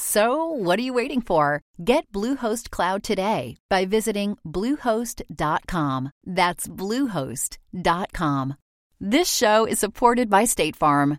So, 0.00 0.44
what 0.52 0.78
are 0.78 0.82
you 0.82 0.94
waiting 0.94 1.20
for? 1.20 1.60
Get 1.84 2.06
Bluehost 2.12 2.70
Cloud 2.70 3.02
today 3.02 3.56
by 3.68 3.84
visiting 3.84 4.36
Bluehost.com. 4.46 6.12
That's 6.24 6.68
Bluehost.com. 6.68 8.54
This 9.00 9.32
show 9.32 9.66
is 9.66 9.80
supported 9.80 10.30
by 10.30 10.44
State 10.44 10.76
Farm. 10.76 11.18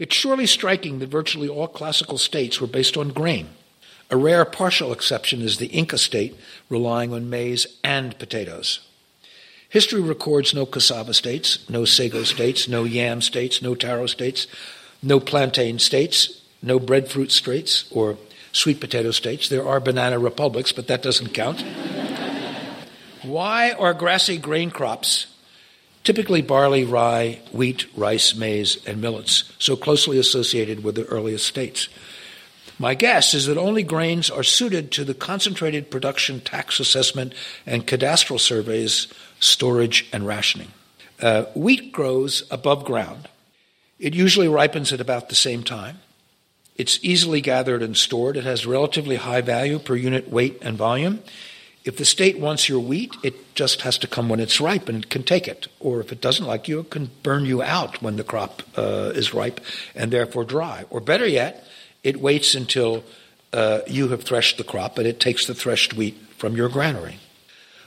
It's 0.00 0.16
surely 0.16 0.46
striking 0.46 0.98
that 0.98 1.10
virtually 1.10 1.46
all 1.46 1.68
classical 1.68 2.16
states 2.16 2.58
were 2.58 2.66
based 2.66 2.96
on 2.96 3.10
grain. 3.10 3.50
A 4.10 4.16
rare 4.16 4.46
partial 4.46 4.92
exception 4.92 5.42
is 5.42 5.58
the 5.58 5.66
Inca 5.66 5.98
state, 5.98 6.34
relying 6.70 7.12
on 7.12 7.28
maize 7.28 7.66
and 7.84 8.18
potatoes. 8.18 8.80
History 9.68 10.00
records 10.00 10.54
no 10.54 10.64
cassava 10.64 11.12
states, 11.12 11.68
no 11.68 11.84
sago 11.84 12.24
states, 12.24 12.66
no 12.66 12.84
yam 12.84 13.20
states, 13.20 13.60
no 13.60 13.74
taro 13.74 14.06
states, 14.06 14.46
no 15.02 15.20
plantain 15.20 15.78
states, 15.78 16.40
no 16.62 16.80
breadfruit 16.80 17.30
states, 17.30 17.84
or 17.92 18.16
sweet 18.52 18.80
potato 18.80 19.10
states. 19.10 19.50
There 19.50 19.68
are 19.68 19.80
banana 19.80 20.18
republics, 20.18 20.72
but 20.72 20.88
that 20.88 21.02
doesn't 21.02 21.34
count. 21.34 21.60
Why 23.22 23.72
are 23.72 23.92
grassy 23.92 24.38
grain 24.38 24.70
crops, 24.70 25.26
typically 26.04 26.42
barley, 26.42 26.84
rye, 26.84 27.40
wheat, 27.52 27.86
rice, 27.96 28.34
maize, 28.34 28.84
and 28.86 29.00
millets, 29.00 29.52
so 29.58 29.76
closely 29.76 30.18
associated 30.18 30.82
with 30.82 30.94
the 30.94 31.06
earliest 31.06 31.46
states? 31.46 31.88
My 32.78 32.94
guess 32.94 33.34
is 33.34 33.44
that 33.46 33.58
only 33.58 33.82
grains 33.82 34.30
are 34.30 34.42
suited 34.42 34.90
to 34.92 35.04
the 35.04 35.12
concentrated 35.12 35.90
production 35.90 36.40
tax 36.40 36.80
assessment 36.80 37.34
and 37.66 37.86
cadastral 37.86 38.40
surveys, 38.40 39.06
storage, 39.38 40.08
and 40.14 40.26
rationing. 40.26 40.72
Uh, 41.20 41.44
wheat 41.54 41.92
grows 41.92 42.44
above 42.50 42.86
ground. 42.86 43.28
It 43.98 44.14
usually 44.14 44.48
ripens 44.48 44.94
at 44.94 45.00
about 45.00 45.28
the 45.28 45.34
same 45.34 45.62
time. 45.62 45.98
It's 46.74 46.98
easily 47.02 47.42
gathered 47.42 47.82
and 47.82 47.94
stored. 47.94 48.38
It 48.38 48.44
has 48.44 48.64
relatively 48.64 49.16
high 49.16 49.42
value 49.42 49.78
per 49.78 49.94
unit 49.94 50.30
weight 50.30 50.56
and 50.62 50.78
volume. 50.78 51.22
If 51.82 51.96
the 51.96 52.04
state 52.04 52.38
wants 52.38 52.68
your 52.68 52.80
wheat, 52.80 53.16
it 53.22 53.54
just 53.54 53.80
has 53.82 53.96
to 53.98 54.06
come 54.06 54.28
when 54.28 54.40
it's 54.40 54.60
ripe 54.60 54.88
and 54.88 55.04
it 55.04 55.10
can 55.10 55.22
take 55.22 55.48
it. 55.48 55.68
Or 55.80 56.00
if 56.00 56.12
it 56.12 56.20
doesn't 56.20 56.46
like 56.46 56.68
you, 56.68 56.80
it 56.80 56.90
can 56.90 57.10
burn 57.22 57.46
you 57.46 57.62
out 57.62 58.02
when 58.02 58.16
the 58.16 58.24
crop 58.24 58.62
uh, 58.76 59.12
is 59.14 59.32
ripe 59.32 59.60
and 59.94 60.10
therefore 60.10 60.44
dry. 60.44 60.84
Or 60.90 61.00
better 61.00 61.26
yet, 61.26 61.64
it 62.04 62.20
waits 62.20 62.54
until 62.54 63.02
uh, 63.52 63.80
you 63.86 64.08
have 64.08 64.24
threshed 64.24 64.58
the 64.58 64.64
crop 64.64 64.98
and 64.98 65.06
it 65.06 65.20
takes 65.20 65.46
the 65.46 65.54
threshed 65.54 65.94
wheat 65.94 66.16
from 66.36 66.54
your 66.54 66.68
granary. 66.68 67.18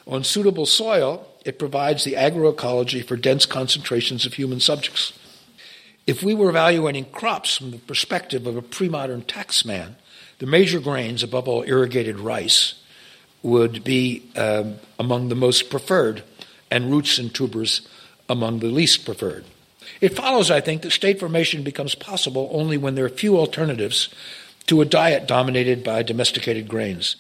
On 0.08 0.24
suitable 0.24 0.66
soil, 0.66 1.28
it 1.46 1.60
provides 1.60 2.04
the 2.04 2.14
agroecology 2.14 3.06
for 3.06 3.16
dense 3.16 3.46
concentrations 3.46 4.26
of 4.26 4.34
human 4.34 4.60
subjects. 4.60 5.14
If 6.06 6.24
we 6.24 6.34
were 6.34 6.50
evaluating 6.50 7.06
crops 7.06 7.58
from 7.58 7.72
the 7.72 7.78
perspective 7.78 8.46
of 8.46 8.58
a 8.58 8.62
pre 8.62 8.90
modern 8.90 9.22
taxman, 9.22 9.96
the 10.40 10.46
major 10.46 10.80
grains, 10.80 11.24
above 11.24 11.48
all 11.48 11.64
irrigated 11.64 12.20
rice, 12.20 12.76
would 13.44 13.84
be 13.84 14.24
um, 14.36 14.76
among 14.98 15.30
the 15.30 15.36
most 15.36 15.70
preferred, 15.70 16.24
and 16.72 16.90
roots 16.90 17.20
and 17.20 17.34
tubers 17.34 17.88
among 18.28 18.60
the 18.60 18.68
least 18.68 19.06
preferred. 19.06 19.46
It 20.02 20.16
follows, 20.16 20.50
I 20.50 20.62
think, 20.62 20.82
that 20.82 20.92
state 20.92 21.20
formation 21.20 21.64
becomes 21.64 21.94
possible 21.94 22.50
only 22.52 22.78
when 22.78 22.96
there 22.96 23.06
are 23.06 23.10
few 23.10 23.38
alternatives 23.38 24.10
to 24.68 24.82
a 24.82 24.86
diet 24.86 25.28
dominated 25.28 25.84
by 25.84 26.04
domesticated 26.04 26.68
grains. 26.68 27.16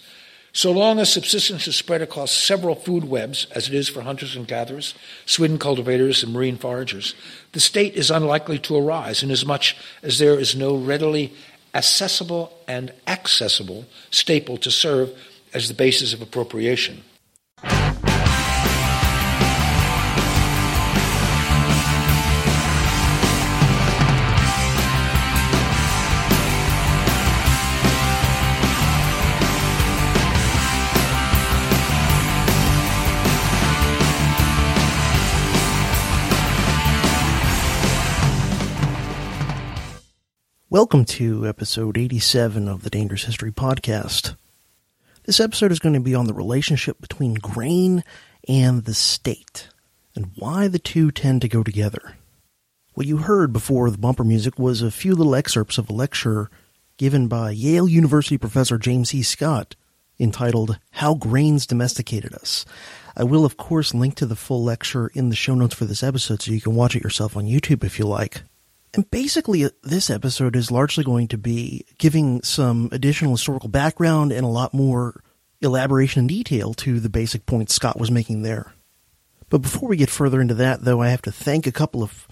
So 0.53 0.71
long 0.71 0.99
as 0.99 1.11
subsistence 1.11 1.67
is 1.67 1.75
spread 1.75 2.01
across 2.01 2.31
several 2.31 2.75
food 2.75 3.05
webs, 3.05 3.47
as 3.51 3.67
it 3.67 3.73
is 3.73 3.89
for 3.89 4.01
hunters 4.01 4.35
and 4.35 4.47
gatherers, 4.47 4.93
swidden 5.25 5.59
cultivators, 5.59 6.23
and 6.23 6.31
marine 6.31 6.57
foragers, 6.57 7.15
the 7.53 7.59
state 7.59 7.95
is 7.95 8.11
unlikely 8.11 8.59
to 8.59 8.77
arise, 8.77 9.23
inasmuch 9.23 9.73
as 10.03 10.19
there 10.19 10.39
is 10.39 10.55
no 10.55 10.75
readily 10.75 11.33
accessible 11.73 12.55
and 12.67 12.93
accessible 13.07 13.85
staple 14.11 14.57
to 14.57 14.69
serve 14.69 15.11
as 15.53 15.67
the 15.67 15.73
basis 15.73 16.13
of 16.13 16.21
appropriation. 16.21 17.03
Welcome 40.69 41.05
to 41.05 41.47
episode 41.47 41.99
87 41.99 42.67
of 42.67 42.81
the 42.81 42.89
Dangerous 42.89 43.25
History 43.25 43.51
Podcast. 43.51 44.35
This 45.25 45.39
episode 45.39 45.71
is 45.71 45.79
going 45.79 45.93
to 45.93 46.01
be 46.01 46.15
on 46.15 46.25
the 46.25 46.33
relationship 46.33 46.99
between 46.99 47.35
grain 47.35 48.03
and 48.45 48.83
the 48.83 48.93
state, 48.93 49.69
and 50.15 50.31
why 50.35 50.67
the 50.67 50.79
two 50.79 51.11
tend 51.11 51.41
to 51.41 51.47
go 51.47 51.63
together. 51.63 52.17
What 52.93 53.07
you 53.07 53.17
heard 53.17 53.53
before 53.53 53.89
the 53.89 53.97
bumper 53.97 54.25
music 54.25 54.59
was 54.59 54.81
a 54.81 54.91
few 54.91 55.15
little 55.15 55.33
excerpts 55.33 55.77
of 55.77 55.89
a 55.89 55.93
lecture 55.93 56.49
given 56.97 57.29
by 57.29 57.51
Yale 57.51 57.87
University 57.87 58.37
professor 58.37 58.77
James 58.77 59.15
E. 59.15 59.23
Scott 59.23 59.77
entitled 60.19 60.77
How 60.91 61.15
Grains 61.15 61.65
Domesticated 61.65 62.33
Us. 62.33 62.65
I 63.15 63.23
will, 63.23 63.45
of 63.45 63.55
course, 63.55 63.93
link 63.93 64.15
to 64.15 64.25
the 64.25 64.35
full 64.35 64.61
lecture 64.61 65.07
in 65.13 65.29
the 65.29 65.37
show 65.37 65.55
notes 65.55 65.73
for 65.73 65.85
this 65.85 66.03
episode 66.03 66.41
so 66.41 66.51
you 66.51 66.59
can 66.59 66.75
watch 66.75 66.97
it 66.97 67.03
yourself 67.03 67.37
on 67.37 67.45
YouTube 67.45 67.85
if 67.85 67.97
you 67.97 68.05
like. 68.05 68.43
And 68.93 69.09
basically, 69.09 69.67
this 69.81 70.11
episode 70.11 70.55
is 70.55 70.69
largely 70.69 71.03
going 71.03 71.27
to 71.29 71.37
be 71.37 71.85
giving 71.97 72.43
some 72.43 72.89
additional 72.91 73.33
historical 73.33 73.69
background 73.69 74.31
and 74.31 74.45
a 74.45 74.49
lot 74.49 74.73
more 74.73 75.23
elaboration 75.61 76.19
and 76.19 76.29
detail 76.29 76.73
to 76.75 76.99
the 76.99 77.09
basic 77.09 77.45
points 77.45 77.73
Scott 77.73 77.99
was 77.99 78.11
making 78.11 78.43
there. 78.43 78.73
But 79.49 79.59
before 79.59 79.89
we 79.89 79.97
get 79.97 80.11
further 80.11 80.41
into 80.41 80.53
that, 80.55 80.83
though, 80.83 81.01
I 81.01 81.09
have 81.09 81.23
to 81.23 81.31
thank 81.31 81.65
a 81.65 81.71
couple 81.71 82.03
of 82.03 82.27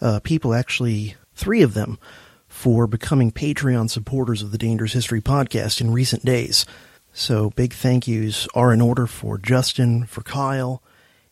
uh, 0.00 0.20
people, 0.20 0.54
actually, 0.54 1.16
three 1.34 1.62
of 1.62 1.74
them, 1.74 1.98
for 2.46 2.86
becoming 2.86 3.32
Patreon 3.32 3.90
supporters 3.90 4.42
of 4.42 4.52
the 4.52 4.58
Dangerous 4.58 4.92
History 4.92 5.20
podcast 5.20 5.80
in 5.80 5.92
recent 5.92 6.24
days. 6.24 6.66
So 7.12 7.50
big 7.50 7.72
thank 7.72 8.06
yous 8.06 8.46
are 8.54 8.72
in 8.72 8.80
order 8.80 9.06
for 9.06 9.38
Justin, 9.38 10.04
for 10.04 10.22
Kyle, 10.22 10.82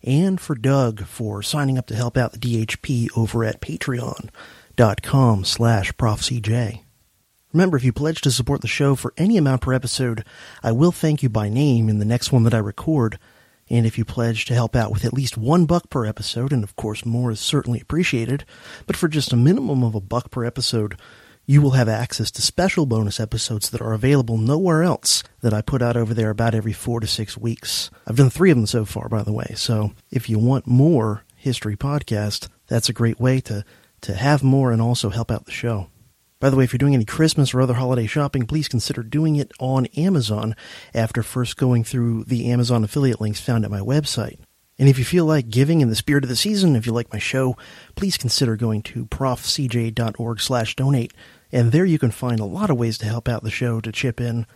and 0.03 0.41
for 0.41 0.55
Doug 0.55 1.05
for 1.05 1.43
signing 1.43 1.79
up 1.79 1.87
to 1.87 1.95
help 1.95 2.17
out 2.17 2.33
the 2.33 2.39
DHP 2.39 3.09
over 3.17 3.45
at 3.45 3.61
Patreon 3.61 4.31
dot 4.77 5.03
com 5.03 5.45
slash 5.45 5.93
profcj. 5.93 6.81
Remember, 7.53 7.77
if 7.77 7.85
you 7.85 7.93
pledge 7.93 8.21
to 8.23 8.31
support 8.31 8.63
the 8.63 8.69
show 8.69 8.95
for 8.97 9.15
any 9.17 9.37
amount 9.37 9.61
per 9.61 9.73
episode, 9.73 10.25
I 10.63 10.73
will 10.73 10.93
thank 10.93 11.23
you 11.23 11.29
by 11.29 11.49
name 11.49 11.89
in 11.89 12.01
the 12.01 12.05
next 12.05 12.33
one 12.33 12.43
that 12.43 12.55
I 12.55 12.59
record. 12.59 13.19
And 13.71 13.87
if 13.87 13.97
you 13.97 14.05
pledge 14.05 14.45
to 14.47 14.55
help 14.55 14.77
out 14.77 14.91
with 14.91 15.05
at 15.05 15.15
least 15.15 15.39
one 15.39 15.65
buck 15.65 15.89
per 15.89 16.05
episode, 16.05 16.53
and 16.53 16.65
of 16.65 16.77
course 16.77 17.07
more 17.07 17.31
is 17.31 17.41
certainly 17.41 17.81
appreciated, 17.81 18.45
but 18.87 18.97
for 18.97 19.09
just 19.09 19.33
a 19.33 19.37
minimum 19.37 19.83
of 19.83 19.95
a 19.95 20.01
buck 20.01 20.31
per 20.31 20.45
episode, 20.45 20.99
you 21.47 21.63
will 21.63 21.73
have 21.73 21.89
access 21.89 22.31
to 22.33 22.43
special 22.43 22.87
bonus 22.87 23.21
episodes 23.21 23.71
that 23.71 23.81
are 23.81 23.93
available 23.93 24.37
nowhere 24.37 24.83
else 24.83 25.23
that 25.41 25.55
I 25.55 25.63
put 25.63 25.81
out 25.81 25.97
over 25.97 26.13
there 26.13 26.31
about 26.31 26.55
every 26.55 26.73
four 26.73 27.01
to 27.01 27.07
six 27.07 27.39
weeks. 27.39 27.91
I've 28.07 28.17
done 28.17 28.31
three 28.31 28.51
of 28.51 28.57
them 28.57 28.67
so 28.67 28.85
far, 28.85 29.09
by 29.09 29.23
the 29.23 29.33
way. 29.33 29.53
So 29.55 29.93
if 30.11 30.29
you 30.29 30.39
want 30.39 30.67
more 30.67 31.25
history 31.37 31.77
podcast, 31.77 32.49
that's 32.67 32.89
a 32.89 32.95
great 32.95 33.21
way 33.21 33.41
to, 33.43 33.65
to 34.05 34.15
have 34.15 34.43
more 34.43 34.73
and 34.73 34.81
also 34.81 35.11
help 35.11 35.31
out 35.31 35.45
the 35.45 35.51
show. 35.51 35.89
By 36.41 36.51
the 36.51 36.57
way, 36.57 36.65
if 36.65 36.73
you're 36.73 36.79
doing 36.79 36.95
any 36.95 37.07
Christmas 37.07 37.55
or 37.55 37.63
other 37.63 37.75
holiday 37.75 38.07
shopping, 38.07 38.47
please 38.47 38.69
consider 38.69 39.03
doing 39.03 39.37
it 39.37 39.53
on 39.59 39.87
Amazon 39.97 40.55
after 40.93 41.23
first 41.23 41.57
going 41.57 41.85
through 41.85 42.25
the 42.25 42.51
Amazon 42.51 42.85
affiliate 42.85 43.21
links 43.21 43.41
found 43.41 43.65
at 43.65 43.71
my 43.71 43.81
website. 43.81 44.39
And 44.79 44.89
if 44.89 44.99
you 44.99 45.05
feel 45.05 45.25
like 45.25 45.49
giving 45.49 45.81
in 45.81 45.89
the 45.89 45.95
spirit 45.95 46.25
of 46.25 46.29
the 46.29 46.37
season, 46.37 46.77
if 46.77 46.85
you 46.85 46.93
like 46.93 47.13
my 47.13 47.19
show, 47.19 47.57
please 47.95 48.19
consider 48.19 48.57
going 48.57 48.83
to 48.83 49.07
profcj.org 49.07 50.41
slash 50.41 50.77
donate. 50.77 51.15
And 51.53 51.73
there 51.73 51.85
you 51.85 51.99
can 51.99 52.11
find 52.11 52.41
a 52.41 52.45
lot 52.45 52.71
of 52.71 52.77
ways 52.77 52.99
to 52.99 53.07
help 53.07 53.29
out 53.29 53.43
the 53.43 53.51
show, 53.51 53.81
to 53.81 53.93
chip 53.93 54.21
in 54.21 54.47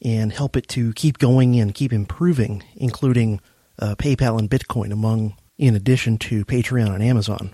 and 0.00 0.32
help 0.32 0.56
it 0.56 0.68
to 0.68 0.92
keep 0.94 1.18
going 1.18 1.58
and 1.58 1.74
keep 1.74 1.92
improving, 1.92 2.62
including 2.76 3.40
uh, 3.78 3.96
PayPal 3.96 4.38
and 4.38 4.48
Bitcoin, 4.48 4.92
among 4.92 5.36
in 5.58 5.74
addition 5.74 6.18
to 6.18 6.44
Patreon 6.44 6.94
and 6.94 7.02
Amazon. 7.02 7.52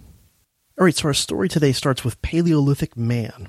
All 0.81 0.87
right, 0.87 0.97
so 0.97 1.09
our 1.09 1.15
story 1.15 1.51
today 1.51 1.73
starts 1.73 2.05
with 2.07 2.23
Paleolithic 2.23 2.97
man. 2.97 3.49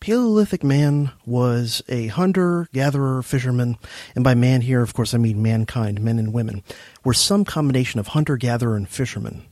Paleolithic 0.00 0.64
man 0.64 1.12
was 1.24 1.82
a 1.88 2.08
hunter, 2.08 2.66
gatherer, 2.72 3.22
fisherman, 3.22 3.78
and 4.16 4.24
by 4.24 4.34
man 4.34 4.62
here, 4.62 4.82
of 4.82 4.92
course, 4.92 5.14
I 5.14 5.18
mean 5.18 5.40
mankind, 5.40 6.00
men 6.00 6.18
and 6.18 6.32
women, 6.32 6.64
were 7.04 7.14
some 7.14 7.44
combination 7.44 8.00
of 8.00 8.08
hunter, 8.08 8.36
gatherer, 8.36 8.74
and 8.74 8.88
fisherman. 8.88 9.44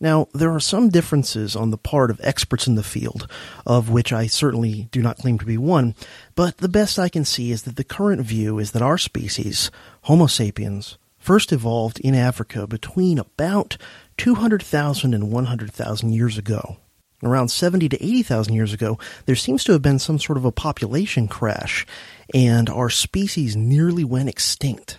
Now, 0.00 0.28
there 0.32 0.54
are 0.54 0.58
some 0.58 0.88
differences 0.88 1.54
on 1.54 1.70
the 1.70 1.76
part 1.76 2.10
of 2.10 2.18
experts 2.24 2.66
in 2.66 2.76
the 2.76 2.82
field, 2.82 3.30
of 3.66 3.90
which 3.90 4.10
I 4.10 4.26
certainly 4.26 4.88
do 4.90 5.02
not 5.02 5.18
claim 5.18 5.38
to 5.38 5.44
be 5.44 5.58
one, 5.58 5.94
but 6.34 6.56
the 6.56 6.66
best 6.66 6.98
I 6.98 7.10
can 7.10 7.26
see 7.26 7.52
is 7.52 7.64
that 7.64 7.76
the 7.76 7.84
current 7.84 8.22
view 8.22 8.58
is 8.58 8.70
that 8.70 8.80
our 8.80 8.96
species, 8.96 9.70
Homo 10.04 10.28
sapiens, 10.28 10.96
first 11.18 11.52
evolved 11.52 12.00
in 12.00 12.14
Africa 12.14 12.66
between 12.66 13.18
about 13.18 13.76
200,000 14.16 15.14
and 15.14 15.30
100,000 15.30 16.12
years 16.12 16.38
ago 16.38 16.76
around 17.22 17.48
70 17.48 17.88
to 17.90 18.04
80,000 18.04 18.54
years 18.54 18.72
ago, 18.72 18.98
there 19.26 19.36
seems 19.36 19.64
to 19.64 19.72
have 19.72 19.82
been 19.82 19.98
some 19.98 20.18
sort 20.18 20.36
of 20.36 20.44
a 20.44 20.52
population 20.52 21.28
crash, 21.28 21.86
and 22.34 22.68
our 22.68 22.90
species 22.90 23.56
nearly 23.56 24.04
went 24.04 24.28
extinct. 24.28 24.98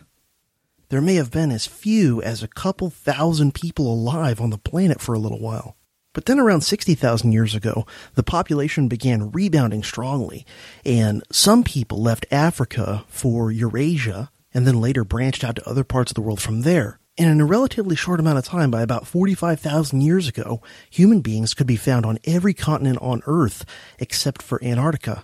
There 0.89 1.01
may 1.01 1.15
have 1.15 1.31
been 1.31 1.51
as 1.51 1.65
few 1.65 2.21
as 2.21 2.43
a 2.43 2.47
couple 2.47 2.89
thousand 2.89 3.53
people 3.53 3.91
alive 3.91 4.39
on 4.39 4.51
the 4.51 4.57
planet 4.57 5.01
for 5.01 5.13
a 5.13 5.19
little 5.19 5.39
while. 5.39 5.75
But 6.13 6.25
then 6.25 6.39
around 6.39 6.61
60,000 6.61 7.31
years 7.31 7.55
ago, 7.55 7.87
the 8.13 8.21
population 8.21 8.87
began 8.87 9.31
rebounding 9.31 9.81
strongly, 9.81 10.45
and 10.85 11.23
some 11.31 11.63
people 11.63 12.01
left 12.01 12.27
Africa 12.31 13.03
for 13.07 13.51
Eurasia 13.51 14.29
and 14.53 14.67
then 14.67 14.79
later 14.79 15.03
branched 15.03 15.43
out 15.43 15.55
to 15.55 15.67
other 15.67 15.83
parts 15.83 16.11
of 16.11 16.15
the 16.15 16.21
world 16.21 16.39
from 16.39 16.61
there. 16.61 16.99
And 17.17 17.29
in 17.29 17.41
a 17.41 17.45
relatively 17.45 17.95
short 17.95 18.19
amount 18.19 18.39
of 18.39 18.45
time, 18.45 18.71
by 18.71 18.81
about 18.81 19.05
45,000 19.05 20.01
years 20.01 20.27
ago, 20.27 20.61
human 20.89 21.21
beings 21.21 21.53
could 21.53 21.67
be 21.67 21.75
found 21.75 22.07
on 22.07 22.17
every 22.23 22.55
continent 22.55 22.97
on 23.01 23.21
Earth 23.27 23.65
except 23.99 24.41
for 24.41 24.63
Antarctica. 24.63 25.23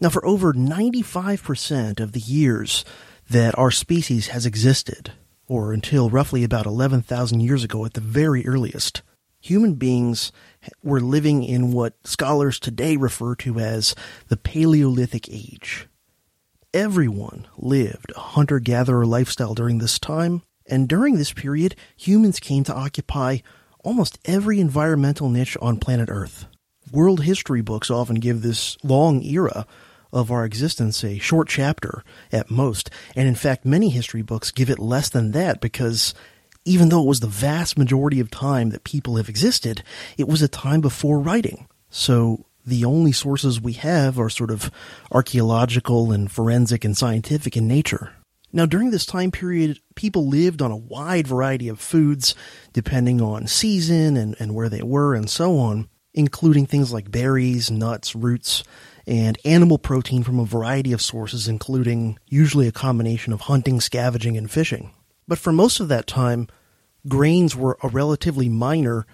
Now, 0.00 0.08
for 0.08 0.24
over 0.26 0.52
95% 0.52 2.00
of 2.00 2.12
the 2.12 2.20
years 2.20 2.84
that 3.30 3.56
our 3.56 3.70
species 3.70 4.28
has 4.28 4.46
existed, 4.46 5.12
or 5.46 5.72
until 5.72 6.10
roughly 6.10 6.42
about 6.42 6.66
11,000 6.66 7.40
years 7.40 7.62
ago 7.62 7.84
at 7.84 7.94
the 7.94 8.00
very 8.00 8.44
earliest, 8.46 9.02
human 9.40 9.74
beings 9.74 10.32
were 10.82 11.00
living 11.00 11.44
in 11.44 11.72
what 11.72 11.94
scholars 12.04 12.58
today 12.58 12.96
refer 12.96 13.36
to 13.36 13.60
as 13.60 13.94
the 14.26 14.36
Paleolithic 14.36 15.28
Age. 15.28 15.86
Everyone 16.74 17.46
lived 17.56 18.12
a 18.16 18.20
hunter 18.20 18.58
gatherer 18.58 19.06
lifestyle 19.06 19.54
during 19.54 19.78
this 19.78 19.98
time, 19.98 20.42
and 20.68 20.88
during 20.88 21.16
this 21.16 21.32
period, 21.32 21.74
humans 21.96 22.40
came 22.40 22.64
to 22.64 22.74
occupy 22.74 23.38
almost 23.82 24.18
every 24.24 24.60
environmental 24.60 25.28
niche 25.28 25.56
on 25.60 25.78
planet 25.78 26.08
Earth. 26.10 26.46
World 26.92 27.22
history 27.22 27.60
books 27.60 27.90
often 27.90 28.16
give 28.16 28.42
this 28.42 28.76
long 28.82 29.22
era 29.22 29.66
of 30.12 30.30
our 30.30 30.44
existence 30.44 31.04
a 31.04 31.18
short 31.18 31.48
chapter 31.48 32.02
at 32.32 32.50
most, 32.50 32.90
and 33.14 33.28
in 33.28 33.34
fact, 33.34 33.64
many 33.64 33.90
history 33.90 34.22
books 34.22 34.50
give 34.50 34.70
it 34.70 34.78
less 34.78 35.08
than 35.08 35.32
that 35.32 35.60
because 35.60 36.14
even 36.64 36.88
though 36.88 37.02
it 37.02 37.08
was 37.08 37.20
the 37.20 37.26
vast 37.26 37.78
majority 37.78 38.20
of 38.20 38.30
time 38.30 38.70
that 38.70 38.84
people 38.84 39.16
have 39.16 39.28
existed, 39.28 39.82
it 40.16 40.28
was 40.28 40.42
a 40.42 40.48
time 40.48 40.80
before 40.80 41.18
writing. 41.18 41.66
So 41.90 42.46
the 42.64 42.84
only 42.84 43.12
sources 43.12 43.60
we 43.60 43.72
have 43.74 44.18
are 44.18 44.28
sort 44.28 44.50
of 44.50 44.70
archaeological 45.10 46.12
and 46.12 46.30
forensic 46.30 46.84
and 46.84 46.96
scientific 46.96 47.56
in 47.56 47.66
nature. 47.66 48.12
Now, 48.52 48.66
during 48.66 48.90
this 48.90 49.04
time 49.04 49.30
period, 49.30 49.78
people 49.94 50.26
lived 50.26 50.62
on 50.62 50.70
a 50.70 50.76
wide 50.76 51.26
variety 51.26 51.68
of 51.68 51.80
foods, 51.80 52.34
depending 52.72 53.20
on 53.20 53.46
season 53.46 54.16
and, 54.16 54.34
and 54.38 54.54
where 54.54 54.68
they 54.68 54.82
were 54.82 55.14
and 55.14 55.28
so 55.28 55.58
on, 55.58 55.88
including 56.14 56.66
things 56.66 56.92
like 56.92 57.10
berries, 57.10 57.70
nuts, 57.70 58.14
roots, 58.14 58.64
and 59.06 59.38
animal 59.44 59.78
protein 59.78 60.22
from 60.22 60.38
a 60.38 60.44
variety 60.44 60.92
of 60.92 61.02
sources, 61.02 61.48
including 61.48 62.18
usually 62.26 62.66
a 62.66 62.72
combination 62.72 63.32
of 63.32 63.42
hunting, 63.42 63.80
scavenging, 63.80 64.36
and 64.36 64.50
fishing. 64.50 64.92
But 65.26 65.38
for 65.38 65.52
most 65.52 65.80
of 65.80 65.88
that 65.88 66.06
time, 66.06 66.48
grains 67.06 67.54
were 67.54 67.78
a 67.82 67.88
relatively 67.88 68.48
minor 68.48 69.06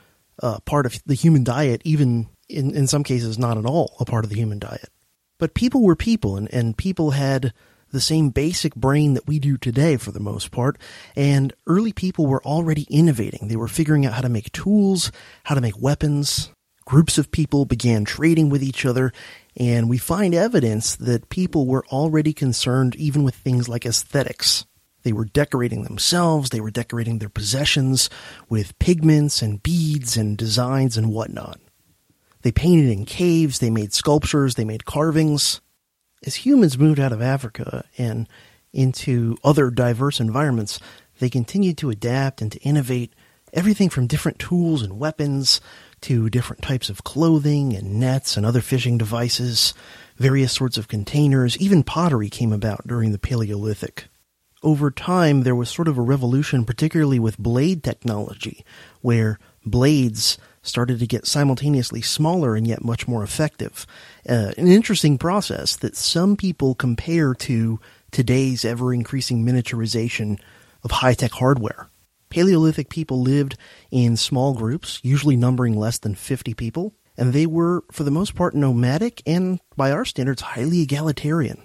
uh, 0.42 0.60
part 0.60 0.86
of 0.86 1.00
the 1.06 1.14
human 1.14 1.44
diet, 1.44 1.82
even 1.84 2.28
in, 2.48 2.74
in 2.74 2.86
some 2.86 3.04
cases, 3.04 3.38
not 3.38 3.58
at 3.58 3.66
all 3.66 3.96
a 4.00 4.04
part 4.04 4.24
of 4.24 4.30
the 4.30 4.36
human 4.36 4.58
diet. 4.58 4.88
But 5.38 5.54
people 5.54 5.82
were 5.82 5.96
people, 5.96 6.36
and, 6.36 6.52
and 6.52 6.76
people 6.76 7.10
had 7.10 7.52
the 7.94 8.00
same 8.00 8.28
basic 8.28 8.74
brain 8.74 9.14
that 9.14 9.26
we 9.26 9.38
do 9.38 9.56
today 9.56 9.96
for 9.96 10.10
the 10.10 10.20
most 10.20 10.50
part. 10.50 10.76
And 11.16 11.54
early 11.66 11.92
people 11.92 12.26
were 12.26 12.44
already 12.44 12.86
innovating. 12.90 13.48
They 13.48 13.56
were 13.56 13.68
figuring 13.68 14.04
out 14.04 14.12
how 14.12 14.20
to 14.20 14.28
make 14.28 14.52
tools, 14.52 15.10
how 15.44 15.54
to 15.54 15.62
make 15.62 15.80
weapons. 15.80 16.50
Groups 16.84 17.16
of 17.16 17.30
people 17.30 17.64
began 17.64 18.04
trading 18.04 18.50
with 18.50 18.62
each 18.62 18.84
other, 18.84 19.10
and 19.56 19.88
we 19.88 19.96
find 19.96 20.34
evidence 20.34 20.96
that 20.96 21.30
people 21.30 21.66
were 21.66 21.86
already 21.86 22.34
concerned 22.34 22.94
even 22.96 23.22
with 23.22 23.34
things 23.34 23.70
like 23.70 23.86
aesthetics. 23.86 24.66
They 25.02 25.14
were 25.14 25.24
decorating 25.24 25.84
themselves, 25.84 26.50
they 26.50 26.60
were 26.60 26.70
decorating 26.70 27.20
their 27.20 27.30
possessions 27.30 28.10
with 28.50 28.78
pigments 28.78 29.40
and 29.40 29.62
beads 29.62 30.16
and 30.18 30.36
designs 30.36 30.98
and 30.98 31.10
whatnot. 31.10 31.58
They 32.42 32.52
painted 32.52 32.90
in 32.90 33.06
caves, 33.06 33.60
they 33.60 33.70
made 33.70 33.94
sculptures, 33.94 34.56
they 34.56 34.64
made 34.64 34.84
carvings 34.84 35.62
as 36.24 36.34
humans 36.36 36.78
moved 36.78 37.00
out 37.00 37.12
of 37.12 37.22
Africa 37.22 37.84
and 37.98 38.28
into 38.72 39.36
other 39.44 39.70
diverse 39.70 40.20
environments, 40.20 40.80
they 41.20 41.30
continued 41.30 41.78
to 41.78 41.90
adapt 41.90 42.42
and 42.42 42.50
to 42.52 42.60
innovate 42.60 43.12
everything 43.52 43.88
from 43.88 44.06
different 44.06 44.38
tools 44.38 44.82
and 44.82 44.98
weapons 44.98 45.60
to 46.00 46.28
different 46.28 46.62
types 46.62 46.90
of 46.90 47.04
clothing 47.04 47.74
and 47.74 47.98
nets 47.98 48.36
and 48.36 48.44
other 48.44 48.60
fishing 48.60 48.98
devices, 48.98 49.72
various 50.16 50.52
sorts 50.52 50.76
of 50.76 50.88
containers, 50.88 51.56
even 51.58 51.82
pottery 51.82 52.28
came 52.28 52.52
about 52.52 52.86
during 52.86 53.12
the 53.12 53.18
Paleolithic. 53.18 54.06
Over 54.62 54.90
time, 54.90 55.42
there 55.42 55.54
was 55.54 55.68
sort 55.68 55.88
of 55.88 55.98
a 55.98 56.02
revolution, 56.02 56.64
particularly 56.64 57.18
with 57.18 57.38
blade 57.38 57.82
technology, 57.84 58.64
where 59.02 59.38
blades 59.64 60.38
started 60.64 60.98
to 60.98 61.06
get 61.06 61.26
simultaneously 61.26 62.02
smaller 62.02 62.56
and 62.56 62.66
yet 62.66 62.84
much 62.84 63.06
more 63.06 63.22
effective. 63.22 63.86
Uh, 64.28 64.52
an 64.56 64.66
interesting 64.66 65.18
process 65.18 65.76
that 65.76 65.96
some 65.96 66.36
people 66.36 66.74
compare 66.74 67.34
to 67.34 67.78
today's 68.10 68.64
ever 68.64 68.92
increasing 68.92 69.44
miniaturization 69.44 70.40
of 70.82 70.90
high 70.90 71.14
tech 71.14 71.32
hardware. 71.32 71.88
Paleolithic 72.30 72.88
people 72.88 73.20
lived 73.20 73.56
in 73.92 74.16
small 74.16 74.54
groups, 74.54 74.98
usually 75.04 75.36
numbering 75.36 75.78
less 75.78 75.98
than 75.98 76.16
50 76.16 76.54
people, 76.54 76.94
and 77.16 77.32
they 77.32 77.46
were, 77.46 77.84
for 77.92 78.02
the 78.02 78.10
most 78.10 78.34
part, 78.34 78.54
nomadic 78.54 79.22
and, 79.24 79.60
by 79.76 79.92
our 79.92 80.04
standards, 80.04 80.42
highly 80.42 80.80
egalitarian. 80.80 81.62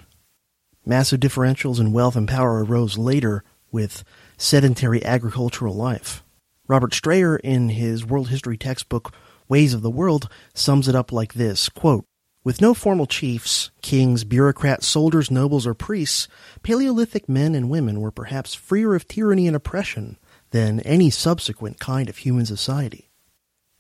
Massive 0.86 1.20
differentials 1.20 1.80
in 1.80 1.92
wealth 1.92 2.16
and 2.16 2.28
power 2.28 2.64
arose 2.64 2.98
later 2.98 3.44
with 3.72 4.04
sedentary 4.38 5.04
agricultural 5.04 5.74
life. 5.74 6.24
Robert 6.70 6.94
Strayer, 6.94 7.36
in 7.38 7.70
his 7.70 8.06
world 8.06 8.30
history 8.30 8.56
textbook 8.56 9.12
Ways 9.48 9.74
of 9.74 9.82
the 9.82 9.90
World, 9.90 10.30
sums 10.54 10.88
it 10.88 10.94
up 10.94 11.12
like 11.12 11.34
this 11.34 11.68
quote, 11.68 12.06
With 12.44 12.62
no 12.62 12.76
formal 12.76 13.08
chiefs, 13.08 13.72
kings, 13.82 14.24
bureaucrats, 14.24 14.86
soldiers, 14.86 15.32
nobles, 15.32 15.66
or 15.66 15.74
priests, 15.74 16.28
Paleolithic 16.62 17.28
men 17.28 17.56
and 17.56 17.72
women 17.72 18.00
were 18.00 18.12
perhaps 18.12 18.54
freer 18.54 18.94
of 18.94 19.08
tyranny 19.08 19.48
and 19.48 19.56
oppression 19.56 20.20
than 20.52 20.80
any 20.82 21.10
subsequent 21.10 21.80
kind 21.80 22.08
of 22.08 22.18
human 22.18 22.46
society, 22.46 23.10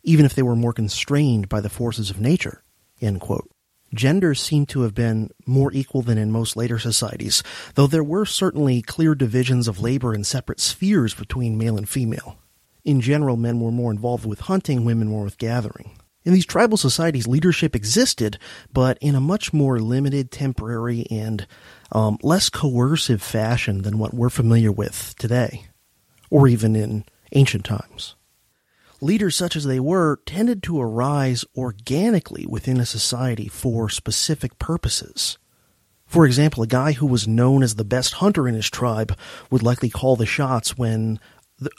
even 0.01 0.25
if 0.25 0.33
they 0.33 0.41
were 0.41 0.55
more 0.55 0.73
constrained 0.73 1.47
by 1.47 1.61
the 1.61 1.69
forces 1.69 2.09
of 2.09 2.19
nature. 2.19 2.63
Genders 3.93 4.41
seem 4.41 4.65
to 4.65 4.81
have 4.81 4.95
been 4.95 5.29
more 5.45 5.71
equal 5.73 6.01
than 6.01 6.17
in 6.17 6.31
most 6.31 6.57
later 6.57 6.79
societies, 6.79 7.43
though 7.75 7.85
there 7.85 8.03
were 8.03 8.25
certainly 8.25 8.81
clear 8.81 9.13
divisions 9.13 9.67
of 9.67 9.79
labor 9.79 10.11
and 10.11 10.25
separate 10.25 10.59
spheres 10.59 11.13
between 11.13 11.55
male 11.55 11.77
and 11.77 11.87
female. 11.87 12.39
In 12.83 13.01
general, 13.01 13.37
men 13.37 13.59
were 13.59 13.71
more 13.71 13.91
involved 13.91 14.25
with 14.25 14.41
hunting, 14.41 14.85
women 14.85 15.07
more 15.07 15.23
with 15.23 15.37
gathering. 15.37 15.91
In 16.25 16.33
these 16.33 16.45
tribal 16.45 16.77
societies, 16.77 17.27
leadership 17.27 17.75
existed, 17.75 18.37
but 18.73 18.97
in 19.01 19.15
a 19.15 19.21
much 19.21 19.53
more 19.53 19.79
limited, 19.79 20.31
temporary, 20.31 21.05
and 21.09 21.47
um, 21.91 22.17
less 22.21 22.49
coercive 22.49 23.21
fashion 23.21 23.83
than 23.83 23.97
what 23.97 24.13
we're 24.13 24.29
familiar 24.29 24.71
with 24.71 25.15
today, 25.17 25.65
or 26.29 26.47
even 26.47 26.75
in 26.75 27.05
ancient 27.31 27.65
times. 27.65 28.15
Leaders, 29.01 29.35
such 29.35 29.55
as 29.55 29.63
they 29.63 29.79
were, 29.79 30.19
tended 30.25 30.61
to 30.63 30.81
arise 30.81 31.45
organically 31.55 32.45
within 32.45 32.81
a 32.81 32.85
society 32.85 33.47
for 33.47 33.89
specific 33.89 34.59
purposes. 34.59 35.37
For 36.05 36.25
example, 36.25 36.63
a 36.63 36.67
guy 36.67 36.91
who 36.93 37.05
was 37.05 37.27
known 37.27 37.63
as 37.63 37.75
the 37.75 37.85
best 37.85 38.13
hunter 38.15 38.47
in 38.47 38.55
his 38.55 38.69
tribe 38.69 39.17
would 39.49 39.63
likely 39.63 39.89
call 39.89 40.15
the 40.15 40.25
shots 40.25 40.77
when 40.77 41.19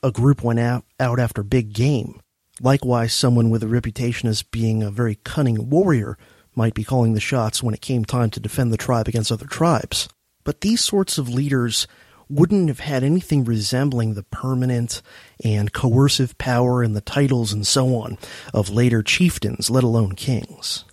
a 0.03 0.11
group 0.11 0.43
went 0.43 0.61
out, 0.61 0.85
after 0.99 1.43
big 1.43 1.73
game. 1.73 2.21
Likewise, 2.61 3.15
someone 3.15 3.51
with 3.51 3.63
a 3.63 3.69
reputation 3.69 4.29
as 4.29 4.43
being 4.43 4.83
a 4.83 4.91
very 4.91 5.17
cunning 5.25 5.71
warrior 5.71 6.19
might 6.55 6.75
be 6.75 6.85
calling 6.85 7.15
the 7.15 7.21
shots 7.21 7.63
when 7.63 7.75
it 7.75 7.81
came 7.81 8.05
time 8.05 8.31
to 8.31 8.41
defend 8.41 8.73
the 8.73 8.77
tribe 8.77 9.09
against 9.09 9.33
other 9.33 9.47
tribes. 9.47 10.09
But 10.45 10.61
these 10.61 10.85
sorts 10.85 11.17
of 11.17 11.29
leaders 11.29 11.87
wouldn't 12.29 12.69
have 12.69 12.81
had 12.81 13.03
anything 13.03 13.45
resembling 13.45 14.15
the 14.15 14.23
permanent 14.23 15.03
and 15.43 15.73
coercive 15.73 16.37
power 16.39 16.83
and 16.83 16.95
the 16.95 17.01
titles 17.01 17.53
and 17.53 17.67
so 17.67 17.97
on 17.97 18.19
of 18.55 18.71
later 18.71 19.03
chieftains, 19.03 19.71
let 19.71 19.83
alone 19.83 20.13
kings. 20.13 20.85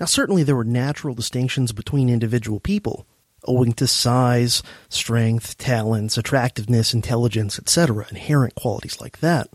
Now, 0.00 0.06
certainly 0.06 0.42
there 0.42 0.56
were 0.56 0.64
natural 0.64 1.14
distinctions 1.14 1.72
between 1.72 2.08
individual 2.08 2.58
people, 2.58 3.06
owing 3.44 3.72
to 3.74 3.86
size, 3.86 4.62
strength, 4.88 5.58
talents, 5.58 6.16
attractiveness, 6.16 6.94
intelligence, 6.94 7.58
etc., 7.58 8.06
inherent 8.10 8.54
qualities 8.54 9.00
like 9.00 9.18
that. 9.20 9.48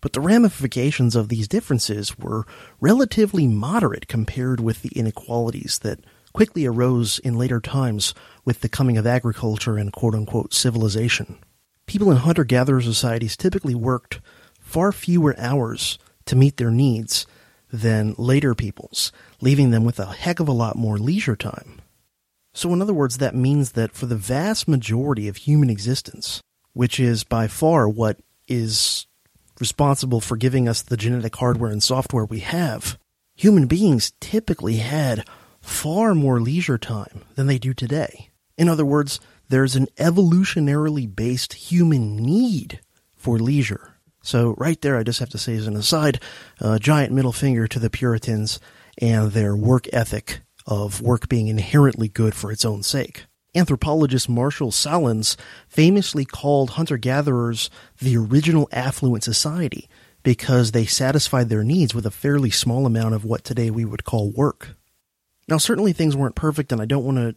But 0.00 0.12
the 0.12 0.20
ramifications 0.20 1.16
of 1.16 1.28
these 1.28 1.48
differences 1.48 2.18
were 2.18 2.46
relatively 2.80 3.46
moderate 3.46 4.06
compared 4.06 4.60
with 4.60 4.82
the 4.82 4.90
inequalities 4.90 5.78
that 5.78 6.00
quickly 6.34 6.66
arose 6.66 7.18
in 7.20 7.38
later 7.38 7.60
times 7.60 8.12
with 8.44 8.60
the 8.60 8.68
coming 8.68 8.98
of 8.98 9.06
agriculture 9.06 9.78
and 9.78 9.92
quote 9.92 10.14
unquote 10.14 10.52
civilization. 10.52 11.38
People 11.86 12.10
in 12.10 12.18
hunter 12.18 12.44
gatherer 12.44 12.82
societies 12.82 13.36
typically 13.36 13.74
worked 13.74 14.20
far 14.60 14.92
fewer 14.92 15.34
hours 15.38 15.98
to 16.26 16.36
meet 16.36 16.56
their 16.56 16.70
needs 16.70 17.26
than 17.72 18.14
later 18.18 18.54
peoples, 18.54 19.10
leaving 19.40 19.70
them 19.70 19.84
with 19.84 19.98
a 19.98 20.06
heck 20.06 20.38
of 20.38 20.48
a 20.48 20.52
lot 20.52 20.76
more 20.76 20.98
leisure 20.98 21.36
time. 21.36 21.80
So, 22.54 22.72
in 22.72 22.80
other 22.80 22.94
words, 22.94 23.18
that 23.18 23.34
means 23.34 23.72
that 23.72 23.92
for 23.92 24.06
the 24.06 24.16
vast 24.16 24.68
majority 24.68 25.26
of 25.26 25.38
human 25.38 25.68
existence, 25.68 26.40
which 26.72 27.00
is 27.00 27.24
by 27.24 27.48
far 27.48 27.88
what 27.88 28.20
is 28.46 29.06
responsible 29.58 30.20
for 30.20 30.36
giving 30.36 30.68
us 30.68 30.80
the 30.80 30.96
genetic 30.96 31.34
hardware 31.34 31.70
and 31.70 31.82
software 31.82 32.24
we 32.24 32.40
have, 32.40 32.96
human 33.34 33.66
beings 33.66 34.12
typically 34.20 34.76
had 34.76 35.26
far 35.60 36.14
more 36.14 36.40
leisure 36.40 36.78
time 36.78 37.24
than 37.34 37.48
they 37.48 37.58
do 37.58 37.74
today. 37.74 38.30
In 38.56 38.68
other 38.68 38.84
words, 38.84 39.18
there's 39.48 39.74
an 39.74 39.88
evolutionarily 39.96 41.12
based 41.12 41.54
human 41.54 42.14
need 42.16 42.80
for 43.16 43.38
leisure. 43.38 43.96
So, 44.22 44.54
right 44.58 44.80
there, 44.80 44.96
I 44.96 45.02
just 45.02 45.18
have 45.18 45.30
to 45.30 45.38
say 45.38 45.56
as 45.56 45.66
an 45.66 45.76
aside, 45.76 46.20
a 46.60 46.78
giant 46.78 47.12
middle 47.12 47.32
finger 47.32 47.66
to 47.66 47.80
the 47.80 47.90
Puritans 47.90 48.60
and 48.98 49.32
their 49.32 49.56
work 49.56 49.88
ethic 49.92 50.40
of 50.66 51.00
work 51.00 51.28
being 51.28 51.48
inherently 51.48 52.08
good 52.08 52.34
for 52.34 52.50
its 52.50 52.64
own 52.64 52.82
sake. 52.82 53.26
Anthropologist 53.54 54.28
Marshall 54.28 54.70
Sahlins 54.70 55.36
famously 55.68 56.24
called 56.24 56.70
hunter 56.70 56.96
gatherers 56.96 57.70
the 58.00 58.16
original 58.16 58.68
affluent 58.72 59.22
society 59.22 59.88
because 60.22 60.72
they 60.72 60.86
satisfied 60.86 61.48
their 61.48 61.62
needs 61.62 61.94
with 61.94 62.06
a 62.06 62.10
fairly 62.10 62.50
small 62.50 62.86
amount 62.86 63.14
of 63.14 63.24
what 63.24 63.44
today 63.44 63.70
we 63.70 63.84
would 63.84 64.04
call 64.04 64.30
work. 64.30 64.76
Now, 65.46 65.58
certainly 65.58 65.92
things 65.92 66.16
weren't 66.16 66.34
perfect, 66.34 66.72
and 66.72 66.80
I 66.80 66.86
don't 66.86 67.04
want 67.04 67.18
to 67.18 67.34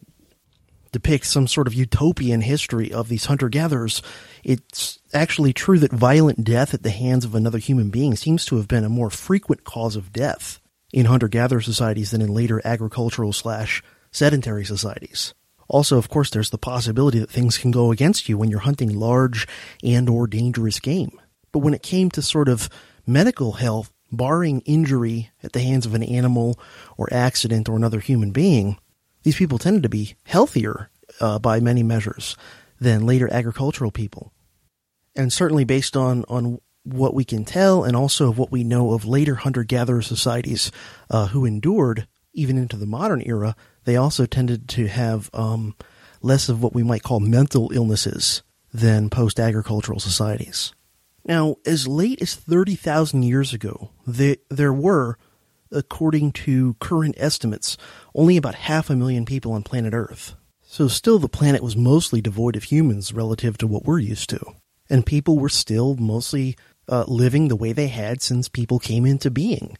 depict 0.90 1.26
some 1.26 1.46
sort 1.46 1.66
of 1.66 1.74
utopian 1.74 2.40
history 2.40 2.90
of 2.90 3.08
these 3.08 3.26
hunter 3.26 3.50
gatherers. 3.50 4.02
It's 4.42 4.98
actually 5.12 5.52
true 5.52 5.78
that 5.80 5.92
violent 5.92 6.42
death 6.44 6.72
at 6.72 6.82
the 6.82 6.90
hands 6.90 7.26
of 7.26 7.34
another 7.34 7.58
human 7.58 7.90
being 7.90 8.16
seems 8.16 8.46
to 8.46 8.56
have 8.56 8.66
been 8.66 8.84
a 8.84 8.88
more 8.88 9.10
frequent 9.10 9.64
cause 9.64 9.94
of 9.94 10.12
death 10.12 10.58
in 10.92 11.06
hunter 11.06 11.28
gatherer 11.28 11.60
societies 11.60 12.10
than 12.10 12.22
in 12.22 12.32
later 12.32 12.60
agricultural 12.64 13.32
slash 13.32 13.82
sedentary 14.10 14.64
societies. 14.64 15.34
Also, 15.68 15.98
of 15.98 16.08
course, 16.08 16.30
there's 16.30 16.50
the 16.50 16.58
possibility 16.58 17.18
that 17.18 17.30
things 17.30 17.58
can 17.58 17.70
go 17.70 17.92
against 17.92 18.28
you 18.28 18.38
when 18.38 18.50
you're 18.50 18.60
hunting 18.60 18.98
large 18.98 19.46
and 19.82 20.08
or 20.08 20.26
dangerous 20.26 20.80
game. 20.80 21.20
But 21.52 21.58
when 21.60 21.74
it 21.74 21.82
came 21.82 22.10
to 22.12 22.22
sort 22.22 22.48
of 22.48 22.70
medical 23.06 23.52
health, 23.52 23.92
barring 24.10 24.60
injury 24.60 25.30
at 25.42 25.52
the 25.52 25.60
hands 25.60 25.84
of 25.84 25.94
an 25.94 26.02
animal 26.02 26.58
or 26.96 27.12
accident 27.12 27.68
or 27.68 27.76
another 27.76 28.00
human 28.00 28.30
being, 28.30 28.78
these 29.22 29.36
people 29.36 29.58
tended 29.58 29.82
to 29.82 29.88
be 29.90 30.14
healthier 30.24 30.90
uh, 31.20 31.38
by 31.38 31.60
many 31.60 31.82
measures 31.82 32.36
than 32.80 33.06
later 33.06 33.30
agricultural 33.32 33.90
people. 33.90 34.32
And 35.14 35.32
certainly 35.32 35.64
based 35.64 35.96
on, 35.96 36.24
on 36.28 36.60
what 36.92 37.14
we 37.14 37.24
can 37.24 37.44
tell 37.44 37.84
and 37.84 37.96
also 37.96 38.28
of 38.28 38.38
what 38.38 38.52
we 38.52 38.64
know 38.64 38.92
of 38.92 39.04
later 39.04 39.36
hunter 39.36 39.64
gatherer 39.64 40.02
societies 40.02 40.70
uh, 41.10 41.28
who 41.28 41.44
endured 41.44 42.06
even 42.34 42.56
into 42.56 42.76
the 42.76 42.86
modern 42.86 43.22
era, 43.26 43.56
they 43.84 43.96
also 43.96 44.26
tended 44.26 44.68
to 44.68 44.86
have 44.86 45.30
um, 45.32 45.74
less 46.22 46.48
of 46.48 46.62
what 46.62 46.74
we 46.74 46.82
might 46.82 47.02
call 47.02 47.20
mental 47.20 47.70
illnesses 47.72 48.42
than 48.72 49.10
post 49.10 49.40
agricultural 49.40 50.00
societies. 50.00 50.72
Now, 51.24 51.56
as 51.66 51.88
late 51.88 52.22
as 52.22 52.34
30,000 52.34 53.22
years 53.22 53.52
ago, 53.52 53.90
there 54.06 54.72
were, 54.72 55.18
according 55.70 56.32
to 56.32 56.74
current 56.74 57.16
estimates, 57.18 57.76
only 58.14 58.36
about 58.36 58.54
half 58.54 58.88
a 58.88 58.96
million 58.96 59.26
people 59.26 59.52
on 59.52 59.62
planet 59.62 59.92
Earth. 59.92 60.34
So, 60.62 60.86
still, 60.86 61.18
the 61.18 61.28
planet 61.28 61.62
was 61.62 61.76
mostly 61.76 62.20
devoid 62.20 62.56
of 62.56 62.64
humans 62.64 63.12
relative 63.12 63.58
to 63.58 63.66
what 63.66 63.84
we're 63.84 63.98
used 63.98 64.30
to. 64.30 64.40
And 64.90 65.04
people 65.04 65.38
were 65.38 65.48
still 65.48 65.96
mostly 65.96 66.56
uh, 66.88 67.04
living 67.06 67.48
the 67.48 67.56
way 67.56 67.72
they 67.72 67.88
had 67.88 68.22
since 68.22 68.48
people 68.48 68.78
came 68.78 69.04
into 69.04 69.30
being, 69.30 69.76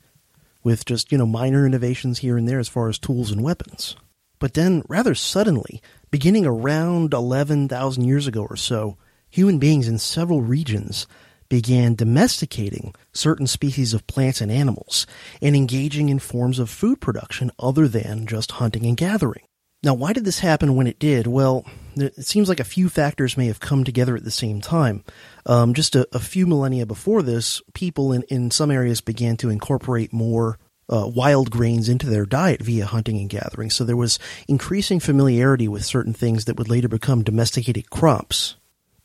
with 0.62 0.84
just, 0.84 1.10
you 1.10 1.18
know, 1.18 1.26
minor 1.26 1.66
innovations 1.66 2.18
here 2.18 2.36
and 2.36 2.48
there 2.48 2.58
as 2.58 2.68
far 2.68 2.88
as 2.88 2.98
tools 2.98 3.30
and 3.30 3.42
weapons. 3.42 3.96
But 4.38 4.54
then, 4.54 4.82
rather 4.88 5.14
suddenly, 5.14 5.82
beginning 6.10 6.46
around 6.46 7.12
11,000 7.12 8.04
years 8.04 8.26
ago 8.26 8.46
or 8.48 8.56
so, 8.56 8.96
human 9.28 9.58
beings 9.58 9.88
in 9.88 9.98
several 9.98 10.42
regions 10.42 11.06
began 11.48 11.94
domesticating 11.94 12.94
certain 13.12 13.46
species 13.46 13.94
of 13.94 14.06
plants 14.06 14.40
and 14.40 14.52
animals 14.52 15.06
and 15.40 15.56
engaging 15.56 16.08
in 16.08 16.18
forms 16.18 16.58
of 16.58 16.68
food 16.68 17.00
production 17.00 17.50
other 17.58 17.88
than 17.88 18.26
just 18.26 18.52
hunting 18.52 18.84
and 18.84 18.96
gathering. 18.96 19.42
Now, 19.82 19.94
why 19.94 20.12
did 20.12 20.24
this 20.24 20.40
happen 20.40 20.74
when 20.74 20.88
it 20.88 20.98
did? 20.98 21.26
Well, 21.28 21.64
it 21.96 22.26
seems 22.26 22.48
like 22.48 22.58
a 22.60 22.64
few 22.64 22.88
factors 22.88 23.36
may 23.36 23.46
have 23.46 23.60
come 23.60 23.84
together 23.84 24.16
at 24.16 24.24
the 24.24 24.30
same 24.30 24.60
time. 24.60 25.04
Um, 25.49 25.73
just 25.73 25.97
a, 25.97 26.07
a, 26.12 26.19
few 26.19 26.47
millennia 26.47 26.85
before 26.85 27.23
this, 27.23 27.62
people 27.73 28.12
in, 28.12 28.23
in 28.25 28.50
some 28.50 28.71
areas 28.71 29.00
began 29.00 29.38
to 29.38 29.49
incorporate 29.49 30.12
more 30.12 30.59
uh, 30.90 31.11
wild 31.12 31.50
grains 31.50 31.88
into 31.88 32.07
their 32.07 32.26
diet 32.26 32.62
via 32.62 32.85
hunting 32.85 33.19
and 33.19 33.31
gathering. 33.31 33.71
So 33.71 33.85
there 33.85 33.97
was 33.97 34.19
increasing 34.47 35.00
familiarity 35.00 35.67
with 35.67 35.87
certain 35.87 36.12
things 36.12 36.45
that 36.45 36.57
would 36.57 36.69
later 36.69 36.88
become 36.88 37.25
domesticated 37.25 37.88
crops. 37.88 38.57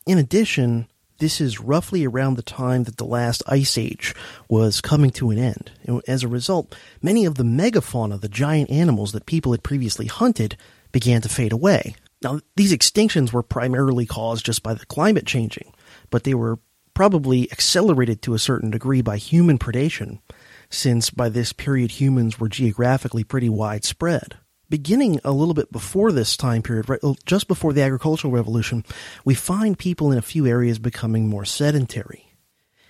In 0.05 0.17
addition, 0.17 0.87
this 1.19 1.39
is 1.39 1.61
roughly 1.61 2.05
around 2.05 2.35
the 2.35 2.43
time 2.43 2.83
that 2.83 2.97
the 2.97 3.05
last 3.05 3.43
ice 3.47 3.77
age 3.77 4.13
was 4.49 4.81
coming 4.81 5.11
to 5.11 5.29
an 5.29 5.37
end. 5.37 5.71
As 6.07 6.23
a 6.23 6.27
result, 6.27 6.75
many 7.01 7.25
of 7.25 7.35
the 7.35 7.43
megafauna, 7.43 8.19
the 8.19 8.27
giant 8.27 8.69
animals 8.69 9.13
that 9.13 9.25
people 9.25 9.53
had 9.53 9.63
previously 9.63 10.07
hunted, 10.07 10.57
began 10.91 11.21
to 11.21 11.29
fade 11.29 11.53
away. 11.53 11.95
Now, 12.21 12.39
these 12.55 12.73
extinctions 12.73 13.33
were 13.33 13.43
primarily 13.43 14.05
caused 14.05 14.45
just 14.45 14.63
by 14.63 14.73
the 14.73 14.85
climate 14.85 15.25
changing, 15.25 15.72
but 16.13 16.25
they 16.25 16.35
were 16.35 16.59
probably 16.93 17.51
accelerated 17.51 18.21
to 18.21 18.35
a 18.35 18.39
certain 18.39 18.69
degree 18.69 19.01
by 19.01 19.17
human 19.17 19.57
predation, 19.57 20.19
since 20.69 21.09
by 21.09 21.27
this 21.27 21.51
period 21.51 21.89
humans 21.89 22.39
were 22.39 22.47
geographically 22.47 23.23
pretty 23.23 23.49
widespread 23.49 24.37
beginning 24.69 25.19
a 25.23 25.31
little 25.31 25.53
bit 25.53 25.71
before 25.71 26.11
this 26.11 26.35
time 26.35 26.63
period, 26.63 26.89
right, 26.89 26.99
just 27.27 27.47
before 27.47 27.73
the 27.73 27.81
agricultural 27.83 28.33
revolution, 28.33 28.83
we 29.23 29.35
find 29.35 29.77
people 29.77 30.11
in 30.11 30.17
a 30.17 30.21
few 30.21 30.47
areas 30.47 30.79
becoming 30.79 31.29
more 31.29 31.45
sedentary. 31.45 32.25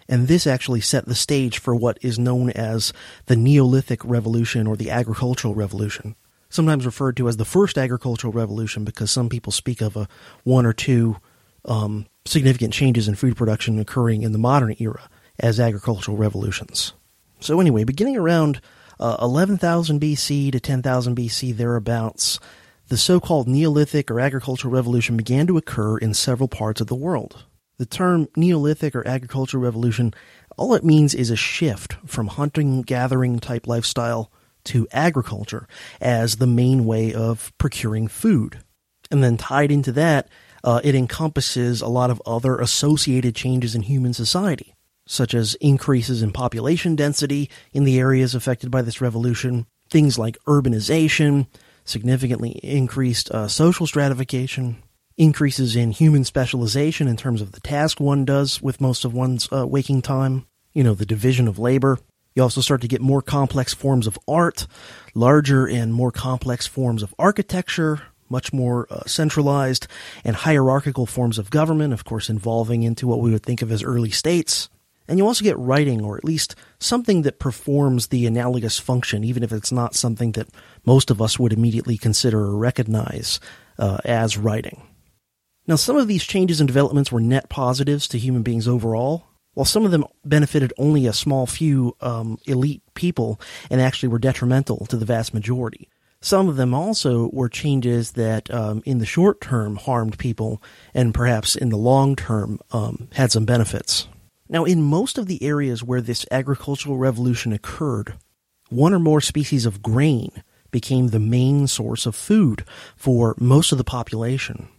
And 0.08 0.30
this 0.30 0.48
actually 0.48 0.80
set 0.80 1.08
the 1.08 1.15
stage 1.15 1.58
for 1.58 1.75
what 1.75 1.98
is 2.01 2.18
known 2.18 2.51
as 2.51 2.94
the 3.25 3.36
Neolithic 3.36 4.00
Revolution 4.06 4.65
or 4.65 4.77
the 4.77 4.92
Agricultural 4.92 5.56
Revolution, 5.56 6.15
sometimes 6.50 6.86
referred 6.86 7.18
to 7.18 7.27
as 7.27 7.36
the 7.36 7.44
first 7.44 7.77
agricultural 7.77 8.32
revolution 8.32 8.86
because 8.86 9.12
some 9.12 9.27
people 9.27 9.51
speak 9.51 9.82
of 9.82 9.98
a 9.98 10.08
one 10.46 10.65
or 10.65 10.74
two 10.74 11.18
um, 11.65 12.06
significant 12.25 12.74
changes 12.74 13.08
in 13.08 13.15
food 13.15 13.36
production 13.36 13.80
occurring 13.80 14.24
in 14.24 14.32
the 14.32 14.38
modern 14.38 14.75
era 14.80 15.10
as 15.39 15.60
agricultural 15.60 16.18
revolutions. 16.18 16.94
So 17.39 17.60
anyway, 17.60 17.84
beginning 17.84 18.18
around 18.18 18.62
uh, 19.00 19.18
11,000 19.22 20.00
BC 20.00 20.51
to 20.51 20.60
10,000 20.60 21.15
BC, 21.15 21.56
thereabouts, 21.56 22.39
the 22.88 22.98
so 22.98 23.20
called 23.20 23.48
Neolithic 23.48 24.12
or 24.12 24.20
agricultural 24.20 24.74
revolution 24.74 25.18
began 25.18 25.48
to 25.48 25.58
occur 25.58 25.98
in 25.98 26.13
several 26.13 26.48
parts 26.48 26.80
of 26.80 26.88
the 26.88 26.96
world. 26.96 27.44
The 27.77 27.86
term 27.86 28.27
Neolithic 28.36 28.96
or 28.96 29.08
agricultural 29.08 29.63
revolution 29.63 30.13
All 30.58 30.75
it 30.75 30.84
means 30.84 31.15
is 31.15 31.32
a 31.32 31.36
shift 31.36 31.98
from 32.06 32.27
hunting 32.27 32.84
gathering 32.84 33.39
type 33.39 33.68
lifestyle 33.68 34.32
to 34.65 34.88
agriculture 34.92 35.68
as 36.00 36.36
the 36.36 36.48
main 36.48 36.86
way 36.86 37.13
of 37.13 37.51
procuring 37.58 38.08
food. 38.08 38.60
And 39.10 39.24
then 39.24 39.38
tied 39.38 39.72
into 39.72 39.92
that, 39.94 40.30
uh, 40.63 40.82
it 40.84 40.96
encompasses 40.96 41.82
a 41.82 41.88
lot 41.88 42.10
of 42.10 42.22
other 42.25 42.58
associated 42.58 43.36
changes 43.36 43.75
in 43.75 43.82
human 43.82 44.13
society, 44.13 44.74
such 45.05 45.34
as 45.34 45.55
increases 45.55 46.22
in 46.22 46.32
population 46.32 46.96
density 46.96 47.50
in 47.74 47.84
the 47.84 48.00
areas 48.00 48.34
affected 48.34 48.72
by 48.72 48.82
this 48.82 49.01
revolution, 49.01 49.65
things 49.89 50.17
like 50.17 50.38
urbanization, 50.48 51.48
significantly 51.86 52.51
increased 52.63 53.29
uh, 53.32 53.48
social 53.48 53.86
stratification, 53.86 54.82
increases 55.17 55.75
in 55.75 55.91
human 55.91 56.24
specialization 56.24 57.08
in 57.08 57.17
terms 57.17 57.41
of 57.41 57.51
the 57.51 57.60
task 57.60 58.00
one 58.00 58.25
does 58.25 58.62
with 58.62 58.82
most 58.82 59.05
of 59.05 59.13
one's 59.13 59.48
uh, 59.51 59.67
waking 59.67 60.01
time, 60.01 60.48
you 60.74 60.84
know, 60.84 60.93
the 60.93 61.05
division 61.05 61.48
of 61.48 61.60
labor. 61.60 62.00
You 62.36 62.41
also 62.41 62.62
start 62.62 62.82
to 62.82 62.88
get 62.88 63.01
more 63.01 63.22
complex 63.22 63.74
forms 63.74 64.08
of 64.08 64.17
art, 64.27 64.65
larger 65.13 65.67
and 65.67 65.93
more 65.93 66.12
complex 66.12 66.65
forms 66.65 67.03
of 67.03 67.13
architecture, 67.20 68.01
much 68.34 68.52
more 68.52 68.88
uh, 68.90 69.04
centralized 69.06 69.88
and 70.25 70.36
hierarchical 70.36 71.06
forms 71.06 71.38
of 71.38 71.50
government, 71.50 71.94
of 71.94 72.04
course, 72.04 72.30
involving 72.30 72.84
into 72.84 73.08
what 73.08 73.22
we 73.22 73.32
would 73.32 73.44
think 73.44 73.62
of 73.62 73.72
as 73.72 73.84
early 73.84 74.12
states. 74.12 74.70
And 75.08 75.18
you 75.18 75.28
also 75.28 75.44
get 75.44 75.58
writing, 75.60 76.04
or 76.04 76.18
at 76.18 76.25
least 76.25 76.56
something 76.80 77.22
that 77.22 77.40
performs 77.40 78.08
the 78.08 78.25
analogous 78.25 78.80
function, 78.80 79.24
even 79.24 79.44
if 79.44 79.52
it's 79.52 79.72
not 79.72 79.96
something 79.96 80.32
that 80.34 80.50
most 80.86 81.12
of 81.12 81.22
us 81.22 81.38
would 81.38 81.54
immediately 81.54 81.98
consider 81.98 82.40
or 82.40 82.58
recognize 82.58 83.40
uh, 83.78 83.98
as 84.04 84.38
writing. 84.38 84.82
Now, 85.68 85.75
some 85.75 85.98
of 85.98 86.08
these 86.08 86.24
changes 86.24 86.60
and 86.60 86.68
developments 86.68 87.12
were 87.12 87.22
net 87.22 87.50
positives 87.50 88.08
to 88.10 88.18
human 88.18 88.44
beings 88.44 88.68
overall, 88.68 89.28
while 89.54 89.66
some 89.66 89.86
of 89.86 89.92
them 89.92 90.06
benefited 90.25 90.74
only 90.78 91.06
a 91.06 91.13
small 91.13 91.46
few 91.46 91.96
um, 92.02 92.38
elite 92.46 92.82
people 92.96 93.40
and 93.70 93.80
actually 93.80 94.10
were 94.10 94.20
detrimental 94.20 94.86
to 94.88 94.98
the 94.98 95.06
vast 95.06 95.34
majority. 95.34 95.90
Some 96.24 96.48
of 96.48 96.56
them 96.56 96.74
also 96.74 97.30
were 97.34 97.50
changes 97.50 98.13
that, 98.13 98.50
um, 98.50 98.82
in 98.86 99.00
the 99.00 99.06
short 99.06 99.42
term, 99.42 99.75
harmed 99.75 100.18
people, 100.18 100.63
and 100.94 101.13
perhaps 101.13 101.53
in 101.53 101.68
the 101.68 101.75
long 101.75 102.15
term, 102.15 102.62
um, 102.72 103.10
had 103.12 103.30
some 103.30 103.44
benefits. 103.44 104.08
Now, 104.48 104.63
in 104.63 104.82
most 104.82 105.18
of 105.18 105.27
the 105.27 105.44
areas 105.44 105.84
where 105.84 106.00
this 106.00 106.25
agricultural 106.32 106.98
revolution 106.98 107.51
occurred, 107.51 108.13
one 108.70 108.94
or 108.94 109.00
more 109.00 109.20
species 109.20 109.65
of 109.65 109.82
grain 109.82 110.44
became 110.72 111.10
the 111.10 111.20
main 111.20 111.68
source 111.68 112.06
of 112.06 112.15
food 112.15 112.63
for 112.96 113.36
most 113.38 113.74
of 113.74 113.77
the 113.77 113.84
population. 113.84 114.70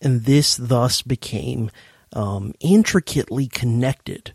And 0.00 0.24
this 0.24 0.56
thus 0.56 1.02
became 1.02 1.70
um, 2.14 2.54
intricately 2.60 3.46
connected 3.46 4.32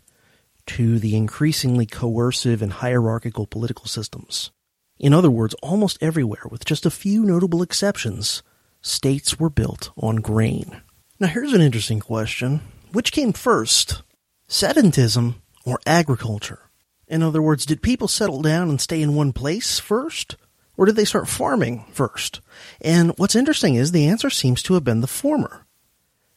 to 0.66 1.00
the 1.00 1.16
increasingly 1.16 1.84
coercive 1.84 2.62
and 2.62 2.74
hierarchical 2.74 3.44
political 3.44 3.86
systems. 3.86 4.52
In 4.98 5.14
other 5.14 5.30
words, 5.30 5.54
almost 5.62 5.98
everywhere, 6.00 6.42
with 6.50 6.64
just 6.64 6.84
a 6.84 6.90
few 6.90 7.24
notable 7.24 7.62
exceptions, 7.62 8.42
states 8.82 9.38
were 9.38 9.50
built 9.50 9.90
on 9.96 10.16
grain. 10.16 10.82
Now, 11.20 11.28
here's 11.28 11.52
an 11.52 11.60
interesting 11.60 12.00
question 12.00 12.60
Which 12.92 13.12
came 13.12 13.32
first, 13.32 14.02
sedentism 14.48 15.36
or 15.64 15.78
agriculture? 15.86 16.70
In 17.06 17.22
other 17.22 17.40
words, 17.40 17.64
did 17.64 17.82
people 17.82 18.08
settle 18.08 18.42
down 18.42 18.68
and 18.68 18.80
stay 18.80 19.00
in 19.00 19.14
one 19.14 19.32
place 19.32 19.78
first? 19.78 20.36
Or 20.76 20.86
did 20.86 20.96
they 20.96 21.04
start 21.04 21.28
farming 21.28 21.86
first? 21.90 22.40
And 22.80 23.12
what's 23.16 23.34
interesting 23.34 23.74
is 23.74 23.90
the 23.90 24.06
answer 24.06 24.30
seems 24.30 24.62
to 24.64 24.74
have 24.74 24.84
been 24.84 25.00
the 25.00 25.06
former. 25.06 25.66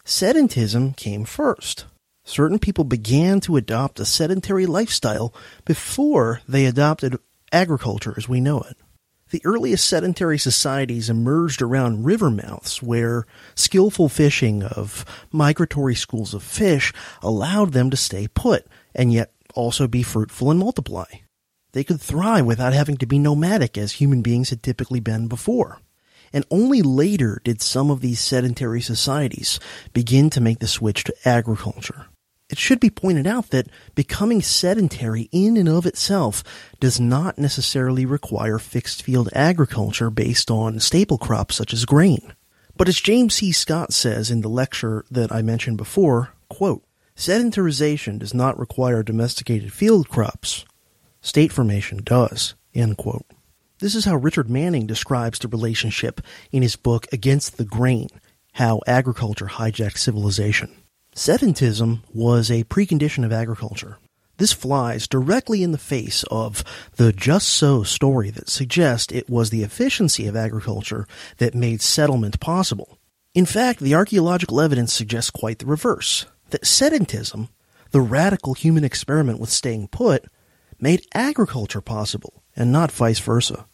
Sedentism 0.04 0.96
came 0.96 1.26
first. 1.26 1.86
Certain 2.24 2.58
people 2.58 2.84
began 2.84 3.40
to 3.42 3.58
adopt 3.58 4.00
a 4.00 4.06
sedentary 4.06 4.66
lifestyle 4.66 5.34
before 5.66 6.42
they 6.48 6.66
adopted 6.66 7.18
agriculture 7.52 8.14
as 8.18 8.30
we 8.30 8.40
know 8.40 8.62
it. 8.62 8.78
The 9.32 9.42
earliest 9.46 9.88
sedentary 9.88 10.38
societies 10.38 11.10
emerged 11.10 11.62
around 11.62 12.04
river 12.04 12.30
mouths 12.30 12.84
where 12.84 13.26
skillful 13.56 14.10
fishing 14.10 14.64
of 14.64 15.06
migratory 15.32 15.96
schools 15.96 16.34
of 16.34 16.44
fish 16.44 16.92
allowed 17.22 17.72
them 17.72 17.90
to 17.92 17.98
stay 17.98 18.28
put 18.28 18.68
and 18.94 19.14
yet 19.14 19.32
also 19.56 19.88
be 19.88 20.04
fruitful 20.04 20.52
and 20.52 20.60
multiply. 20.60 21.06
They 21.72 21.86
could 21.86 22.02
thrive 22.02 22.46
without 22.46 22.74
having 22.74 22.98
to 22.98 23.06
be 23.06 23.20
nomadic 23.20 23.78
as 23.78 23.94
human 23.94 24.22
beings 24.22 24.50
had 24.50 24.62
typically 24.62 25.00
been 25.00 25.28
before 25.28 25.80
and 26.34 26.46
only 26.50 26.82
later 26.82 27.42
did 27.44 27.62
some 27.62 27.92
of 27.92 28.02
these 28.02 28.20
sedentary 28.20 28.82
societies 28.82 29.60
begin 29.94 30.30
to 30.30 30.42
make 30.42 30.60
the 30.60 30.68
switch 30.68 31.04
to 31.04 31.16
agriculture. 31.26 32.08
It 32.52 32.60
should 32.60 32.82
be 32.82 32.90
pointed 32.90 33.26
out 33.26 33.52
that 33.52 33.70
becoming 33.96 34.42
sedentary 34.42 35.30
in 35.32 35.56
and 35.56 35.70
of 35.70 35.86
itself 35.86 36.44
does 36.82 37.00
not 37.00 37.38
necessarily 37.38 38.06
require 38.06 38.60
fixed 38.60 39.04
field 39.04 39.30
agriculture 39.34 40.10
based 40.10 40.52
on 40.52 40.82
staple 40.82 41.18
crops 41.18 41.56
such 41.56 41.72
as 41.72 41.86
grain. 41.86 42.34
But 42.76 42.90
as 42.90 43.00
James 43.00 43.36
C. 43.36 43.54
Scott 43.54 43.94
says 43.94 44.30
in 44.30 44.42
the 44.42 44.50
lecture 44.50 45.06
that 45.10 45.32
I 45.32 45.42
mentioned 45.42 45.78
before, 45.78 46.34
quote, 46.50 46.84
sedentarization 47.16 48.20
does 48.20 48.34
not 48.34 48.60
require 48.60 49.02
domesticated 49.02 49.72
field 49.72 50.10
crops. 50.10 50.66
State 51.22 51.54
formation 51.54 52.02
does, 52.04 52.56
end 52.74 52.98
quote. 52.98 53.26
This 53.80 53.96
is 53.96 54.04
how 54.04 54.18
Richard 54.18 54.50
Manning 54.50 54.88
describes 54.88 55.40
the 55.40 55.48
relationship 55.48 56.20
in 56.52 56.64
his 56.64 56.76
book 56.76 57.08
Against 57.14 57.56
the 57.56 57.66
Grain 57.66 58.10
How 58.54 58.82
Agriculture 58.86 59.48
Hijacked 59.48 59.98
Civilization. 59.98 60.76
Sedentism 61.16 62.04
was 62.14 62.50
a 62.50 62.64
precondition 62.64 63.26
of 63.26 63.34
agriculture. 63.34 63.98
This 64.38 64.54
flies 64.54 65.08
directly 65.08 65.62
in 65.62 65.72
the 65.72 65.78
face 65.78 66.24
of 66.32 66.64
the 66.96 67.12
just 67.12 67.50
so 67.50 67.84
story 67.84 68.30
that 68.32 68.50
suggests 68.50 69.14
it 69.14 69.30
was 69.30 69.50
the 69.50 69.64
efficiency 69.64 70.26
of 70.26 70.36
agriculture 70.36 71.06
that 71.38 71.54
made 71.54 71.82
settlement 71.82 72.40
possible. 72.40 72.98
In 73.34 73.46
fact, 73.46 73.82
the 73.82 73.94
archaeological 73.94 74.62
evidence 74.62 74.94
suggests 74.94 75.30
quite 75.30 75.60
the 75.60 75.66
reverse 75.66 76.26
that 76.50 76.64
sedentism, 76.64 77.50
the 77.92 78.02
radical 78.02 78.54
human 78.54 78.84
experiment 78.84 79.40
with 79.40 79.50
staying 79.50 79.90
put, 79.90 80.26
made 80.80 81.06
agriculture 81.14 81.82
possible, 81.82 82.42
and 82.56 82.72
not 82.72 82.92
vice 82.92 83.20
versa 83.20 83.66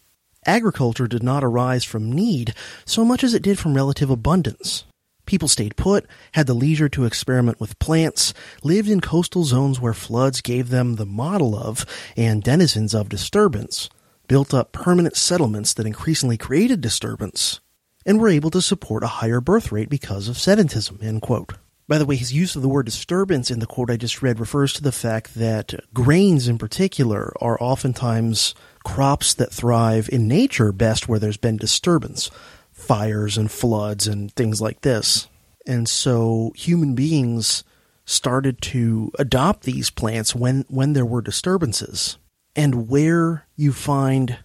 agriculture 0.46 1.06
did 1.06 1.22
not 1.22 1.44
arise 1.44 1.84
from 1.84 2.10
need 2.10 2.54
so 2.84 3.04
much 3.04 3.22
as 3.22 3.34
it 3.34 3.42
did 3.42 3.58
from 3.58 3.74
relative 3.74 4.10
abundance. 4.10 4.84
People 5.28 5.46
stayed 5.46 5.76
put, 5.76 6.06
had 6.32 6.46
the 6.46 6.54
leisure 6.54 6.88
to 6.88 7.04
experiment 7.04 7.60
with 7.60 7.78
plants, 7.78 8.32
lived 8.62 8.88
in 8.88 9.02
coastal 9.02 9.44
zones 9.44 9.78
where 9.78 9.92
floods 9.92 10.40
gave 10.40 10.70
them 10.70 10.94
the 10.94 11.04
model 11.04 11.54
of 11.54 11.84
and 12.16 12.42
denizens 12.42 12.94
of 12.94 13.10
disturbance, 13.10 13.90
built 14.26 14.54
up 14.54 14.72
permanent 14.72 15.16
settlements 15.16 15.74
that 15.74 15.84
increasingly 15.84 16.38
created 16.38 16.80
disturbance, 16.80 17.60
and 18.06 18.18
were 18.18 18.30
able 18.30 18.48
to 18.48 18.62
support 18.62 19.02
a 19.02 19.18
higher 19.20 19.42
birth 19.42 19.70
rate 19.70 19.90
because 19.90 20.28
of 20.28 20.36
sedentism. 20.36 20.98
By 21.86 21.98
the 21.98 22.06
way, 22.06 22.16
his 22.16 22.32
use 22.32 22.56
of 22.56 22.62
the 22.62 22.68
word 22.68 22.86
disturbance 22.86 23.50
in 23.50 23.58
the 23.58 23.66
quote 23.66 23.90
I 23.90 23.98
just 23.98 24.22
read 24.22 24.40
refers 24.40 24.72
to 24.74 24.82
the 24.82 24.92
fact 24.92 25.34
that 25.34 25.74
grains 25.92 26.48
in 26.48 26.56
particular 26.56 27.34
are 27.38 27.58
oftentimes 27.60 28.54
crops 28.82 29.34
that 29.34 29.52
thrive 29.52 30.08
in 30.10 30.26
nature 30.26 30.72
best 30.72 31.06
where 31.06 31.18
there's 31.18 31.36
been 31.36 31.58
disturbance, 31.58 32.30
fires 32.88 33.36
and 33.36 33.50
floods 33.50 34.06
and 34.06 34.32
things 34.32 34.62
like 34.62 34.80
this. 34.80 35.28
And 35.66 35.86
so 35.86 36.52
human 36.56 36.94
beings 36.94 37.62
started 38.06 38.62
to 38.62 39.12
adopt 39.18 39.64
these 39.64 39.90
plants 39.90 40.34
when, 40.34 40.64
when 40.68 40.94
there 40.94 41.04
were 41.04 41.20
disturbances. 41.20 42.16
And 42.56 42.88
where 42.88 43.46
you 43.54 43.74
find 43.74 44.38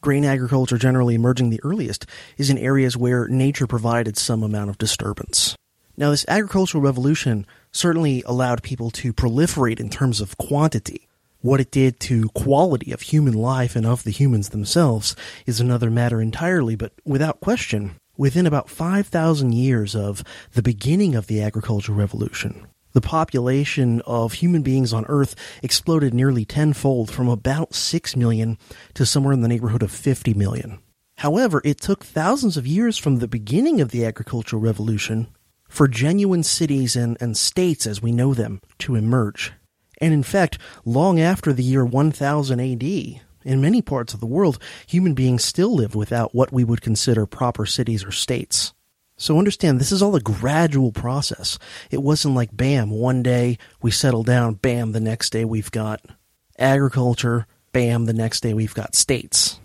grain 0.00 0.24
agriculture 0.24 0.78
generally 0.78 1.14
emerging 1.14 1.50
the 1.50 1.60
earliest 1.62 2.06
is 2.38 2.48
in 2.48 2.56
areas 2.56 2.96
where 2.96 3.28
nature 3.28 3.66
provided 3.66 4.16
some 4.16 4.42
amount 4.42 4.70
of 4.70 4.78
disturbance. 4.78 5.54
Now, 5.98 6.10
this 6.10 6.24
agricultural 6.26 6.82
revolution 6.82 7.46
certainly 7.70 8.22
allowed 8.24 8.62
people 8.62 8.90
to 8.92 9.12
proliferate 9.12 9.78
in 9.78 9.90
terms 9.90 10.22
of 10.22 10.38
quantity. 10.38 11.06
What 11.42 11.60
it 11.60 11.70
did 11.70 12.00
to 12.00 12.28
quality 12.30 12.92
of 12.92 13.00
human 13.00 13.32
life 13.32 13.74
and 13.74 13.86
of 13.86 14.04
the 14.04 14.10
humans 14.10 14.50
themselves 14.50 15.16
is 15.46 15.58
another 15.58 15.90
matter 15.90 16.20
entirely, 16.20 16.76
but 16.76 16.92
without 17.06 17.40
question, 17.40 17.92
within 18.18 18.46
about 18.46 18.68
5,000 18.68 19.52
years 19.54 19.96
of 19.96 20.22
the 20.52 20.62
beginning 20.62 21.14
of 21.14 21.28
the 21.28 21.40
agricultural 21.40 21.96
revolution, 21.96 22.66
the 22.92 23.00
population 23.00 24.02
of 24.02 24.34
human 24.34 24.60
beings 24.60 24.92
on 24.92 25.06
Earth 25.06 25.34
exploded 25.62 26.12
nearly 26.12 26.44
tenfold 26.44 27.10
from 27.10 27.26
about 27.26 27.74
6 27.74 28.16
million 28.16 28.58
to 28.92 29.06
somewhere 29.06 29.32
in 29.32 29.40
the 29.40 29.48
neighborhood 29.48 29.82
of 29.82 29.90
50 29.90 30.34
million. 30.34 30.78
However, 31.16 31.62
it 31.64 31.80
took 31.80 32.04
thousands 32.04 32.58
of 32.58 32.66
years 32.66 32.98
from 32.98 33.16
the 33.16 33.28
beginning 33.28 33.80
of 33.80 33.92
the 33.92 34.04
agricultural 34.04 34.60
revolution 34.60 35.28
for 35.70 35.88
genuine 35.88 36.42
cities 36.42 36.96
and, 36.96 37.16
and 37.18 37.34
states 37.34 37.86
as 37.86 38.02
we 38.02 38.12
know 38.12 38.34
them 38.34 38.60
to 38.80 38.94
emerge. 38.94 39.54
And 40.00 40.14
in 40.14 40.22
fact, 40.22 40.58
long 40.84 41.20
after 41.20 41.52
the 41.52 41.62
year 41.62 41.84
1000 41.84 42.60
AD, 42.60 42.82
in 43.44 43.60
many 43.60 43.82
parts 43.82 44.14
of 44.14 44.20
the 44.20 44.26
world, 44.26 44.58
human 44.86 45.14
beings 45.14 45.44
still 45.44 45.74
lived 45.74 45.94
without 45.94 46.34
what 46.34 46.52
we 46.52 46.64
would 46.64 46.82
consider 46.82 47.26
proper 47.26 47.66
cities 47.66 48.04
or 48.04 48.12
states. 48.12 48.72
So 49.16 49.38
understand 49.38 49.78
this 49.78 49.92
is 49.92 50.00
all 50.00 50.16
a 50.16 50.20
gradual 50.20 50.92
process. 50.92 51.58
It 51.90 52.02
wasn't 52.02 52.34
like 52.34 52.56
bam, 52.56 52.90
one 52.90 53.22
day 53.22 53.58
we 53.82 53.90
settle 53.90 54.22
down, 54.22 54.54
bam, 54.54 54.92
the 54.92 55.00
next 55.00 55.30
day 55.30 55.44
we've 55.44 55.70
got 55.70 56.00
agriculture, 56.58 57.46
bam, 57.72 58.06
the 58.06 58.14
next 58.14 58.40
day 58.40 58.54
we've 58.54 58.74
got 58.74 58.94
states. 58.94 59.60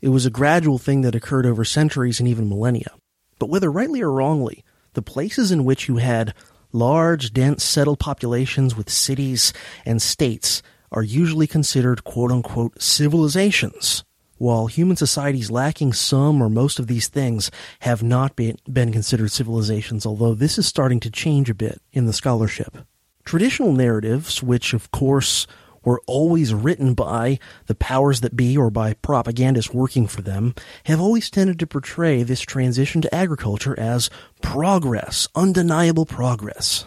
It 0.00 0.10
was 0.10 0.26
a 0.26 0.30
gradual 0.30 0.78
thing 0.78 1.00
that 1.02 1.14
occurred 1.14 1.46
over 1.46 1.64
centuries 1.64 2.20
and 2.20 2.28
even 2.28 2.48
millennia. 2.48 2.92
But 3.38 3.48
whether 3.48 3.72
rightly 3.72 4.02
or 4.02 4.12
wrongly, 4.12 4.64
the 4.92 5.02
places 5.02 5.50
in 5.50 5.64
which 5.64 5.88
you 5.88 5.96
had 5.96 6.34
large, 6.72 7.32
dense, 7.32 7.64
settled 7.64 7.98
populations 7.98 8.76
with 8.76 8.90
cities 8.90 9.52
and 9.84 10.00
states 10.00 10.62
are 10.90 11.02
usually 11.02 11.46
considered 11.46 12.04
quote 12.04 12.30
unquote 12.30 12.80
civilizations 12.80 14.04
while 14.38 14.66
human 14.66 14.96
societies 14.96 15.50
lacking 15.50 15.92
some 15.92 16.40
or 16.40 16.48
most 16.48 16.78
of 16.78 16.86
these 16.86 17.08
things 17.08 17.50
have 17.80 18.02
not 18.02 18.36
been, 18.36 18.56
been 18.72 18.92
considered 18.92 19.30
civilizations, 19.30 20.06
although 20.06 20.34
this 20.34 20.58
is 20.58 20.66
starting 20.66 21.00
to 21.00 21.10
change 21.10 21.50
a 21.50 21.54
bit 21.54 21.80
in 21.92 22.06
the 22.06 22.12
scholarship. 22.12 22.78
Traditional 23.24 23.72
narratives, 23.72 24.42
which 24.42 24.72
of 24.72 24.90
course 24.90 25.46
were 25.88 26.02
always 26.06 26.52
written 26.52 26.92
by 26.92 27.38
the 27.64 27.74
powers 27.74 28.20
that 28.20 28.36
be 28.36 28.54
or 28.58 28.68
by 28.68 28.92
propagandists 28.92 29.72
working 29.72 30.06
for 30.06 30.20
them, 30.20 30.54
have 30.84 31.00
always 31.00 31.30
tended 31.30 31.58
to 31.58 31.66
portray 31.66 32.22
this 32.22 32.42
transition 32.42 33.00
to 33.00 33.14
agriculture 33.14 33.74
as 33.80 34.10
progress, 34.42 35.28
undeniable 35.34 36.04
progress, 36.04 36.84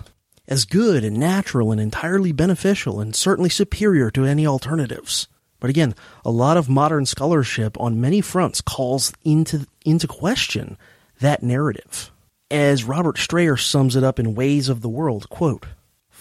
as 0.47 0.65
good 0.65 1.03
and 1.03 1.17
natural 1.17 1.71
and 1.71 1.81
entirely 1.81 2.31
beneficial 2.31 2.99
and 2.99 3.15
certainly 3.15 3.49
superior 3.49 4.11
to 4.11 4.23
any 4.23 4.45
alternatives. 4.45 5.27
But 5.59 5.71
again, 5.71 5.95
a 6.23 6.29
lot 6.29 6.55
of 6.55 6.69
modern 6.69 7.07
scholarship 7.07 7.79
on 7.79 7.99
many 7.99 8.21
fronts 8.21 8.61
calls 8.61 9.11
into, 9.23 9.65
into 9.83 10.07
question 10.07 10.77
that 11.21 11.41
narrative. 11.41 12.11
As 12.51 12.83
Robert 12.83 13.17
Strayer 13.17 13.57
sums 13.57 13.95
it 13.95 14.03
up 14.03 14.19
in 14.19 14.35
Ways 14.35 14.69
of 14.69 14.81
the 14.81 14.89
World, 14.89 15.27
quote, 15.29 15.65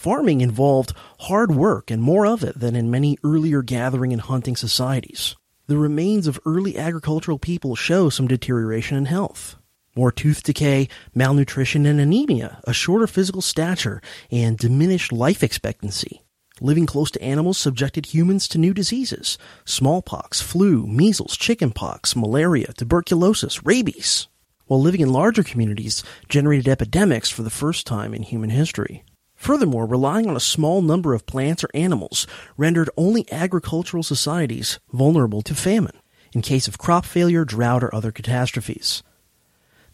Farming 0.00 0.40
involved 0.40 0.94
hard 1.18 1.54
work 1.54 1.90
and 1.90 2.02
more 2.02 2.26
of 2.26 2.42
it 2.42 2.58
than 2.58 2.74
in 2.74 2.90
many 2.90 3.18
earlier 3.22 3.60
gathering 3.60 4.14
and 4.14 4.22
hunting 4.22 4.56
societies. 4.56 5.36
The 5.66 5.76
remains 5.76 6.26
of 6.26 6.40
early 6.46 6.78
agricultural 6.78 7.38
people 7.38 7.76
show 7.76 8.08
some 8.08 8.26
deterioration 8.26 8.96
in 8.96 9.04
health. 9.04 9.56
More 9.94 10.10
tooth 10.10 10.42
decay, 10.42 10.88
malnutrition, 11.14 11.84
and 11.84 12.00
anemia, 12.00 12.62
a 12.64 12.72
shorter 12.72 13.06
physical 13.06 13.42
stature, 13.42 14.00
and 14.30 14.56
diminished 14.56 15.12
life 15.12 15.42
expectancy. 15.42 16.22
Living 16.62 16.86
close 16.86 17.10
to 17.10 17.22
animals 17.22 17.58
subjected 17.58 18.06
humans 18.06 18.48
to 18.48 18.56
new 18.56 18.72
diseases 18.72 19.36
smallpox, 19.66 20.40
flu, 20.40 20.86
measles, 20.86 21.36
chickenpox, 21.36 22.16
malaria, 22.16 22.72
tuberculosis, 22.72 23.66
rabies. 23.66 24.28
While 24.64 24.80
living 24.80 25.02
in 25.02 25.12
larger 25.12 25.42
communities 25.42 26.02
generated 26.30 26.68
epidemics 26.68 27.28
for 27.28 27.42
the 27.42 27.50
first 27.50 27.86
time 27.86 28.14
in 28.14 28.22
human 28.22 28.48
history. 28.48 29.04
Furthermore, 29.40 29.86
relying 29.86 30.28
on 30.28 30.36
a 30.36 30.40
small 30.40 30.82
number 30.82 31.14
of 31.14 31.24
plants 31.24 31.64
or 31.64 31.70
animals 31.72 32.26
rendered 32.58 32.90
only 32.98 33.26
agricultural 33.32 34.02
societies 34.02 34.78
vulnerable 34.92 35.40
to 35.40 35.54
famine 35.54 35.96
in 36.34 36.42
case 36.42 36.68
of 36.68 36.76
crop 36.76 37.06
failure, 37.06 37.46
drought, 37.46 37.82
or 37.82 37.92
other 37.94 38.12
catastrophes. 38.12 39.02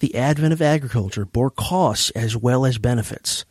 The 0.00 0.16
advent 0.16 0.52
of 0.52 0.60
agriculture 0.60 1.24
bore 1.24 1.52
costs 1.52 2.10
as 2.10 2.36
well 2.36 2.66
as 2.66 2.78
benefits. 2.78 3.44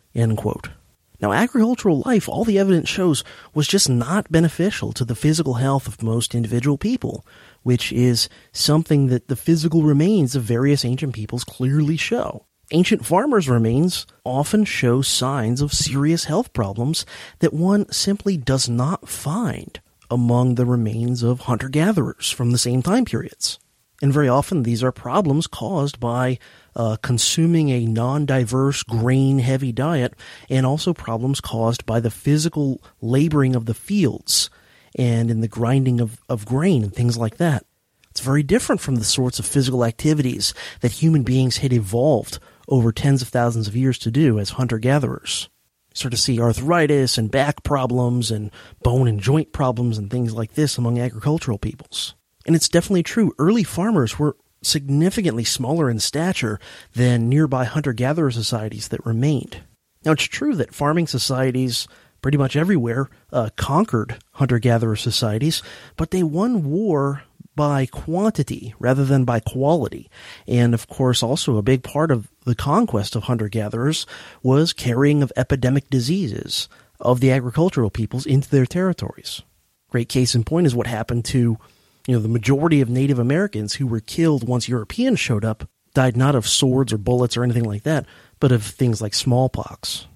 Now, 1.22 1.32
agricultural 1.32 2.04
life, 2.06 2.28
all 2.28 2.44
the 2.44 2.60
evidence 2.60 2.90
shows, 2.90 3.24
was 3.54 3.66
just 3.66 3.90
not 3.90 4.30
beneficial 4.30 4.92
to 4.92 5.06
the 5.06 5.16
physical 5.16 5.54
health 5.54 5.88
of 5.88 6.04
most 6.04 6.36
individual 6.36 6.78
people, 6.78 7.26
which 7.64 7.94
is 7.94 8.28
something 8.52 9.08
that 9.08 9.30
the 9.30 9.38
physical 9.38 9.82
remains 9.82 10.36
of 10.36 10.44
various 10.44 10.84
ancient 10.84 11.14
peoples 11.14 11.46
clearly 11.46 11.96
show. 11.96 12.46
Ancient 12.72 13.06
farmers' 13.06 13.48
remains 13.48 14.08
often 14.24 14.66
show 14.66 15.04
signs 15.04 15.62
of 15.62 15.72
serious 15.72 16.26
health 16.26 16.52
problems 16.52 17.06
that 17.40 17.54
one 17.54 17.92
simply 17.92 18.38
does 18.38 18.68
not 18.68 19.08
find 19.08 19.80
among 20.10 20.56
the 20.56 20.66
remains 20.66 21.22
of 21.22 21.42
hunter 21.42 21.70
gatherers 21.70 22.32
from 22.32 22.52
the 22.52 22.58
same 22.58 22.82
time 22.82 23.06
periods. 23.06 23.60
And 24.02 24.12
very 24.12 24.28
often 24.28 24.64
these 24.64 24.84
are 24.84 24.92
problems 24.92 25.46
caused 25.46 26.00
by 26.00 26.40
uh, 26.76 26.98
consuming 27.02 27.70
a 27.70 27.86
non-diverse 27.86 28.84
grain-heavy 28.84 29.72
diet 29.72 30.14
and 30.50 30.66
also 30.66 30.94
problems 30.94 31.40
caused 31.42 31.86
by 31.86 32.00
the 32.00 32.12
physical 32.12 32.82
laboring 33.00 33.56
of 33.56 33.66
the 33.66 33.74
fields 33.74 34.50
and 34.98 35.30
in 35.30 35.42
the 35.42 35.48
grinding 35.48 36.02
of, 36.02 36.20
of 36.28 36.46
grain 36.46 36.84
and 36.84 36.94
things 36.94 37.18
like 37.18 37.38
that. 37.38 37.66
It's 38.10 38.22
very 38.22 38.44
different 38.44 38.82
from 38.82 38.96
the 38.96 39.04
sorts 39.04 39.40
of 39.40 39.46
physical 39.46 39.86
activities 39.86 40.54
that 40.82 40.94
human 40.94 41.24
beings 41.24 41.58
had 41.58 41.72
evolved 41.74 42.40
over 42.68 42.92
tens 42.92 43.22
of 43.22 43.30
thousands 43.30 43.68
of 43.68 43.76
years 43.76 43.98
to 44.00 44.12
do 44.12 44.40
as 44.40 44.52
hunter-gatherers. 44.52 45.50
Start 45.94 46.12
to 46.12 46.18
see 46.18 46.42
arthritis 46.42 47.18
and 47.18 47.32
back 47.32 47.64
problems 47.64 48.30
and 48.30 48.52
bone 48.84 49.08
and 49.08 49.20
joint 49.20 49.54
problems 49.54 49.98
and 49.98 50.12
things 50.12 50.34
like 50.34 50.54
this 50.54 50.78
among 50.78 51.00
agricultural 51.00 51.58
peoples. 51.58 52.16
And 52.46 52.56
it's 52.56 52.70
definitely 52.70 53.04
true. 53.04 53.34
Early 53.40 53.64
farmers 53.64 54.20
were 54.20 54.36
significantly 54.62 55.44
smaller 55.44 55.90
in 55.90 56.00
stature 56.00 56.60
than 56.94 57.30
nearby 57.30 57.66
hunter 57.66 57.94
gatherer 57.94 58.32
societies 58.32 58.90
that 58.90 59.06
remained. 59.06 59.64
Now, 60.04 60.12
it's 60.12 60.24
true 60.24 60.56
that 60.56 60.74
farming 60.74 61.08
societies 61.08 61.88
pretty 62.22 62.38
much 62.38 62.56
everywhere 62.56 63.10
uh, 63.32 63.50
conquered 63.56 64.18
hunter 64.34 64.60
gatherer 64.60 64.96
societies, 64.96 65.62
but 65.96 66.12
they 66.12 66.24
won 66.24 66.70
war 66.70 67.24
by 67.56 67.86
quantity 67.86 68.74
rather 68.80 69.06
than 69.06 69.24
by 69.24 69.40
quality. 69.40 70.10
And 70.48 70.74
of 70.74 70.88
course, 70.88 71.24
also 71.24 71.58
a 71.58 71.64
big 71.64 71.84
part 71.84 72.12
of 72.12 72.30
the 72.46 72.56
conquest 72.56 73.16
of 73.16 73.24
hunter 73.24 73.50
gatherers 73.50 74.06
was 74.42 74.74
carrying 74.74 75.22
of 75.22 75.34
epidemic 75.36 75.90
diseases 75.90 76.70
of 77.00 77.20
the 77.20 77.32
agricultural 77.32 77.90
peoples 77.90 78.26
into 78.26 78.50
their 78.50 78.66
territories. 78.66 79.42
Great 79.90 80.10
case 80.10 80.34
in 80.36 80.44
point 80.44 80.68
is 80.68 80.76
what 80.76 80.88
happened 80.88 81.26
to 81.26 81.58
you 82.08 82.16
know, 82.16 82.20
the 82.20 82.28
majority 82.28 82.82
of 82.82 82.90
Native 82.90 83.20
Americans 83.20 83.76
who 83.76 83.88
were 83.88 84.00
killed 84.00 84.48
once 84.48 84.70
Europeans 84.70 85.20
showed 85.20 85.44
up 85.44 85.68
died 85.94 86.16
not 86.16 86.36
of 86.36 86.48
swords 86.48 86.94
or 86.94 86.98
bullets 86.98 87.36
or 87.36 87.44
anything 87.44 87.64
like 87.64 87.84
that, 87.84 88.06
but 88.40 88.52
of 88.52 88.64
things 88.64 89.02
like 89.02 89.14
smallpox. 89.14 90.08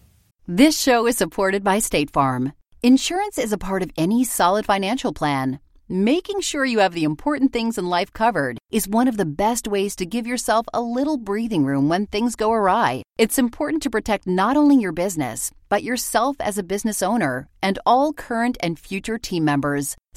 This 0.48 0.80
show 0.80 1.08
is 1.08 1.18
supported 1.18 1.64
by 1.64 1.80
State 1.80 2.12
Farm. 2.12 2.54
Insurance 2.84 3.38
is 3.38 3.52
a 3.52 3.58
part 3.58 3.82
of 3.82 3.92
any 3.98 4.24
solid 4.24 4.66
financial 4.66 5.14
plan. 5.14 5.60
Making 5.92 6.42
sure 6.42 6.66
you 6.66 6.78
have 6.78 6.94
the 6.94 7.04
important 7.04 7.52
things 7.52 7.80
in 7.80 7.90
life 7.90 8.14
covered 8.14 8.60
is 8.72 8.88
one 8.88 9.08
of 9.08 9.18
the 9.18 9.26
best 9.26 9.68
ways 9.68 9.96
to 9.96 10.06
give 10.06 10.28
yourself 10.28 10.68
a 10.72 10.82
little 10.82 11.18
breathing 11.18 11.66
room 11.66 11.90
when 11.90 12.06
things 12.06 12.36
go 12.36 12.52
awry. 12.52 13.02
It's 13.18 13.40
important 13.40 13.82
to 13.82 13.90
protect 13.90 14.28
not 14.28 14.56
only 14.56 14.76
your 14.76 14.92
business, 14.92 15.50
but 15.68 15.82
yourself 15.82 16.36
as 16.40 16.60
a 16.60 16.64
business 16.64 17.02
owner 17.02 17.48
and 17.64 17.80
all 17.88 18.14
current 18.14 18.56
and 18.62 18.78
future 18.78 19.18
team 19.18 19.46
members. 19.46 19.96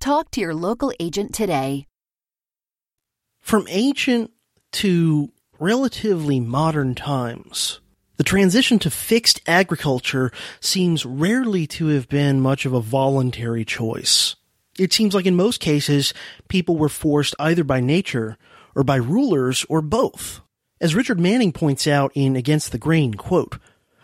Talk 0.00 0.30
to 0.30 0.40
your 0.40 0.54
local 0.54 0.94
agent 0.98 1.34
today. 1.34 1.86
From 3.38 3.66
ancient 3.68 4.30
to 4.72 5.30
relatively 5.58 6.40
modern 6.40 6.94
times, 6.94 7.80
the 8.16 8.24
transition 8.24 8.78
to 8.78 8.90
fixed 8.90 9.42
agriculture 9.46 10.32
seems 10.58 11.04
rarely 11.04 11.66
to 11.66 11.88
have 11.88 12.08
been 12.08 12.40
much 12.40 12.64
of 12.64 12.72
a 12.72 12.80
voluntary 12.80 13.66
choice. 13.66 14.36
It 14.78 14.94
seems 14.94 15.14
like 15.14 15.26
in 15.26 15.36
most 15.36 15.60
cases, 15.60 16.14
people 16.48 16.78
were 16.78 16.88
forced 16.88 17.34
either 17.38 17.62
by 17.62 17.80
nature 17.80 18.38
or 18.74 18.82
by 18.82 18.96
rulers 18.96 19.66
or 19.68 19.82
both. 19.82 20.40
As 20.80 20.94
Richard 20.94 21.20
Manning 21.20 21.52
points 21.52 21.86
out 21.86 22.10
in 22.14 22.36
Against 22.36 22.72
the 22.72 22.78
Grain, 22.78 23.12
quote, 23.12 23.58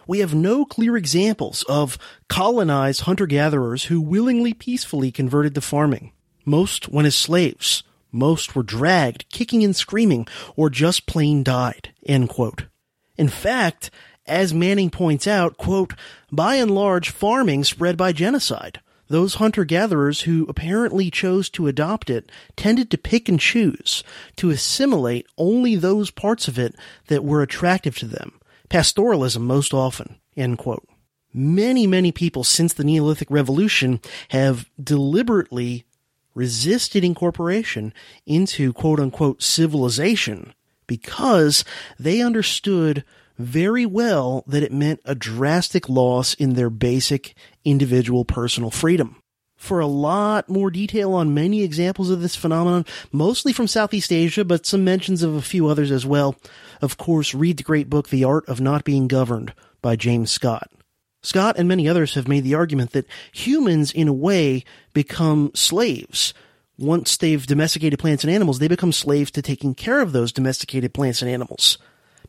we 0.06 0.20
have 0.20 0.34
no 0.34 0.64
clear 0.64 0.96
examples 0.96 1.62
of 1.68 1.98
colonized 2.28 3.02
hunter-gatherers 3.02 3.84
who 3.84 4.00
willingly 4.00 4.54
peacefully 4.54 5.10
converted 5.10 5.54
to 5.54 5.60
farming. 5.60 6.12
Most 6.44 6.88
went 6.88 7.06
as 7.06 7.14
slaves. 7.14 7.82
Most 8.12 8.54
were 8.54 8.62
dragged, 8.62 9.28
kicking 9.30 9.64
and 9.64 9.74
screaming, 9.74 10.26
or 10.54 10.70
just 10.70 11.06
plain 11.06 11.42
died. 11.42 11.92
In 13.18 13.28
fact, 13.28 13.90
as 14.26 14.54
Manning 14.54 14.90
points 14.90 15.26
out, 15.26 15.56
quote, 15.56 15.94
by 16.32 16.56
and 16.56 16.70
large, 16.70 17.10
farming 17.10 17.64
spread 17.64 17.96
by 17.96 18.12
genocide. 18.12 18.80
Those 19.08 19.34
hunter-gatherers 19.34 20.22
who 20.22 20.46
apparently 20.48 21.12
chose 21.12 21.48
to 21.50 21.68
adopt 21.68 22.10
it 22.10 22.30
tended 22.56 22.90
to 22.90 22.98
pick 22.98 23.28
and 23.28 23.38
choose, 23.38 24.02
to 24.36 24.50
assimilate 24.50 25.26
only 25.38 25.76
those 25.76 26.10
parts 26.10 26.48
of 26.48 26.58
it 26.58 26.74
that 27.06 27.24
were 27.24 27.40
attractive 27.40 27.96
to 27.98 28.06
them, 28.06 28.40
pastoralism 28.68 29.42
most 29.42 29.72
often, 29.74 30.16
end 30.36 30.58
quote. 30.58 30.86
Many, 31.32 31.86
many 31.86 32.12
people 32.12 32.44
since 32.44 32.72
the 32.72 32.84
Neolithic 32.84 33.30
Revolution 33.30 34.00
have 34.30 34.70
deliberately 34.82 35.84
resisted 36.34 37.02
incorporation 37.02 37.92
into 38.26 38.72
quote 38.72 39.00
unquote 39.00 39.42
civilization 39.42 40.54
because 40.86 41.64
they 41.98 42.20
understood 42.20 43.04
very 43.38 43.84
well 43.84 44.44
that 44.46 44.62
it 44.62 44.72
meant 44.72 45.00
a 45.04 45.14
drastic 45.14 45.88
loss 45.88 46.34
in 46.34 46.54
their 46.54 46.70
basic 46.70 47.34
individual 47.64 48.24
personal 48.24 48.70
freedom. 48.70 49.16
For 49.56 49.80
a 49.80 49.86
lot 49.86 50.48
more 50.48 50.70
detail 50.70 51.14
on 51.14 51.34
many 51.34 51.62
examples 51.62 52.10
of 52.10 52.20
this 52.20 52.36
phenomenon, 52.36 52.84
mostly 53.10 53.52
from 53.52 53.66
Southeast 53.66 54.12
Asia, 54.12 54.44
but 54.44 54.66
some 54.66 54.84
mentions 54.84 55.22
of 55.22 55.34
a 55.34 55.42
few 55.42 55.66
others 55.66 55.90
as 55.90 56.04
well, 56.04 56.36
of 56.80 56.96
course, 56.96 57.34
read 57.34 57.56
the 57.56 57.62
great 57.62 57.90
book 57.90 58.08
The 58.08 58.24
Art 58.24 58.48
of 58.48 58.60
Not 58.60 58.84
Being 58.84 59.08
Governed 59.08 59.54
by 59.82 59.96
James 59.96 60.30
Scott. 60.30 60.70
Scott 61.22 61.56
and 61.58 61.68
many 61.68 61.88
others 61.88 62.14
have 62.14 62.28
made 62.28 62.44
the 62.44 62.54
argument 62.54 62.92
that 62.92 63.06
humans, 63.32 63.90
in 63.90 64.08
a 64.08 64.12
way, 64.12 64.64
become 64.92 65.50
slaves. 65.54 66.32
Once 66.78 67.16
they've 67.16 67.46
domesticated 67.46 67.98
plants 67.98 68.22
and 68.22 68.32
animals, 68.32 68.58
they 68.58 68.68
become 68.68 68.92
slaves 68.92 69.30
to 69.32 69.42
taking 69.42 69.74
care 69.74 70.00
of 70.00 70.12
those 70.12 70.32
domesticated 70.32 70.94
plants 70.94 71.22
and 71.22 71.30
animals. 71.30 71.78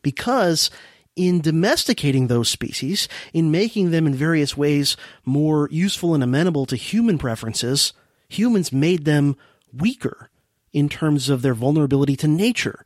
Because 0.02 0.70
in 1.14 1.40
domesticating 1.40 2.28
those 2.28 2.48
species, 2.48 3.08
in 3.32 3.50
making 3.50 3.90
them 3.90 4.06
in 4.06 4.14
various 4.14 4.56
ways 4.56 4.96
more 5.24 5.68
useful 5.70 6.14
and 6.14 6.22
amenable 6.22 6.64
to 6.66 6.76
human 6.76 7.18
preferences, 7.18 7.92
humans 8.28 8.72
made 8.72 9.04
them 9.04 9.36
weaker 9.72 10.30
in 10.72 10.88
terms 10.88 11.28
of 11.28 11.42
their 11.42 11.54
vulnerability 11.54 12.16
to 12.16 12.28
nature 12.28 12.84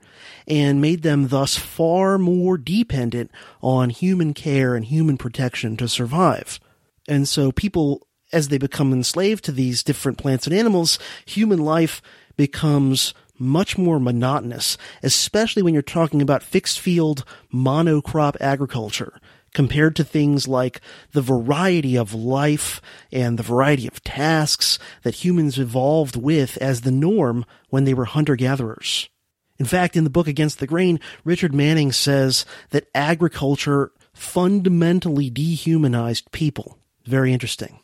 and 0.53 0.83
made 0.83 1.01
them 1.01 1.29
thus 1.29 1.57
far 1.57 2.19
more 2.19 2.59
dependent 2.59 3.31
on 3.63 3.89
human 3.89 4.35
care 4.35 4.75
and 4.75 4.85
human 4.85 5.17
protection 5.17 5.79
to 5.79 5.89
survive. 5.89 6.61
And 7.09 7.27
so 7.27 7.53
people, 7.53 8.07
as 8.35 8.49
they 8.49 8.59
become 8.59 8.93
enslaved 8.93 9.45
to 9.45 9.53
these 9.53 9.83
different 9.83 10.19
plants 10.19 10.47
and 10.47 10.55
animals, 10.55 10.99
human 11.25 11.61
life 11.61 12.03
becomes 12.37 13.15
much 13.39 13.79
more 13.79 13.99
monotonous, 13.99 14.77
especially 15.03 15.63
when 15.63 15.73
you're 15.73 15.83
talking 15.83 16.21
about 16.21 16.43
fixed 16.43 16.79
field 16.79 17.25
monocrop 17.51 18.37
agriculture 18.39 19.19
compared 19.55 19.97
to 19.97 20.05
things 20.05 20.47
like 20.47 20.83
the 21.13 21.23
variety 21.23 21.97
of 21.97 22.13
life 22.13 22.83
and 23.11 23.39
the 23.39 23.43
variety 23.43 23.89
of 23.89 24.05
tasks 24.05 24.79
that 25.03 25.25
humans 25.25 25.59
evolved 25.59 26.15
with 26.15 26.59
as 26.59 26.83
the 26.83 26.91
norm 26.93 27.47
when 27.71 27.85
they 27.85 27.95
were 27.95 28.05
hunter 28.05 28.37
gatherers. 28.37 29.09
In 29.63 29.67
fact, 29.67 29.97
in 29.97 30.03
the 30.03 30.11
book 30.11 30.27
Against 30.27 30.59
the 30.59 30.67
Grain, 30.67 30.99
Richard 31.25 31.55
Manning 31.55 31.93
says 31.93 32.45
that 32.71 32.89
agriculture 32.97 33.93
fundamentally 34.13 35.31
dehumanized 35.31 36.33
people. 36.33 36.79
Very 37.05 37.33
interesting. 37.33 37.79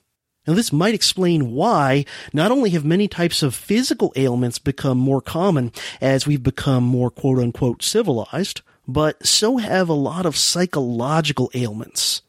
Now, 0.45 0.55
this 0.55 0.73
might 0.73 0.97
explain 0.97 1.53
why 1.53 2.05
not 2.33 2.51
only 2.51 2.71
have 2.71 2.85
many 2.85 3.07
types 3.07 3.45
of 3.45 3.55
physical 3.55 4.13
ailments 4.17 4.59
become 4.59 4.99
more 4.99 5.21
common 5.21 5.71
as 6.01 6.27
we've 6.27 6.43
become 6.43 6.83
more 6.83 7.13
quote 7.13 7.39
unquote 7.39 7.85
civilized, 7.85 8.63
but 8.89 9.25
so 9.25 9.59
have 9.59 9.89
a 9.89 9.93
lot 9.93 10.27
of 10.27 10.37
psychological 10.37 11.49
ailments. 11.55 12.23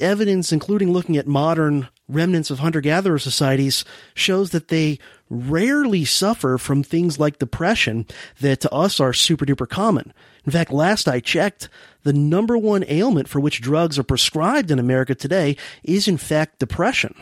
Evidence, 0.00 0.50
including 0.50 0.94
looking 0.94 1.18
at 1.18 1.26
modern 1.26 1.88
remnants 2.08 2.50
of 2.50 2.58
hunter 2.58 2.80
gatherer 2.80 3.18
societies, 3.18 3.84
shows 4.14 4.50
that 4.50 4.68
they 4.68 4.98
rarely 5.30 6.04
suffer 6.04 6.58
from 6.58 6.82
things 6.82 7.18
like 7.18 7.38
depression 7.38 8.06
that 8.40 8.60
to 8.60 8.72
us 8.72 9.00
are 9.00 9.12
super 9.12 9.46
duper 9.46 9.68
common. 9.68 10.12
In 10.44 10.52
fact, 10.52 10.72
last 10.72 11.08
I 11.08 11.20
checked, 11.20 11.68
the 12.02 12.12
number 12.12 12.58
one 12.58 12.84
ailment 12.86 13.28
for 13.28 13.40
which 13.40 13.62
drugs 13.62 13.98
are 13.98 14.04
prescribed 14.04 14.70
in 14.70 14.78
America 14.78 15.14
today 15.14 15.56
is 15.82 16.06
in 16.06 16.18
fact 16.18 16.58
depression. 16.58 17.14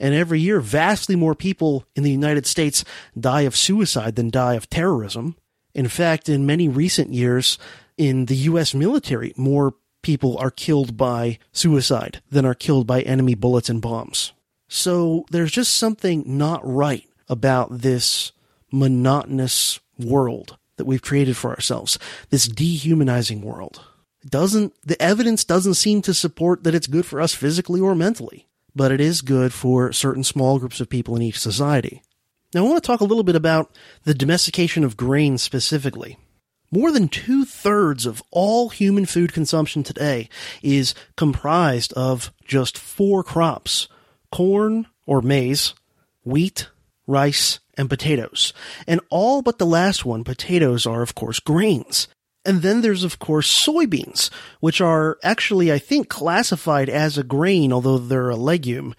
And 0.00 0.14
every 0.14 0.40
year, 0.40 0.60
vastly 0.60 1.16
more 1.16 1.34
people 1.34 1.84
in 1.96 2.04
the 2.04 2.10
United 2.10 2.46
States 2.46 2.84
die 3.18 3.42
of 3.42 3.56
suicide 3.56 4.14
than 4.14 4.30
die 4.30 4.54
of 4.54 4.70
terrorism. 4.70 5.36
In 5.74 5.88
fact, 5.88 6.28
in 6.28 6.46
many 6.46 6.68
recent 6.68 7.12
years, 7.12 7.58
in 7.96 8.26
the 8.26 8.36
U.S. 8.36 8.74
military, 8.74 9.32
more 9.36 9.74
people 10.02 10.36
are 10.38 10.50
killed 10.50 10.96
by 10.96 11.38
suicide 11.52 12.20
than 12.30 12.44
are 12.44 12.54
killed 12.54 12.86
by 12.86 13.02
enemy 13.02 13.34
bullets 13.34 13.68
and 13.68 13.82
bombs. 13.82 14.32
So 14.68 15.24
there's 15.30 15.52
just 15.52 15.74
something 15.74 16.24
not 16.26 16.60
right 16.64 17.08
about 17.28 17.80
this 17.80 18.32
monotonous 18.70 19.80
world 19.98 20.56
that 20.76 20.84
we've 20.84 21.02
created 21.02 21.36
for 21.36 21.50
ourselves, 21.50 21.98
this 22.30 22.46
dehumanizing 22.46 23.42
world. 23.42 23.82
Doesn't, 24.26 24.74
the 24.84 25.00
evidence 25.00 25.44
doesn't 25.44 25.74
seem 25.74 26.02
to 26.02 26.14
support 26.14 26.64
that 26.64 26.74
it's 26.74 26.86
good 26.86 27.06
for 27.06 27.20
us 27.20 27.34
physically 27.34 27.80
or 27.80 27.94
mentally 27.94 28.48
but 28.78 28.92
it 28.92 29.00
is 29.00 29.22
good 29.22 29.52
for 29.52 29.92
certain 29.92 30.24
small 30.24 30.58
groups 30.58 30.80
of 30.80 30.88
people 30.88 31.16
in 31.16 31.22
each 31.22 31.38
society. 31.38 32.00
Now, 32.54 32.64
I 32.64 32.68
want 32.68 32.82
to 32.82 32.86
talk 32.86 33.00
a 33.00 33.04
little 33.04 33.24
bit 33.24 33.34
about 33.36 33.76
the 34.04 34.14
domestication 34.14 34.84
of 34.84 34.96
grain 34.96 35.36
specifically. 35.36 36.16
More 36.70 36.92
than 36.92 37.08
two 37.08 37.44
thirds 37.44 38.04
of 38.04 38.22
all 38.30 38.68
human 38.68 39.06
food 39.06 39.32
consumption 39.32 39.82
today 39.82 40.28
is 40.62 40.94
comprised 41.16 41.92
of 41.94 42.32
just 42.44 42.76
four 42.76 43.22
crops 43.22 43.88
corn 44.30 44.86
or 45.06 45.22
maize, 45.22 45.74
wheat, 46.24 46.68
rice, 47.06 47.60
and 47.78 47.88
potatoes. 47.88 48.52
And 48.86 49.00
all 49.08 49.40
but 49.40 49.58
the 49.58 49.66
last 49.66 50.04
one, 50.04 50.24
potatoes, 50.24 50.86
are 50.86 51.00
of 51.00 51.14
course 51.14 51.40
grains. 51.40 52.08
And 52.44 52.62
then 52.62 52.82
there's, 52.82 53.04
of 53.04 53.18
course, 53.18 53.48
soybeans, 53.48 54.30
which 54.60 54.80
are 54.80 55.18
actually, 55.22 55.72
I 55.72 55.78
think, 55.78 56.08
classified 56.08 56.88
as 56.88 57.18
a 57.18 57.22
grain, 57.22 57.72
although 57.72 57.98
they're 57.98 58.30
a 58.30 58.36
legume. 58.36 58.94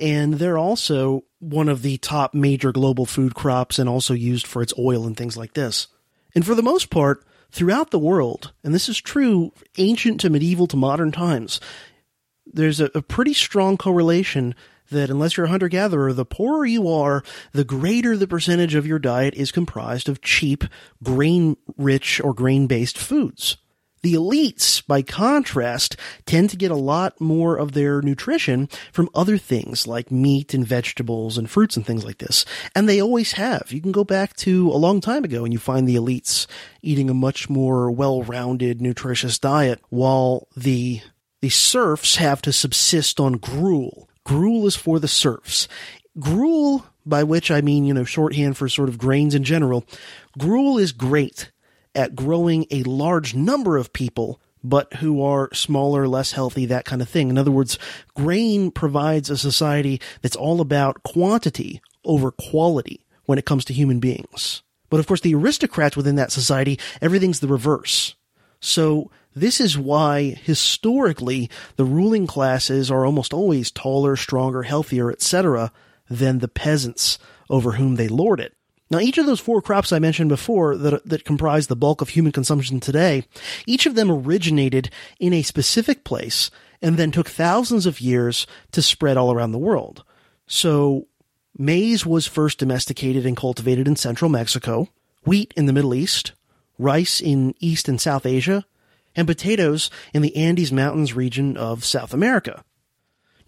And 0.00 0.34
they're 0.34 0.58
also 0.58 1.24
one 1.40 1.68
of 1.68 1.82
the 1.82 1.98
top 1.98 2.34
major 2.34 2.72
global 2.72 3.06
food 3.06 3.34
crops 3.34 3.78
and 3.78 3.88
also 3.88 4.14
used 4.14 4.46
for 4.46 4.62
its 4.62 4.74
oil 4.78 5.06
and 5.06 5.16
things 5.16 5.36
like 5.36 5.54
this. 5.54 5.88
And 6.34 6.44
for 6.44 6.54
the 6.54 6.62
most 6.62 6.90
part, 6.90 7.24
throughout 7.50 7.90
the 7.90 7.98
world, 7.98 8.52
and 8.62 8.74
this 8.74 8.88
is 8.88 9.00
true 9.00 9.52
ancient 9.78 10.20
to 10.20 10.30
medieval 10.30 10.66
to 10.68 10.76
modern 10.76 11.12
times, 11.12 11.60
there's 12.46 12.80
a, 12.80 12.90
a 12.94 13.02
pretty 13.02 13.34
strong 13.34 13.76
correlation 13.76 14.54
that 14.90 15.10
unless 15.10 15.36
you're 15.36 15.46
a 15.46 15.50
hunter 15.50 15.68
gatherer, 15.68 16.12
the 16.12 16.24
poorer 16.24 16.64
you 16.64 16.88
are, 16.88 17.22
the 17.52 17.64
greater 17.64 18.16
the 18.16 18.26
percentage 18.26 18.74
of 18.74 18.86
your 18.86 18.98
diet 18.98 19.34
is 19.34 19.52
comprised 19.52 20.08
of 20.08 20.22
cheap, 20.22 20.64
grain 21.02 21.56
rich 21.76 22.20
or 22.22 22.32
grain 22.32 22.66
based 22.66 22.96
foods. 22.96 23.58
The 24.02 24.14
elites, 24.14 24.84
by 24.86 25.02
contrast, 25.02 25.96
tend 26.26 26.50
to 26.50 26.56
get 26.56 26.70
a 26.70 26.76
lot 26.76 27.20
more 27.20 27.56
of 27.56 27.72
their 27.72 28.00
nutrition 28.02 28.68
from 28.92 29.08
other 29.14 29.38
things 29.38 29.86
like 29.86 30.10
meat 30.10 30.54
and 30.54 30.66
vegetables 30.66 31.36
and 31.38 31.50
fruits 31.50 31.76
and 31.76 31.86
things 31.86 32.04
like 32.04 32.18
this. 32.18 32.44
And 32.74 32.88
they 32.88 33.00
always 33.00 33.32
have. 33.32 33.72
You 33.72 33.80
can 33.80 33.92
go 33.92 34.04
back 34.04 34.36
to 34.36 34.70
a 34.70 34.78
long 34.78 35.00
time 35.00 35.24
ago 35.24 35.44
and 35.44 35.52
you 35.52 35.58
find 35.58 35.88
the 35.88 35.96
elites 35.96 36.46
eating 36.82 37.10
a 37.10 37.14
much 37.14 37.50
more 37.50 37.90
well-rounded, 37.90 38.80
nutritious 38.80 39.38
diet 39.38 39.80
while 39.88 40.48
the 40.56 41.00
the 41.40 41.48
serfs 41.48 42.16
have 42.16 42.42
to 42.42 42.52
subsist 42.52 43.20
on 43.20 43.34
gruel 43.34 44.08
Gruel 44.28 44.66
is 44.66 44.76
for 44.76 45.00
the 45.00 45.08
serfs. 45.08 45.68
Gruel, 46.18 46.84
by 47.06 47.24
which 47.24 47.50
I 47.50 47.62
mean, 47.62 47.86
you 47.86 47.94
know, 47.94 48.04
shorthand 48.04 48.58
for 48.58 48.68
sort 48.68 48.90
of 48.90 48.98
grains 48.98 49.34
in 49.34 49.42
general, 49.42 49.86
gruel 50.36 50.76
is 50.76 50.92
great 50.92 51.50
at 51.98 52.14
growing 52.14 52.64
a 52.70 52.84
large 52.84 53.34
number 53.34 53.76
of 53.76 53.92
people, 53.92 54.40
but 54.62 54.94
who 54.94 55.20
are 55.22 55.52
smaller, 55.52 56.06
less 56.06 56.30
healthy, 56.30 56.64
that 56.66 56.84
kind 56.84 57.02
of 57.02 57.08
thing. 57.08 57.28
In 57.28 57.36
other 57.36 57.50
words, 57.50 57.76
grain 58.14 58.70
provides 58.70 59.28
a 59.28 59.36
society 59.36 60.00
that's 60.22 60.36
all 60.36 60.60
about 60.60 61.02
quantity 61.02 61.82
over 62.04 62.30
quality 62.30 63.04
when 63.24 63.36
it 63.36 63.44
comes 63.44 63.64
to 63.64 63.74
human 63.74 63.98
beings. 63.98 64.62
But 64.90 65.00
of 65.00 65.08
course, 65.08 65.20
the 65.20 65.34
aristocrats 65.34 65.96
within 65.96 66.14
that 66.14 66.30
society, 66.30 66.78
everything's 67.02 67.40
the 67.40 67.48
reverse. 67.48 68.14
So 68.60 69.10
this 69.34 69.60
is 69.60 69.76
why 69.76 70.36
historically 70.42 71.50
the 71.74 71.84
ruling 71.84 72.28
classes 72.28 72.92
are 72.92 73.04
almost 73.04 73.34
always 73.34 73.72
taller, 73.72 74.14
stronger, 74.14 74.62
healthier, 74.62 75.10
etc. 75.10 75.72
than 76.08 76.38
the 76.38 76.48
peasants 76.48 77.18
over 77.50 77.72
whom 77.72 77.96
they 77.96 78.08
lord 78.08 78.38
it. 78.38 78.54
Now, 78.90 79.00
each 79.00 79.18
of 79.18 79.26
those 79.26 79.40
four 79.40 79.60
crops 79.60 79.92
I 79.92 79.98
mentioned 79.98 80.30
before 80.30 80.76
that, 80.76 81.04
that 81.06 81.24
comprise 81.24 81.66
the 81.66 81.76
bulk 81.76 82.00
of 82.00 82.10
human 82.10 82.32
consumption 82.32 82.80
today, 82.80 83.24
each 83.66 83.84
of 83.84 83.94
them 83.94 84.10
originated 84.10 84.90
in 85.20 85.32
a 85.32 85.42
specific 85.42 86.04
place 86.04 86.50
and 86.80 86.96
then 86.96 87.10
took 87.10 87.28
thousands 87.28 87.86
of 87.86 88.00
years 88.00 88.46
to 88.72 88.80
spread 88.80 89.16
all 89.16 89.32
around 89.32 89.52
the 89.52 89.58
world. 89.58 90.04
So, 90.46 91.06
maize 91.56 92.06
was 92.06 92.26
first 92.26 92.58
domesticated 92.58 93.26
and 93.26 93.36
cultivated 93.36 93.86
in 93.86 93.96
central 93.96 94.30
Mexico, 94.30 94.88
wheat 95.24 95.52
in 95.56 95.66
the 95.66 95.72
Middle 95.72 95.94
East, 95.94 96.32
rice 96.78 97.20
in 97.20 97.54
East 97.60 97.88
and 97.88 98.00
South 98.00 98.24
Asia, 98.24 98.64
and 99.14 99.26
potatoes 99.26 99.90
in 100.14 100.22
the 100.22 100.36
Andes 100.36 100.72
Mountains 100.72 101.14
region 101.14 101.56
of 101.56 101.84
South 101.84 102.14
America. 102.14 102.64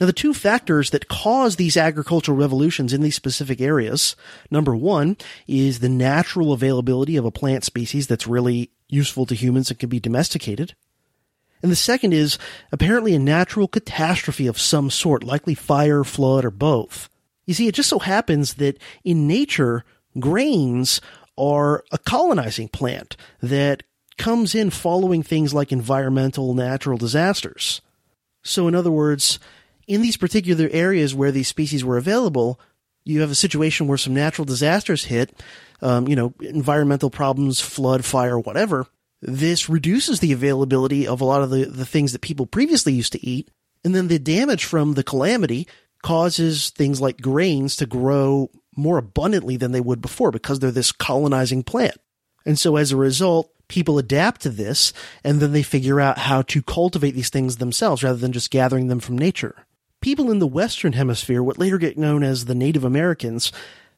Now, 0.00 0.06
the 0.06 0.14
two 0.14 0.32
factors 0.32 0.90
that 0.90 1.08
cause 1.08 1.56
these 1.56 1.76
agricultural 1.76 2.38
revolutions 2.38 2.94
in 2.94 3.02
these 3.02 3.14
specific 3.14 3.60
areas, 3.60 4.16
number 4.50 4.74
one 4.74 5.18
is 5.46 5.80
the 5.80 5.90
natural 5.90 6.54
availability 6.54 7.16
of 7.18 7.26
a 7.26 7.30
plant 7.30 7.64
species 7.64 8.06
that's 8.06 8.26
really 8.26 8.70
useful 8.88 9.26
to 9.26 9.34
humans 9.34 9.70
and 9.70 9.78
can 9.78 9.90
be 9.90 10.00
domesticated. 10.00 10.74
And 11.62 11.70
the 11.70 11.76
second 11.76 12.14
is 12.14 12.38
apparently 12.72 13.14
a 13.14 13.18
natural 13.18 13.68
catastrophe 13.68 14.46
of 14.46 14.58
some 14.58 14.88
sort, 14.88 15.22
likely 15.22 15.54
fire, 15.54 16.02
flood, 16.02 16.46
or 16.46 16.50
both. 16.50 17.10
You 17.44 17.52
see, 17.52 17.68
it 17.68 17.74
just 17.74 17.90
so 17.90 17.98
happens 17.98 18.54
that 18.54 18.78
in 19.04 19.26
nature, 19.26 19.84
grains 20.18 21.02
are 21.36 21.84
a 21.92 21.98
colonizing 21.98 22.68
plant 22.68 23.18
that 23.42 23.82
comes 24.16 24.54
in 24.54 24.70
following 24.70 25.22
things 25.22 25.52
like 25.52 25.72
environmental 25.72 26.54
natural 26.54 26.96
disasters. 26.96 27.82
So, 28.42 28.66
in 28.66 28.74
other 28.74 28.90
words, 28.90 29.38
in 29.90 30.02
these 30.02 30.16
particular 30.16 30.68
areas 30.70 31.16
where 31.16 31.32
these 31.32 31.48
species 31.48 31.84
were 31.84 31.98
available, 31.98 32.60
you 33.04 33.22
have 33.22 33.30
a 33.32 33.34
situation 33.34 33.88
where 33.88 33.98
some 33.98 34.14
natural 34.14 34.44
disasters 34.44 35.04
hit, 35.04 35.42
um, 35.82 36.06
you 36.06 36.14
know, 36.14 36.32
environmental 36.38 37.10
problems, 37.10 37.60
flood, 37.60 38.04
fire, 38.04 38.38
whatever. 38.38 38.86
This 39.20 39.68
reduces 39.68 40.20
the 40.20 40.30
availability 40.30 41.08
of 41.08 41.20
a 41.20 41.24
lot 41.24 41.42
of 41.42 41.50
the, 41.50 41.64
the 41.64 41.84
things 41.84 42.12
that 42.12 42.20
people 42.20 42.46
previously 42.46 42.92
used 42.92 43.12
to 43.14 43.26
eat. 43.26 43.50
And 43.82 43.92
then 43.92 44.06
the 44.06 44.20
damage 44.20 44.64
from 44.64 44.94
the 44.94 45.02
calamity 45.02 45.66
causes 46.04 46.70
things 46.70 47.00
like 47.00 47.20
grains 47.20 47.74
to 47.76 47.86
grow 47.86 48.48
more 48.76 48.96
abundantly 48.96 49.56
than 49.56 49.72
they 49.72 49.80
would 49.80 50.00
before 50.00 50.30
because 50.30 50.60
they're 50.60 50.70
this 50.70 50.92
colonizing 50.92 51.64
plant. 51.64 51.96
And 52.46 52.56
so 52.56 52.76
as 52.76 52.92
a 52.92 52.96
result, 52.96 53.50
people 53.66 53.98
adapt 53.98 54.42
to 54.42 54.50
this 54.50 54.92
and 55.24 55.40
then 55.40 55.50
they 55.50 55.64
figure 55.64 56.00
out 56.00 56.16
how 56.16 56.42
to 56.42 56.62
cultivate 56.62 57.16
these 57.16 57.28
things 57.28 57.56
themselves 57.56 58.04
rather 58.04 58.18
than 58.18 58.30
just 58.30 58.52
gathering 58.52 58.86
them 58.86 59.00
from 59.00 59.18
nature. 59.18 59.66
People 60.00 60.30
in 60.30 60.38
the 60.38 60.46
Western 60.46 60.94
Hemisphere, 60.94 61.42
what 61.42 61.58
later 61.58 61.78
get 61.78 61.98
known 61.98 62.22
as 62.22 62.44
the 62.44 62.54
Native 62.54 62.84
Americans, 62.84 63.52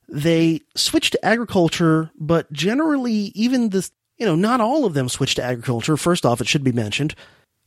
they 0.09 0.61
switched 0.75 1.13
to 1.13 1.25
agriculture, 1.25 2.11
but 2.19 2.53
generally, 2.53 3.33
even 3.35 3.71
the, 3.71 3.89
you 4.19 4.27
know, 4.27 4.35
not 4.35 4.61
all 4.61 4.85
of 4.85 4.95
them 4.95 5.09
switched 5.09 5.37
to 5.37 5.45
agriculture. 5.45 5.97
First 5.97 6.27
off, 6.27 6.41
it 6.41 6.49
should 6.49 6.65
be 6.65 6.73
mentioned. 6.73 7.15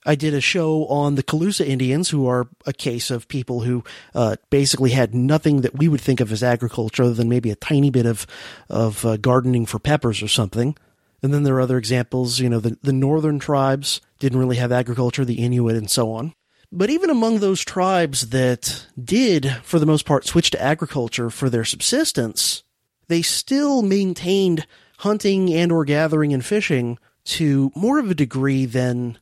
I 0.06 0.16
did 0.16 0.36
a 0.36 0.42
show 0.42 0.86
on 0.86 1.16
the 1.16 1.24
Calusa 1.24 1.66
Indians, 1.66 2.10
who 2.10 2.28
are 2.28 2.48
a 2.66 2.74
case 2.74 3.10
of 3.10 3.28
people 3.28 3.62
who 3.62 3.84
uh, 4.14 4.36
basically 4.52 4.92
had 4.92 5.16
nothing 5.16 5.62
that 5.62 5.76
we 5.76 5.88
would 5.88 6.02
think 6.02 6.20
of 6.20 6.32
as 6.32 6.44
agriculture 6.44 7.04
other 7.04 7.14
than 7.14 7.30
maybe 7.30 7.50
a 7.50 7.56
tiny 7.56 7.90
bit 7.90 8.06
of 8.06 8.28
of 8.70 9.04
uh, 9.04 9.18
gardening 9.18 9.66
for 9.66 9.80
peppers 9.80 10.22
or 10.22 10.28
something. 10.28 10.78
And 11.24 11.34
then 11.34 11.42
there 11.42 11.56
are 11.56 11.62
other 11.62 11.80
examples. 11.80 12.40
You 12.40 12.50
know, 12.50 12.60
the 12.60 12.78
the 12.84 12.94
northern 12.94 13.40
tribes 13.40 14.00
didn't 14.20 14.38
really 14.38 14.58
have 14.58 14.72
agriculture, 14.72 15.26
the 15.26 15.44
Inuit 15.44 15.76
and 15.76 15.90
so 15.90 16.12
on. 16.12 16.36
But 16.76 16.90
even 16.90 17.10
among 17.10 17.40
those 17.40 17.64
tribes 17.64 18.32
that 18.32 18.88
did, 19.02 19.50
for 19.64 19.80
the 19.80 19.86
most 19.86 20.06
part, 20.06 20.26
switch 20.26 20.52
to 20.52 20.62
agriculture 20.62 21.30
for 21.30 21.50
their 21.50 21.64
subsistence, 21.64 22.64
they 23.08 23.22
still 23.22 23.82
maintained 23.82 24.68
hunting 24.98 25.54
and 25.54 25.72
or 25.72 25.86
gathering 25.86 26.34
and 26.34 26.44
fishing 26.44 27.00
to 27.24 27.72
more 27.76 27.98
of 27.98 28.12
a 28.12 28.16
degree 28.16 28.66
than 28.66 29.18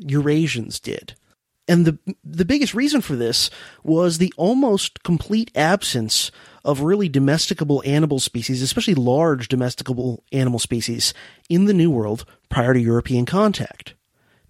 Eurasians 0.00 0.82
did. 0.82 1.14
And 1.68 1.84
the 1.84 1.98
the 2.24 2.44
biggest 2.44 2.74
reason 2.74 3.00
for 3.00 3.14
this 3.14 3.50
was 3.84 4.18
the 4.18 4.34
almost 4.36 5.04
complete 5.04 5.52
absence 5.54 6.32
of 6.64 6.80
really 6.80 7.08
domesticable 7.08 7.84
animal 7.86 8.18
species, 8.18 8.62
especially 8.62 8.94
large 8.94 9.46
domesticable 9.46 10.24
animal 10.32 10.58
species 10.58 11.14
in 11.48 11.66
the 11.66 11.74
New 11.74 11.90
World 11.90 12.24
prior 12.48 12.74
to 12.74 12.80
European 12.80 13.26
contact. 13.26 13.95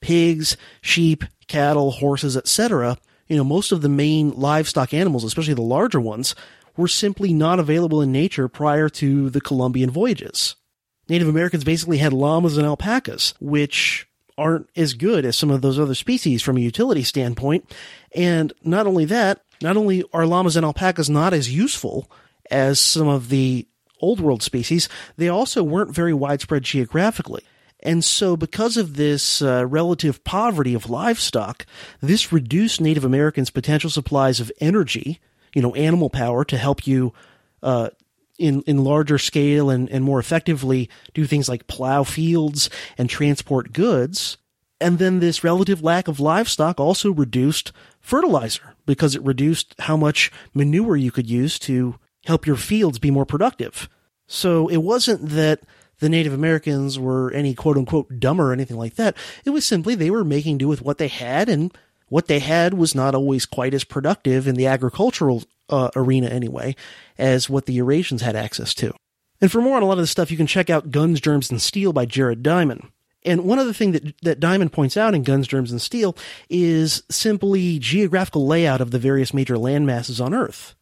Pigs, 0.01 0.57
sheep, 0.81 1.25
cattle, 1.47 1.91
horses, 1.91 2.37
etc., 2.37 2.99
you 3.29 3.37
know, 3.37 3.45
most 3.45 3.73
of 3.73 3.83
the 3.83 3.89
main 3.89 4.31
livestock 4.31 4.95
animals, 4.95 5.25
especially 5.25 5.55
the 5.55 5.63
larger 5.63 6.01
ones, 6.01 6.35
were 6.77 6.89
simply 6.89 7.33
not 7.33 7.59
available 7.59 8.01
in 8.01 8.13
nature 8.13 8.49
prior 8.49 8.89
to 8.89 9.31
the 9.31 9.41
Columbian 9.41 9.91
voyages. 9.91 10.57
Native 11.09 11.29
Americans 11.29 11.65
basically 11.65 11.99
had 11.99 12.13
llamas 12.13 12.57
and 12.57 12.67
alpacas, 12.67 13.35
which 13.41 14.07
aren't 14.39 14.69
as 14.77 14.95
good 14.95 15.25
as 15.25 15.37
some 15.37 15.51
of 15.51 15.63
those 15.63 15.79
other 15.79 15.95
species 15.95 16.43
from 16.43 16.57
a 16.57 16.61
utility 16.61 17.03
standpoint. 17.03 17.73
And 18.15 18.53
not 18.63 18.87
only 18.87 19.07
that, 19.07 19.41
not 19.63 19.77
only 19.77 20.05
are 20.13 20.27
llamas 20.27 20.57
and 20.57 20.67
alpacas 20.67 21.09
not 21.09 21.33
as 21.33 21.55
useful 21.55 22.11
as 22.51 22.79
some 22.79 23.09
of 23.09 23.29
the 23.29 23.67
old 24.01 24.21
world 24.21 24.43
species, 24.43 24.89
they 25.17 25.29
also 25.29 25.63
weren't 25.63 25.95
very 25.95 26.13
widespread 26.13 26.65
geographically. 26.65 27.43
And 27.81 28.05
so, 28.05 28.37
because 28.37 28.77
of 28.77 28.97
this 28.97 29.43
uh, 29.43 29.67
relative 29.67 30.25
poverty 30.25 30.75
of 30.75 30.89
livestock, 30.89 31.67
this 32.01 32.33
reduced 32.33 32.81
Native 32.81 33.05
Americans' 33.05 33.51
potential 33.51 33.91
supplies 33.91 34.41
of 34.41 34.51
energy, 34.61 35.21
you 35.55 35.63
know, 35.63 35.75
animal 35.75 36.11
power 36.11 36.45
to 36.45 36.57
help 36.57 36.87
you 36.87 37.13
uh, 37.63 37.91
in, 38.39 38.63
in 38.63 38.85
larger 38.85 39.19
scale 39.19 39.71
and, 39.71 39.91
and 39.91 40.05
more 40.05 40.19
effectively 40.19 40.89
do 41.15 41.27
things 41.27 41.49
like 41.49 41.67
plow 41.67 42.03
fields 42.03 42.71
and 42.99 43.09
transport 43.09 43.73
goods. 43.73 44.37
And 44.81 44.99
then 44.99 45.21
this 45.21 45.45
relative 45.45 45.83
lack 45.83 46.09
of 46.09 46.21
livestock 46.21 46.79
also 46.79 47.13
reduced 47.13 47.73
fertilizer 48.01 48.75
because 48.85 49.15
it 49.15 49.23
reduced 49.23 49.75
how 49.81 49.97
much 49.97 50.31
manure 50.55 50.97
you 50.97 51.11
could 51.11 51.31
use 51.31 51.59
to 51.61 51.97
help 52.25 52.47
your 52.47 52.57
fields 52.57 52.99
be 52.99 53.11
more 53.11 53.25
productive. 53.25 53.89
So 54.27 54.69
it 54.69 54.79
wasn't 54.79 55.31
that 55.31 55.61
the 55.99 56.09
Native 56.09 56.33
Americans 56.33 56.99
were 56.99 57.31
any 57.33 57.55
quote 57.55 57.77
unquote 57.77 58.19
dumber 58.19 58.51
or 58.51 58.53
anything 58.53 58.77
like 58.77 58.97
that. 58.97 59.17
It 59.45 59.51
was 59.51 59.65
simply 59.65 59.95
they 59.95 60.11
were 60.11 60.25
making 60.25 60.59
do 60.59 60.69
with 60.69 60.83
what 60.83 60.99
they 60.99 61.09
had 61.09 61.49
and 61.49 61.77
what 62.09 62.27
they 62.27 62.39
had 62.39 62.75
was 62.75 62.95
not 62.95 63.15
always 63.15 63.47
quite 63.47 63.75
as 63.75 63.85
productive 63.85 64.47
in 64.47 64.55
the 64.55 64.67
agricultural 64.67 65.45
uh, 65.69 65.91
arena 65.97 66.29
anyway 66.29 66.77
as 67.19 67.51
what 67.51 67.67
the 67.67 67.77
Eurasians 67.79 68.21
had 68.21 68.37
access 68.37 68.75
to. 68.75 68.95
And 69.41 69.51
for 69.51 69.61
more 69.61 69.77
on 69.77 69.83
a 69.83 69.87
lot 69.87 69.95
of 69.95 69.99
this 69.99 70.11
stuff, 70.11 70.31
you 70.31 70.37
can 70.37 70.47
check 70.47 70.71
out 70.71 70.91
Guns, 70.91 71.21
Germs, 71.21 71.51
and 71.51 71.61
Steel 71.61 71.93
by 71.93 72.07
Jared 72.07 72.43
Diamond. 72.43 72.89
And 73.25 73.45
one 73.45 73.59
other 73.59 73.73
thing 73.73 73.93
that, 73.93 74.15
that 74.23 74.41
Diamond 74.41 74.73
points 74.73 74.97
out 74.97 75.15
in 75.15 75.25
Guns, 75.25 75.49
Germs, 75.49 75.73
and 75.73 75.83
Steel 75.83 76.17
is 76.49 77.03
simply 77.11 77.79
geographical 77.79 78.47
layout 78.47 78.81
of 78.81 78.93
the 78.93 79.01
various 79.01 79.35
major 79.35 79.57
landmasses 79.57 80.25
on 80.25 80.33
Earth. 80.33 80.77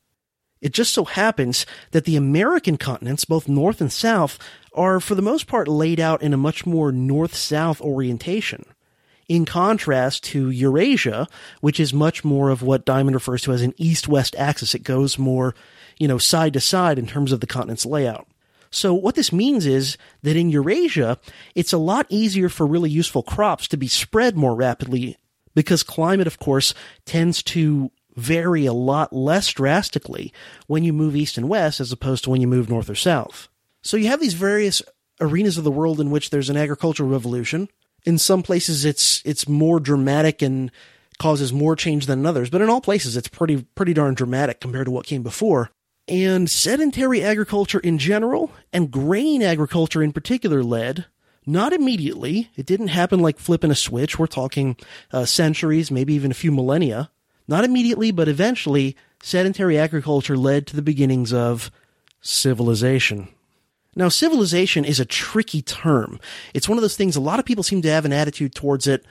It 0.65 0.73
just 0.73 0.95
so 0.95 1.05
happens 1.05 1.67
that 1.91 2.07
the 2.07 2.17
American 2.17 2.79
continents, 2.79 3.27
both 3.27 3.49
north 3.49 3.83
and 3.83 3.93
south, 3.93 4.39
are 4.73 4.99
for 4.99 5.15
the 5.15 5.21
most 5.21 5.47
part 5.47 5.69
laid 5.69 6.01
out 6.01 6.23
in 6.23 6.33
a 6.33 6.39
much 6.39 6.65
more 6.65 6.91
north-south 6.91 7.83
orientation 7.83 8.65
in 9.29 9.45
contrast 9.45 10.25
to 10.25 10.49
Eurasia, 10.49 11.29
which 11.61 11.79
is 11.79 11.93
much 11.93 12.25
more 12.25 12.49
of 12.49 12.63
what 12.63 12.87
Diamond 12.87 13.15
refers 13.15 13.43
to 13.43 13.53
as 13.53 13.61
an 13.61 13.75
east-west 13.77 14.35
axis. 14.37 14.75
It 14.75 14.85
goes 14.85 15.19
more, 15.19 15.55
you 15.99 16.09
know, 16.09 16.17
side 16.17 16.55
to 16.55 16.61
side 16.61 16.99
in 16.99 17.07
terms 17.07 17.31
of 17.31 17.41
the 17.41 17.47
continent's 17.47 17.85
layout. 17.85 18.27
So 18.71 18.95
what 18.95 19.17
this 19.17 19.35
means 19.35 19.67
is 19.67 19.99
that 20.23 20.35
in 20.35 20.49
Eurasia, 20.49 21.19
it's 21.55 21.75
a 21.75 21.79
lot 21.79 22.07
easier 22.09 22.49
for 22.49 22.67
really 22.67 22.89
useful 22.89 23.23
crops 23.23 23.69
to 23.69 23.77
be 23.77 23.87
spread 23.87 24.35
more 24.35 24.55
rapidly 24.55 25.19
because 25.55 25.83
climate, 25.83 26.27
of 26.27 26.39
course, 26.39 26.73
tends 27.05 27.43
to 27.43 27.91
vary 28.17 28.67
a 28.67 28.73
lot 28.73 29.13
less 29.13 29.49
drastically 29.53 30.33
when 30.67 30.85
you 30.85 30.93
move 30.93 31.17
east 31.17 31.37
and 31.37 31.49
west 31.49 31.81
as 31.81 31.93
opposed 31.93 32.25
to 32.25 32.31
when 32.31 32.41
you 32.41 32.47
move 32.47 32.69
north 32.69 32.89
or 32.91 32.95
south. 32.95 33.49
So 33.83 33.97
you 33.97 34.09
have 34.09 34.21
these 34.21 34.35
various 34.35 34.83
arenas 35.21 35.59
of 35.59 35.65
the 35.65 35.71
world 35.71 36.01
in 36.01 36.11
which 36.11 36.31
there's 36.31 36.51
an 36.51 36.57
agricultural 36.57 37.09
revolution, 37.09 37.69
in 38.05 38.19
some 38.19 38.43
places 38.43 38.85
it's 38.85 39.23
it's 39.25 39.49
more 39.49 39.81
dramatic 39.81 40.43
and 40.43 40.71
causes 41.19 41.53
more 41.53 41.77
change 41.77 42.07
than 42.07 42.27
others, 42.27 42.51
but 42.51 42.61
in 42.61 42.69
all 42.69 42.81
places 42.81 43.17
it's 43.17 43.29
pretty 43.29 43.63
pretty 43.75 43.95
darn 43.95 44.15
dramatic 44.15 44.61
compared 44.61 44.87
to 44.87 44.91
what 44.91 45.07
came 45.07 45.23
before. 45.23 45.71
And 46.07 46.51
sedentary 46.51 47.23
agriculture 47.23 47.81
in 47.81 47.99
general 47.99 48.51
and 48.73 48.91
grain 48.91 49.43
agriculture 49.43 50.03
in 50.03 50.13
particular 50.13 50.63
led 50.63 51.07
not 51.47 51.73
immediately. 51.73 52.51
It 52.57 52.67
didn't 52.67 52.89
happen 52.89 53.21
like 53.21 53.39
flipping 53.39 53.71
a 53.71 53.75
switch. 53.75 54.19
We're 54.19 54.27
talking 54.27 54.77
uh, 55.13 55.25
centuries, 55.25 55.91
maybe 55.91 56.15
even 56.15 56.31
a 56.31 56.35
few 56.35 56.53
millennia. 56.53 57.11
Not 57.47 57.65
immediately, 57.65 58.11
but 58.11 58.29
eventually, 58.29 58.97
sedentary 59.23 59.79
agriculture 59.79 60.37
led 60.37 60.67
to 60.67 60.77
the 60.77 60.83
beginnings 60.83 61.33
of 61.33 61.71
civilization. 62.21 63.29
Now, 63.97 64.09
civilization 64.09 64.85
is 64.85 64.99
a 64.99 65.05
tricky 65.05 65.63
term. 65.63 66.19
It's 66.53 66.69
one 66.69 66.79
of 66.79 66.83
those 66.83 66.97
things 66.97 67.17
a 67.17 67.21
lot 67.21 67.39
of 67.39 67.45
people 67.45 67.63
seem 67.63 67.83
to 67.83 67.91
have 67.91 68.05
an 68.05 68.13
attitude 68.13 68.55
towards 68.55 68.87
it, 68.87 69.05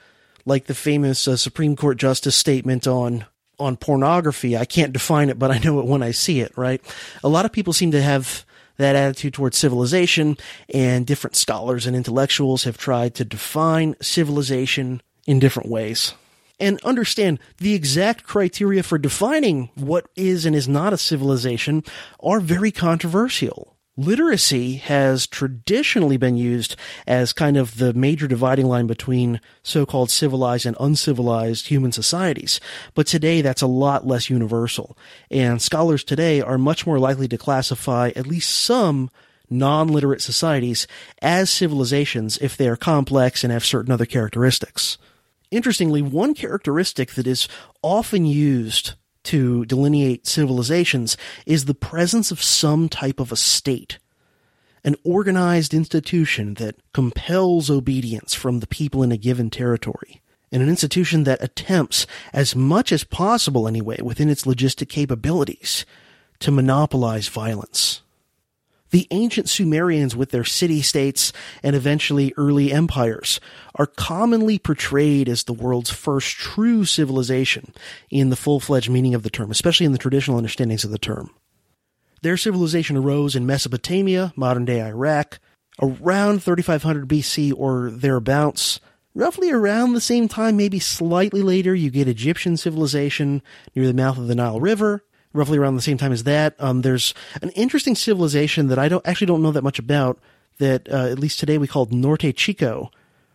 like 0.46 0.66
the 0.66 0.74
famous 0.74 1.28
uh, 1.28 1.38
Supreme 1.38 1.76
Court 1.76 1.98
justice 1.98 2.36
statement 2.36 2.88
on 2.88 3.26
on 3.60 3.78
pornography. 3.78 4.58
I 4.58 4.66
can't 4.66 4.92
define 4.92 5.30
it, 5.30 5.38
but 5.38 5.52
I 5.52 5.60
know 5.60 5.80
it 5.80 5.86
when 5.86 6.04
I 6.04 6.12
see 6.12 6.42
it, 6.42 6.52
right? 6.58 6.82
A 7.24 7.30
lot 7.30 7.46
of 7.46 7.52
people 7.52 7.72
seem 7.72 7.92
to 7.92 8.02
have 8.02 8.46
that 8.78 8.96
attitude 8.96 9.36
towards 9.36 9.58
civilization, 9.58 10.36
and 10.74 11.06
different 11.06 11.36
scholars 11.36 11.86
and 11.86 11.96
intellectuals 11.96 12.64
have 12.64 12.78
tried 12.78 13.14
to 13.16 13.24
define 13.24 13.96
civilization 14.02 15.02
in 15.28 15.40
different 15.40 15.70
ways. 15.70 16.16
And 16.60 16.80
understand 16.84 17.40
the 17.58 17.74
exact 17.74 18.24
criteria 18.24 18.84
for 18.84 18.98
defining 18.98 19.70
what 19.76 20.08
is 20.16 20.46
and 20.46 20.56
is 20.56 20.68
not 20.68 20.94
a 20.94 20.98
civilization 20.98 21.84
are 22.20 22.40
very 22.40 22.72
controversial 22.72 23.74
literacy 23.96 24.76
has 24.78 25.28
traditionally 25.28 26.18
been 26.18 26.36
used 26.36 26.76
as 27.06 27.34
kind 27.34 27.58
of 27.58 27.78
the 27.78 27.94
major 27.94 28.28
dividing 28.28 28.66
line 28.66 28.88
between 28.88 29.40
so-called 29.62 30.10
civilized 30.10 30.66
and 30.66 30.76
uncivilized 30.80 31.68
human 31.68 31.92
societies. 31.92 32.60
But 32.96 33.08
today 33.08 33.42
that's 33.42 33.62
a 33.62 33.68
lot 33.68 34.08
less 34.08 34.30
universal. 34.30 34.98
And 35.30 35.62
scholars 35.62 36.04
today 36.04 36.42
are 36.42 36.58
much 36.58 36.88
more 36.88 37.00
likely 37.00 37.28
to 37.28 37.38
classify 37.38 38.12
at 38.16 38.28
least 38.28 38.50
some 38.50 39.10
non-literate 39.50 40.22
societies 40.22 40.88
as 41.22 41.50
civilizations 41.50 42.38
if 42.40 42.58
they 42.58 42.68
are 42.68 42.76
complex 42.76 43.44
and 43.44 43.54
have 43.54 43.66
certain 43.66 43.92
other 43.92 44.06
characteristics. 44.06 44.98
Interestingly, 45.54 46.02
one 46.02 46.34
characteristic 46.34 47.12
that 47.12 47.28
is 47.28 47.48
often 47.84 48.26
used 48.26 48.94
to 49.26 49.66
delineate 49.66 50.26
civilizations 50.26 51.16
is 51.46 51.66
the 51.66 51.76
presence 51.76 52.32
of 52.32 52.42
some 52.42 52.90
type 52.90 53.20
of 53.20 53.32
a 53.32 53.36
state, 53.36 54.00
an 54.84 54.96
organized 55.04 55.72
institution 55.72 56.56
that 56.56 56.76
compels 56.92 57.70
obedience 57.70 58.34
from 58.34 58.62
the 58.62 58.68
people 58.68 59.04
in 59.04 59.12
a 59.12 59.18
given 59.18 59.52
territory, 59.52 60.24
and 60.52 60.64
an 60.64 60.70
institution 60.70 61.24
that 61.24 61.44
attempts, 61.44 62.08
as 62.34 62.56
much 62.56 62.92
as 62.92 63.04
possible 63.04 63.68
anyway, 63.68 64.02
within 64.02 64.30
its 64.30 64.46
logistic 64.46 64.90
capabilities, 64.90 65.86
to 66.40 66.50
monopolize 66.50 67.28
violence. 67.28 68.02
The 68.94 69.08
ancient 69.10 69.50
Sumerians 69.50 70.16
with 70.16 70.30
their 70.30 70.44
city-states 70.44 71.34
and 71.64 71.76
eventually 71.76 72.32
early 72.38 72.72
empires 72.72 73.40
are 73.74 73.88
commonly 73.88 74.60
portrayed 74.60 75.28
as 75.28 75.44
the 75.44 75.52
world's 75.52 75.90
first 75.90 76.38
true 76.38 76.86
civilization 76.86 77.74
in 78.12 78.30
the 78.30 78.36
full-fledged 78.36 78.92
meaning 78.92 79.16
of 79.16 79.24
the 79.24 79.32
term, 79.32 79.50
especially 79.50 79.88
in 79.88 79.94
the 79.94 79.98
traditional 79.98 80.38
understandings 80.38 80.84
of 80.84 80.92
the 80.92 81.00
term. 81.00 81.32
Their 82.22 82.38
civilization 82.38 82.96
arose 82.96 83.36
in 83.36 83.48
Mesopotamia, 83.48 84.32
modern-day 84.36 84.84
Iraq, 84.84 85.40
around 85.82 86.44
3500 86.44 87.08
BC 87.08 87.52
or 87.58 87.90
thereabouts. 87.90 88.80
Roughly 89.16 89.50
around 89.50 89.94
the 89.94 90.02
same 90.02 90.28
time, 90.28 90.56
maybe 90.56 90.78
slightly 90.78 91.42
later, 91.42 91.74
you 91.74 91.90
get 91.90 92.08
Egyptian 92.08 92.58
civilization 92.58 93.42
near 93.76 93.88
the 93.88 93.94
mouth 93.96 94.20
of 94.20 94.28
the 94.28 94.36
Nile 94.36 94.60
River 94.60 95.04
roughly 95.34 95.58
around 95.58 95.76
the 95.76 95.82
same 95.82 95.98
time 95.98 96.12
as 96.12 96.24
that. 96.24 96.56
Um, 96.60 96.82
there's 96.82 97.14
an 97.42 97.50
interesting 97.52 97.96
civilization 97.96 98.68
that 98.68 98.80
I 98.80 98.88
don't 98.88 99.06
actually 99.06 99.28
don't 99.28 99.44
know 99.44 99.52
that 99.52 99.64
much 99.64 99.80
about. 99.80 100.20
That 100.60 100.88
uh, 100.92 101.08
at 101.08 101.20
least 101.20 101.40
today 101.40 101.58
we 101.58 101.68
called 101.68 101.92
Norte 101.92 102.36
Chico 102.36 102.92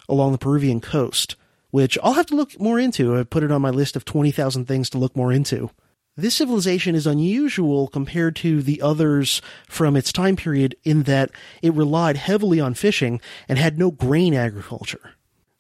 along 0.09 0.33
the 0.33 0.39
Peruvian 0.39 0.81
coast, 0.81 1.35
which 1.71 1.99
I'll 2.03 2.13
have 2.13 2.27
to 2.27 2.37
look 2.37 2.59
more 2.61 2.79
into. 2.79 3.17
I 3.17 3.25
put 3.25 3.43
it 3.43 3.51
on 3.51 3.61
my 3.61 3.71
list 3.71 3.97
of 3.97 4.05
twenty 4.05 4.31
thousand 4.31 4.67
things 4.67 4.89
to 4.91 4.99
look 4.99 5.17
more 5.17 5.33
into. 5.33 5.71
This 6.17 6.35
civilization 6.35 6.97
is 6.97 7.07
unusual 7.07 7.87
compared 7.87 8.35
to 8.37 8.61
the 8.61 8.83
others 8.83 9.41
from 9.69 9.97
its 9.97 10.13
time 10.13 10.35
period 10.35 10.75
in 10.83 11.05
that 11.05 11.31
it 11.63 11.75
relied 11.75 12.17
heavily 12.17 12.59
on 12.61 12.75
fishing 12.75 13.21
and 13.49 13.59
had 13.59 13.79
no 13.79 13.91
grain 13.93 14.35
agriculture. 14.35 15.13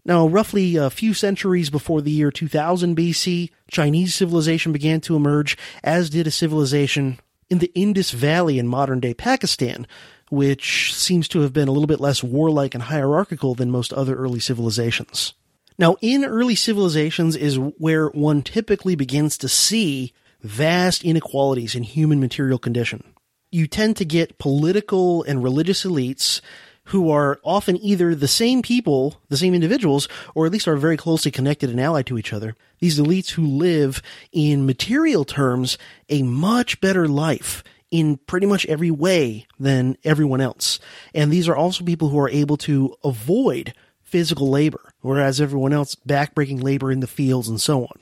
Now, 0.08 0.26
roughly 0.26 0.76
a 0.76 0.88
few 0.88 1.12
centuries 1.12 1.68
before 1.68 2.00
the 2.00 2.10
year 2.10 2.30
2000 2.30 2.96
BC, 2.96 3.50
Chinese 3.70 4.14
civilization 4.14 4.72
began 4.72 5.02
to 5.02 5.14
emerge, 5.14 5.58
as 5.84 6.08
did 6.08 6.26
a 6.26 6.30
civilization 6.30 7.20
in 7.50 7.58
the 7.58 7.70
Indus 7.74 8.12
Valley 8.12 8.58
in 8.58 8.66
modern 8.66 9.00
day 9.00 9.12
Pakistan, 9.12 9.86
which 10.30 10.94
seems 10.94 11.28
to 11.28 11.40
have 11.40 11.52
been 11.52 11.68
a 11.68 11.72
little 11.72 11.86
bit 11.86 12.00
less 12.00 12.24
warlike 12.24 12.74
and 12.74 12.84
hierarchical 12.84 13.54
than 13.54 13.70
most 13.70 13.92
other 13.92 14.14
early 14.14 14.40
civilizations. 14.40 15.34
Now, 15.78 15.96
in 16.00 16.24
early 16.24 16.54
civilizations 16.54 17.36
is 17.36 17.58
where 17.58 18.08
one 18.08 18.40
typically 18.40 18.96
begins 18.96 19.36
to 19.36 19.48
see 19.48 20.14
vast 20.40 21.04
inequalities 21.04 21.74
in 21.74 21.82
human 21.82 22.18
material 22.18 22.58
condition. 22.58 23.04
You 23.50 23.66
tend 23.66 23.98
to 23.98 24.06
get 24.06 24.38
political 24.38 25.22
and 25.24 25.42
religious 25.42 25.84
elites 25.84 26.40
who 26.88 27.10
are 27.10 27.38
often 27.44 27.76
either 27.82 28.14
the 28.14 28.28
same 28.28 28.62
people, 28.62 29.20
the 29.28 29.36
same 29.36 29.54
individuals, 29.54 30.08
or 30.34 30.46
at 30.46 30.52
least 30.52 30.66
are 30.66 30.76
very 30.76 30.96
closely 30.96 31.30
connected 31.30 31.68
and 31.68 31.80
allied 31.80 32.06
to 32.06 32.18
each 32.18 32.32
other. 32.32 32.56
These 32.78 32.98
elites 32.98 33.30
who 33.30 33.46
live 33.46 34.02
in 34.32 34.64
material 34.64 35.24
terms 35.24 35.76
a 36.08 36.22
much 36.22 36.80
better 36.80 37.06
life 37.06 37.62
in 37.90 38.16
pretty 38.26 38.46
much 38.46 38.64
every 38.66 38.90
way 38.90 39.46
than 39.58 39.96
everyone 40.02 40.40
else. 40.40 40.78
And 41.14 41.30
these 41.30 41.48
are 41.48 41.56
also 41.56 41.84
people 41.84 42.08
who 42.08 42.18
are 42.18 42.30
able 42.30 42.56
to 42.58 42.94
avoid 43.04 43.74
physical 44.02 44.48
labor, 44.48 44.92
whereas 45.00 45.40
everyone 45.40 45.74
else 45.74 45.94
backbreaking 45.94 46.62
labor 46.62 46.90
in 46.90 47.00
the 47.00 47.06
fields 47.06 47.48
and 47.48 47.60
so 47.60 47.82
on. 47.82 48.00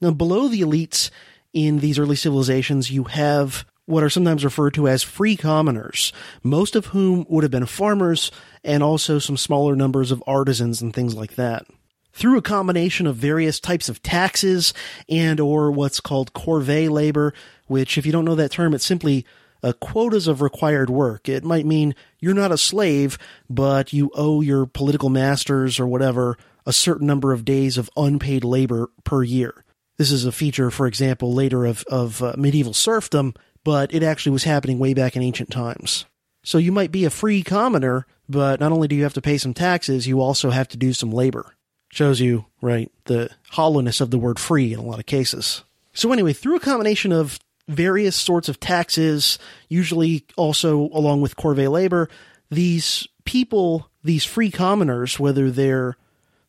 Now, 0.00 0.10
below 0.10 0.48
the 0.48 0.62
elites 0.62 1.10
in 1.52 1.80
these 1.80 1.98
early 1.98 2.16
civilizations, 2.16 2.90
you 2.90 3.04
have 3.04 3.66
what 3.92 4.02
are 4.02 4.10
sometimes 4.10 4.42
referred 4.42 4.72
to 4.72 4.88
as 4.88 5.02
free 5.02 5.36
commoners, 5.36 6.14
most 6.42 6.74
of 6.74 6.86
whom 6.86 7.26
would 7.28 7.44
have 7.44 7.50
been 7.50 7.66
farmers 7.66 8.30
and 8.64 8.82
also 8.82 9.18
some 9.18 9.36
smaller 9.36 9.76
numbers 9.76 10.10
of 10.10 10.24
artisans 10.26 10.80
and 10.80 10.94
things 10.94 11.14
like 11.14 11.34
that. 11.34 11.66
Through 12.14 12.38
a 12.38 12.42
combination 12.42 13.06
of 13.06 13.16
various 13.16 13.60
types 13.60 13.90
of 13.90 14.02
taxes 14.02 14.72
and 15.10 15.38
or 15.38 15.70
what's 15.70 16.00
called 16.00 16.32
corvée 16.32 16.88
labor, 16.88 17.34
which 17.66 17.98
if 17.98 18.06
you 18.06 18.12
don't 18.12 18.24
know 18.24 18.34
that 18.34 18.52
term, 18.52 18.72
it's 18.72 18.84
simply 18.84 19.26
uh, 19.62 19.74
quotas 19.78 20.26
of 20.26 20.40
required 20.40 20.88
work. 20.88 21.28
It 21.28 21.44
might 21.44 21.66
mean 21.66 21.94
you're 22.18 22.34
not 22.34 22.50
a 22.50 22.58
slave, 22.58 23.18
but 23.50 23.92
you 23.92 24.10
owe 24.14 24.40
your 24.40 24.64
political 24.64 25.10
masters 25.10 25.78
or 25.78 25.86
whatever 25.86 26.38
a 26.64 26.72
certain 26.72 27.06
number 27.06 27.32
of 27.32 27.44
days 27.44 27.76
of 27.76 27.90
unpaid 27.96 28.42
labor 28.42 28.88
per 29.04 29.22
year. 29.22 29.64
This 29.98 30.10
is 30.10 30.24
a 30.24 30.32
feature, 30.32 30.70
for 30.70 30.86
example, 30.86 31.34
later 31.34 31.66
of, 31.66 31.84
of 31.88 32.22
uh, 32.22 32.34
medieval 32.38 32.72
serfdom 32.72 33.34
but 33.64 33.94
it 33.94 34.02
actually 34.02 34.32
was 34.32 34.44
happening 34.44 34.78
way 34.78 34.94
back 34.94 35.16
in 35.16 35.22
ancient 35.22 35.50
times. 35.50 36.04
So 36.44 36.58
you 36.58 36.72
might 36.72 36.90
be 36.90 37.04
a 37.04 37.10
free 37.10 37.42
commoner, 37.42 38.06
but 38.28 38.60
not 38.60 38.72
only 38.72 38.88
do 38.88 38.96
you 38.96 39.04
have 39.04 39.14
to 39.14 39.22
pay 39.22 39.38
some 39.38 39.54
taxes, 39.54 40.06
you 40.06 40.20
also 40.20 40.50
have 40.50 40.68
to 40.68 40.76
do 40.76 40.92
some 40.92 41.10
labor. 41.10 41.54
Shows 41.92 42.20
you, 42.20 42.46
right, 42.60 42.90
the 43.04 43.30
hollowness 43.50 44.00
of 44.00 44.10
the 44.10 44.18
word 44.18 44.38
free 44.38 44.72
in 44.72 44.78
a 44.78 44.84
lot 44.84 44.98
of 44.98 45.06
cases. 45.06 45.62
So 45.92 46.10
anyway, 46.10 46.32
through 46.32 46.56
a 46.56 46.60
combination 46.60 47.12
of 47.12 47.38
various 47.68 48.16
sorts 48.16 48.48
of 48.48 48.58
taxes, 48.58 49.38
usually 49.68 50.24
also 50.36 50.88
along 50.92 51.20
with 51.20 51.36
corvée 51.36 51.70
labor, 51.70 52.08
these 52.50 53.06
people, 53.24 53.90
these 54.02 54.24
free 54.24 54.50
commoners, 54.50 55.20
whether 55.20 55.50
they're 55.50 55.96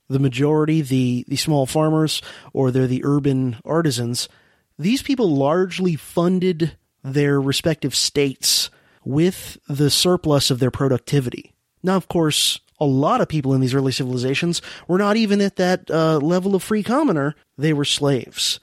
the 0.09 0.19
majority, 0.19 0.81
the, 0.81 1.25
the 1.27 1.35
small 1.35 1.65
farmers, 1.65 2.21
or 2.53 2.71
they're 2.71 2.87
the 2.87 3.03
urban 3.03 3.57
artisans, 3.65 4.29
these 4.79 5.01
people 5.01 5.29
largely 5.29 5.95
funded 5.95 6.77
their 7.03 7.39
respective 7.39 7.95
states 7.95 8.69
with 9.03 9.57
the 9.67 9.89
surplus 9.89 10.49
of 10.49 10.59
their 10.59 10.71
productivity. 10.71 11.53
Now, 11.83 11.95
of 11.97 12.07
course, 12.07 12.59
a 12.79 12.85
lot 12.85 13.21
of 13.21 13.27
people 13.27 13.53
in 13.53 13.61
these 13.61 13.73
early 13.73 13.91
civilizations 13.91 14.61
were 14.87 14.97
not 14.97 15.17
even 15.17 15.41
at 15.41 15.57
that 15.57 15.89
uh, 15.91 16.17
level 16.17 16.55
of 16.55 16.63
free 16.63 16.83
commoner. 16.83 17.35
They 17.57 17.73
were 17.73 17.85
slaves. 17.85 18.59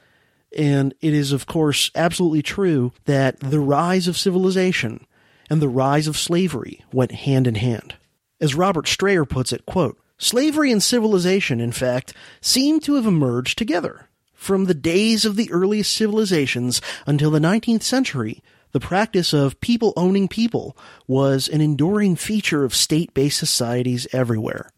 And 0.56 0.94
it 1.00 1.14
is, 1.14 1.32
of 1.32 1.46
course, 1.46 1.90
absolutely 1.94 2.42
true 2.42 2.92
that 3.04 3.38
the 3.40 3.60
rise 3.60 4.08
of 4.08 4.18
civilization 4.18 5.06
and 5.48 5.62
the 5.62 5.68
rise 5.68 6.06
of 6.06 6.16
slavery 6.16 6.84
went 6.92 7.12
hand 7.12 7.46
in 7.46 7.54
hand. 7.56 7.94
As 8.40 8.54
Robert 8.54 8.88
Strayer 8.88 9.24
puts 9.24 9.52
it, 9.52 9.66
quote, 9.66 9.98
slavery 10.18 10.72
and 10.72 10.82
civilization, 10.82 11.60
in 11.60 11.72
fact, 11.72 12.14
seem 12.40 12.80
to 12.80 12.94
have 12.94 13.06
emerged 13.06 13.58
together. 13.58 14.08
From 14.40 14.64
the 14.64 14.74
days 14.74 15.26
of 15.26 15.36
the 15.36 15.52
earliest 15.52 15.92
civilizations 15.92 16.80
until 17.06 17.30
the 17.30 17.38
19th 17.38 17.82
century, 17.82 18.42
the 18.72 18.80
practice 18.80 19.34
of 19.34 19.60
people 19.60 19.92
owning 19.98 20.28
people 20.28 20.74
was 21.06 21.46
an 21.46 21.60
enduring 21.60 22.16
feature 22.16 22.64
of 22.64 22.74
state-based 22.74 23.36
societies 23.36 24.08
everywhere. 24.14 24.70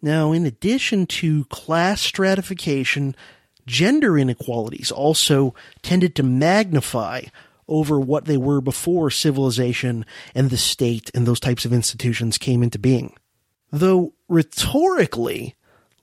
Now, 0.00 0.30
in 0.30 0.46
addition 0.46 1.06
to 1.06 1.46
class 1.46 2.00
stratification, 2.00 3.16
gender 3.66 4.16
inequalities 4.16 4.92
also 4.92 5.52
tended 5.82 6.14
to 6.14 6.22
magnify 6.22 7.22
over 7.66 7.98
what 7.98 8.26
they 8.26 8.36
were 8.36 8.60
before 8.60 9.10
civilization 9.10 10.06
and 10.36 10.50
the 10.50 10.56
state 10.56 11.10
and 11.16 11.26
those 11.26 11.40
types 11.40 11.64
of 11.64 11.72
institutions 11.72 12.38
came 12.38 12.62
into 12.62 12.78
being. 12.78 13.16
Though 13.72 14.14
rhetorically, 14.28 15.56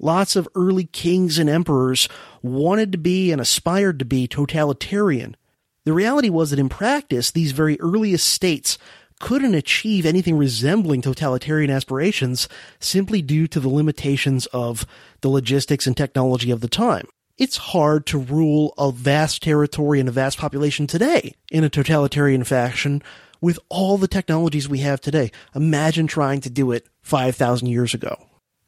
Lots 0.04 0.36
of 0.36 0.50
early 0.54 0.84
kings 0.84 1.38
and 1.38 1.50
emperors 1.50 2.10
wanted 2.42 2.92
to 2.92 2.98
be 2.98 3.32
and 3.32 3.40
aspired 3.40 4.00
to 4.00 4.06
be 4.06 4.28
totalitarian. 4.28 5.38
The 5.86 5.94
reality 5.94 6.30
was 6.30 6.50
that 6.50 6.60
in 6.60 6.68
practice, 6.68 7.32
these 7.32 7.54
very 7.54 7.80
earliest 7.80 8.28
states 8.28 8.78
couldn't 9.22 9.56
achieve 9.56 10.06
anything 10.06 10.38
resembling 10.38 11.02
totalitarian 11.02 11.72
aspirations 11.72 12.50
simply 12.82 13.22
due 13.22 13.48
to 13.48 13.62
the 13.62 13.70
limitations 13.70 14.46
of 14.48 14.86
the 15.22 15.30
logistics 15.30 15.88
and 15.88 15.96
technology 15.96 16.52
of 16.52 16.60
the 16.60 16.68
time. 16.68 17.08
It's 17.38 17.56
hard 17.56 18.06
to 18.08 18.18
rule 18.18 18.74
a 18.78 18.92
vast 18.92 19.42
territory 19.42 20.02
and 20.02 20.10
a 20.10 20.12
vast 20.12 20.38
population 20.38 20.86
today 20.86 21.34
in 21.50 21.64
a 21.64 21.70
totalitarian 21.70 22.44
fashion 22.44 23.02
with 23.40 23.58
all 23.70 23.98
the 23.98 24.10
technologies 24.10 24.68
we 24.68 24.80
have 24.80 25.00
today. 25.00 25.32
Imagine 25.56 26.08
trying 26.08 26.42
to 26.42 26.50
do 26.50 26.74
it 26.74 26.90
5,000 27.04 27.70
years 27.70 27.94
ago. 27.94 28.18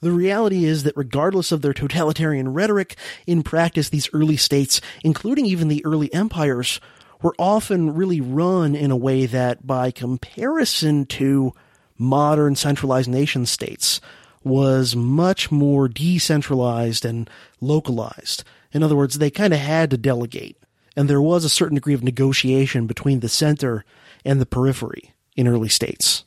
The 0.02 0.12
reality 0.12 0.66
is 0.66 0.84
that 0.84 0.98
regardless 0.98 1.52
of 1.52 1.62
their 1.62 1.74
totalitarian 1.74 2.54
rhetoric, 2.54 2.96
in 3.26 3.44
practice, 3.44 3.90
these 3.90 4.10
early 4.14 4.38
states, 4.38 4.82
including 5.04 5.46
even 5.46 5.68
the 5.68 5.84
early 5.86 6.14
empires, 6.14 6.80
were 7.22 7.36
often 7.40 7.96
really 7.96 8.22
run 8.22 8.76
in 8.76 8.92
a 8.92 8.98
way 8.98 9.26
that, 9.26 9.66
by 9.66 9.92
comparison 9.92 11.06
to 11.06 11.54
modern 11.98 12.56
centralized 12.56 13.10
nation 13.10 13.46
states, 13.46 14.02
was 14.44 14.96
much 14.96 15.52
more 15.52 15.88
decentralized 15.88 17.04
and 17.06 17.30
localized. 17.60 18.44
In 18.74 18.84
other 18.84 18.96
words, 18.96 19.18
they 19.18 19.32
kind 19.32 19.54
of 19.54 19.60
had 19.60 19.90
to 19.90 19.98
delegate. 19.98 20.58
And 20.96 21.10
there 21.10 21.22
was 21.22 21.44
a 21.44 21.50
certain 21.50 21.76
degree 21.76 21.94
of 21.94 22.04
negotiation 22.04 22.86
between 22.86 23.22
the 23.22 23.30
center 23.30 23.86
and 24.24 24.40
the 24.40 24.46
periphery 24.46 25.14
in 25.36 25.48
early 25.48 25.70
states. 25.70 26.25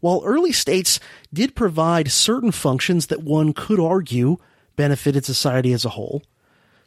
While 0.00 0.22
early 0.24 0.52
states 0.52 0.98
did 1.32 1.54
provide 1.54 2.10
certain 2.10 2.52
functions 2.52 3.06
that 3.06 3.22
one 3.22 3.52
could 3.52 3.78
argue 3.78 4.38
benefited 4.76 5.24
society 5.24 5.72
as 5.72 5.84
a 5.84 5.90
whole, 5.90 6.22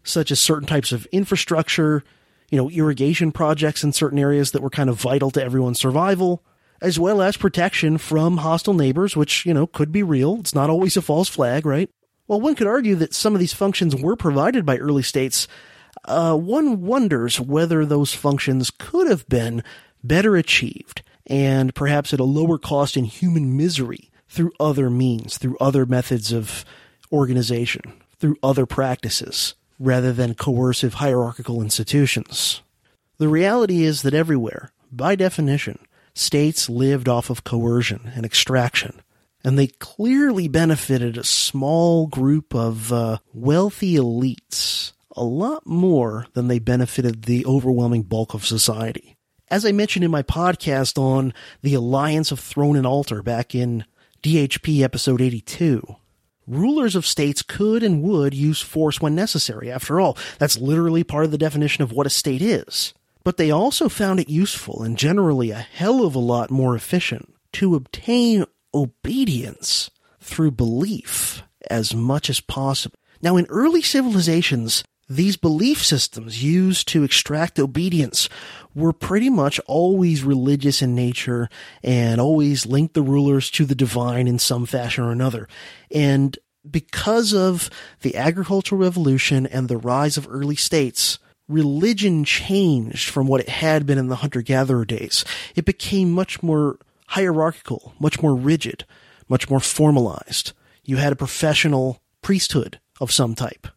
such 0.03 0.31
as 0.31 0.39
certain 0.39 0.67
types 0.67 0.91
of 0.91 1.05
infrastructure, 1.07 2.03
you 2.49 2.57
know, 2.57 2.69
irrigation 2.69 3.31
projects 3.31 3.83
in 3.83 3.93
certain 3.93 4.19
areas 4.19 4.51
that 4.51 4.61
were 4.61 4.69
kind 4.69 4.89
of 4.89 4.99
vital 4.99 5.31
to 5.31 5.43
everyone's 5.43 5.79
survival, 5.79 6.43
as 6.81 6.99
well 6.99 7.21
as 7.21 7.37
protection 7.37 7.97
from 7.97 8.37
hostile 8.37 8.73
neighbors, 8.73 9.15
which, 9.15 9.45
you 9.45 9.53
know, 9.53 9.67
could 9.67 9.91
be 9.91 10.03
real. 10.03 10.37
It's 10.39 10.55
not 10.55 10.69
always 10.69 10.97
a 10.97 11.01
false 11.01 11.29
flag, 11.29 11.65
right? 11.65 11.89
While 12.25 12.41
one 12.41 12.55
could 12.55 12.67
argue 12.67 12.95
that 12.95 13.13
some 13.13 13.33
of 13.33 13.39
these 13.39 13.53
functions 13.53 13.95
were 13.95 14.15
provided 14.15 14.65
by 14.65 14.77
early 14.77 15.03
states, 15.03 15.47
uh, 16.05 16.35
one 16.35 16.81
wonders 16.81 17.39
whether 17.39 17.85
those 17.85 18.13
functions 18.13 18.71
could 18.71 19.07
have 19.07 19.27
been 19.29 19.63
better 20.03 20.35
achieved 20.35 21.03
and 21.27 21.73
perhaps 21.73 22.13
at 22.13 22.19
a 22.19 22.25
lower 22.25 22.57
cost 22.57 22.97
in 22.97 23.05
human 23.05 23.55
misery 23.55 24.11
through 24.27 24.51
other 24.59 24.89
means, 24.89 25.37
through 25.37 25.57
other 25.59 25.85
methods 25.85 26.31
of 26.31 26.65
organization, 27.11 27.81
through 28.19 28.35
other 28.41 28.65
practices, 28.65 29.55
rather 29.79 30.11
than 30.11 30.33
coercive 30.33 30.95
hierarchical 30.95 31.61
institutions. 31.61 32.61
The 33.17 33.27
reality 33.27 33.83
is 33.83 34.01
that 34.01 34.13
everywhere, 34.13 34.71
by 34.91 35.15
definition, 35.15 35.79
states 36.13 36.69
lived 36.69 37.07
off 37.07 37.29
of 37.29 37.43
coercion 37.43 38.11
and 38.15 38.25
extraction, 38.25 39.01
and 39.43 39.57
they 39.57 39.67
clearly 39.67 40.47
benefited 40.47 41.17
a 41.17 41.23
small 41.23 42.07
group 42.07 42.55
of 42.55 42.91
uh, 42.91 43.17
wealthy 43.33 43.95
elites 43.95 44.93
a 45.15 45.23
lot 45.23 45.65
more 45.67 46.25
than 46.33 46.47
they 46.47 46.59
benefited 46.59 47.23
the 47.23 47.45
overwhelming 47.45 48.03
bulk 48.03 48.33
of 48.33 48.45
society. 48.45 49.15
As 49.49 49.65
I 49.65 49.71
mentioned 49.71 50.05
in 50.05 50.11
my 50.11 50.23
podcast 50.23 50.97
on 50.97 51.33
the 51.61 51.73
Alliance 51.73 52.31
of 52.31 52.39
Throne 52.39 52.75
and 52.75 52.87
Altar 52.87 53.21
back 53.21 53.53
in 53.53 53.85
DHP 54.23 54.81
episode 54.81 55.21
82, 55.21 55.95
rulers 56.47 56.95
of 56.95 57.05
states 57.05 57.41
could 57.41 57.83
and 57.83 58.01
would 58.01 58.33
use 58.33 58.61
force 58.61 59.01
when 59.01 59.15
necessary. 59.15 59.69
After 59.69 59.99
all, 59.99 60.17
that's 60.39 60.57
literally 60.57 61.03
part 61.03 61.25
of 61.25 61.31
the 61.31 61.37
definition 61.37 61.83
of 61.83 61.91
what 61.91 62.07
a 62.07 62.09
state 62.09 62.41
is. 62.41 62.93
But 63.23 63.37
they 63.37 63.51
also 63.51 63.89
found 63.89 64.19
it 64.19 64.29
useful 64.29 64.81
and 64.81 64.97
generally 64.97 65.51
a 65.51 65.55
hell 65.55 66.05
of 66.05 66.15
a 66.15 66.19
lot 66.19 66.49
more 66.49 66.75
efficient 66.75 67.33
to 67.53 67.75
obtain 67.75 68.45
obedience 68.73 69.91
through 70.19 70.51
belief 70.51 71.43
as 71.69 71.93
much 71.93 72.29
as 72.29 72.39
possible. 72.39 72.97
Now, 73.21 73.37
in 73.37 73.45
early 73.47 73.81
civilizations, 73.81 74.83
these 75.09 75.37
belief 75.37 75.83
systems 75.83 76.43
used 76.43 76.87
to 76.89 77.03
extract 77.03 77.59
obedience 77.59 78.29
were 78.73 78.93
pretty 78.93 79.29
much 79.29 79.59
always 79.65 80.23
religious 80.23 80.81
in 80.81 80.95
nature 80.95 81.49
and 81.83 82.19
always 82.19 82.65
linked 82.65 82.93
the 82.93 83.01
rulers 83.01 83.49
to 83.51 83.65
the 83.65 83.75
divine 83.75 84.27
in 84.27 84.39
some 84.39 84.65
fashion 84.65 85.03
or 85.03 85.11
another. 85.11 85.47
And 85.91 86.37
because 86.69 87.33
of 87.33 87.69
the 88.01 88.15
agricultural 88.15 88.79
revolution 88.79 89.45
and 89.45 89.67
the 89.67 89.77
rise 89.77 90.17
of 90.17 90.27
early 90.29 90.55
states, 90.55 91.19
religion 91.47 92.23
changed 92.23 93.09
from 93.09 93.27
what 93.27 93.41
it 93.41 93.49
had 93.49 93.85
been 93.85 93.97
in 93.97 94.07
the 94.07 94.17
hunter 94.17 94.41
gatherer 94.41 94.85
days. 94.85 95.25
It 95.55 95.65
became 95.65 96.11
much 96.11 96.41
more 96.41 96.77
hierarchical, 97.07 97.93
much 97.99 98.21
more 98.21 98.35
rigid, 98.35 98.85
much 99.27 99.49
more 99.49 99.59
formalized. 99.59 100.53
You 100.83 100.97
had 100.97 101.11
a 101.11 101.17
professional 101.17 102.01
priesthood 102.21 102.79
of 103.01 103.11
some 103.11 103.35
type. 103.35 103.67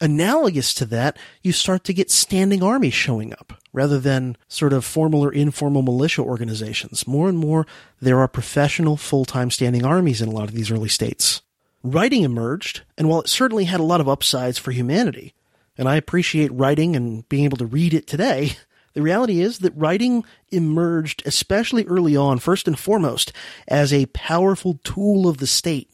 Analogous 0.00 0.72
to 0.74 0.86
that, 0.86 1.18
you 1.42 1.52
start 1.52 1.84
to 1.84 1.92
get 1.92 2.10
standing 2.10 2.62
armies 2.62 2.94
showing 2.94 3.34
up 3.34 3.60
rather 3.72 3.98
than 3.98 4.36
sort 4.48 4.72
of 4.72 4.84
formal 4.84 5.22
or 5.22 5.32
informal 5.32 5.82
militia 5.82 6.22
organizations. 6.22 7.06
More 7.06 7.28
and 7.28 7.36
more, 7.36 7.66
there 8.00 8.18
are 8.18 8.28
professional 8.28 8.96
full-time 8.96 9.50
standing 9.50 9.84
armies 9.84 10.22
in 10.22 10.28
a 10.28 10.32
lot 10.32 10.48
of 10.48 10.54
these 10.54 10.70
early 10.70 10.88
states. 10.88 11.42
Writing 11.82 12.22
emerged, 12.22 12.80
and 12.96 13.08
while 13.08 13.20
it 13.20 13.28
certainly 13.28 13.64
had 13.64 13.80
a 13.80 13.84
lot 13.84 14.00
of 14.00 14.08
upsides 14.08 14.58
for 14.58 14.70
humanity, 14.70 15.34
and 15.76 15.86
I 15.86 15.96
appreciate 15.96 16.52
writing 16.52 16.96
and 16.96 17.28
being 17.28 17.44
able 17.44 17.58
to 17.58 17.66
read 17.66 17.92
it 17.92 18.06
today, 18.06 18.56
the 18.94 19.02
reality 19.02 19.40
is 19.40 19.58
that 19.58 19.76
writing 19.76 20.24
emerged, 20.50 21.22
especially 21.26 21.84
early 21.84 22.16
on, 22.16 22.38
first 22.38 22.66
and 22.66 22.78
foremost, 22.78 23.34
as 23.68 23.92
a 23.92 24.06
powerful 24.06 24.80
tool 24.82 25.28
of 25.28 25.38
the 25.38 25.46
state 25.46 25.90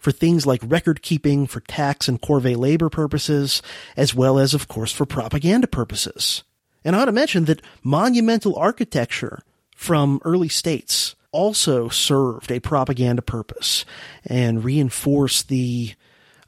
for 0.00 0.10
things 0.10 0.46
like 0.46 0.60
record 0.64 1.02
keeping, 1.02 1.46
for 1.46 1.60
tax 1.60 2.08
and 2.08 2.20
corvée 2.20 2.56
labor 2.56 2.88
purposes, 2.88 3.62
as 3.96 4.14
well 4.14 4.38
as, 4.38 4.54
of 4.54 4.66
course, 4.66 4.90
for 4.90 5.06
propaganda 5.06 5.68
purposes. 5.68 6.42
And 6.84 6.96
I 6.96 7.02
ought 7.02 7.04
to 7.04 7.12
mention 7.12 7.44
that 7.44 7.62
monumental 7.84 8.56
architecture 8.56 9.42
from 9.76 10.20
early 10.24 10.48
states 10.48 11.14
also 11.30 11.88
served 11.88 12.50
a 12.50 12.60
propaganda 12.60 13.22
purpose 13.22 13.84
and 14.24 14.64
reinforced 14.64 15.48
the, 15.48 15.94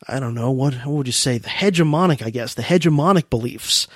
I 0.08 0.18
don't 0.18 0.34
know, 0.34 0.50
what, 0.50 0.74
what 0.74 0.88
would 0.88 1.06
you 1.06 1.12
say, 1.12 1.38
the 1.38 1.48
hegemonic, 1.48 2.24
I 2.24 2.30
guess, 2.30 2.54
the 2.54 2.62
hegemonic 2.62 3.30
beliefs 3.30 3.86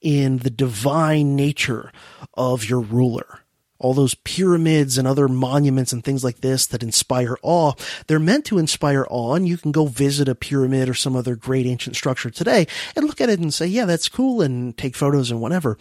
in 0.00 0.38
the 0.38 0.50
divine 0.50 1.34
nature 1.34 1.90
of 2.34 2.68
your 2.68 2.80
ruler 2.80 3.43
all 3.84 3.92
those 3.92 4.14
pyramids 4.14 4.96
and 4.96 5.06
other 5.06 5.28
monuments 5.28 5.92
and 5.92 6.02
things 6.02 6.24
like 6.24 6.40
this 6.40 6.64
that 6.64 6.82
inspire 6.82 7.36
awe. 7.42 7.74
They're 8.06 8.18
meant 8.18 8.46
to 8.46 8.56
inspire 8.56 9.06
awe, 9.10 9.34
and 9.34 9.46
you 9.46 9.58
can 9.58 9.72
go 9.72 9.84
visit 9.84 10.26
a 10.26 10.34
pyramid 10.34 10.88
or 10.88 10.94
some 10.94 11.14
other 11.14 11.36
great 11.36 11.66
ancient 11.66 11.94
structure 11.94 12.30
today 12.30 12.66
and 12.96 13.04
look 13.06 13.20
at 13.20 13.28
it 13.28 13.40
and 13.40 13.52
say, 13.52 13.66
yeah, 13.66 13.84
that's 13.84 14.08
cool, 14.08 14.40
and 14.40 14.74
take 14.78 14.96
photos 14.96 15.30
and 15.30 15.38
whatever. 15.38 15.76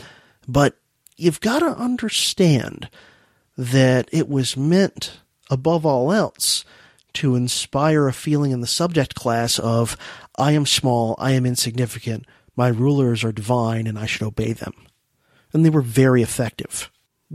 But 0.49 0.77
you've 1.15 1.39
got 1.39 1.59
to 1.59 1.67
understand 1.67 2.89
that 3.57 4.09
it 4.11 4.27
was 4.27 4.57
meant, 4.57 5.21
above 5.49 5.85
all 5.85 6.11
else, 6.11 6.65
to 7.13 7.35
inspire 7.35 8.09
a 8.09 8.13
feeling 8.13 8.51
in 8.51 8.59
the 8.59 8.67
subject 8.67 9.15
class 9.15 9.59
of, 9.59 9.95
I 10.37 10.51
am 10.51 10.65
small, 10.65 11.15
I 11.17 11.31
am 11.31 11.45
insignificant, 11.45 12.25
my 12.57 12.67
rulers 12.67 13.23
are 13.23 13.31
divine, 13.31 13.87
and 13.87 13.97
I 13.97 14.07
should 14.07 14.23
obey 14.23 14.51
them. 14.51 14.73
And 15.53 15.63
they 15.63 15.69
were 15.69 15.81
very 15.81 16.21
effective 16.21 16.91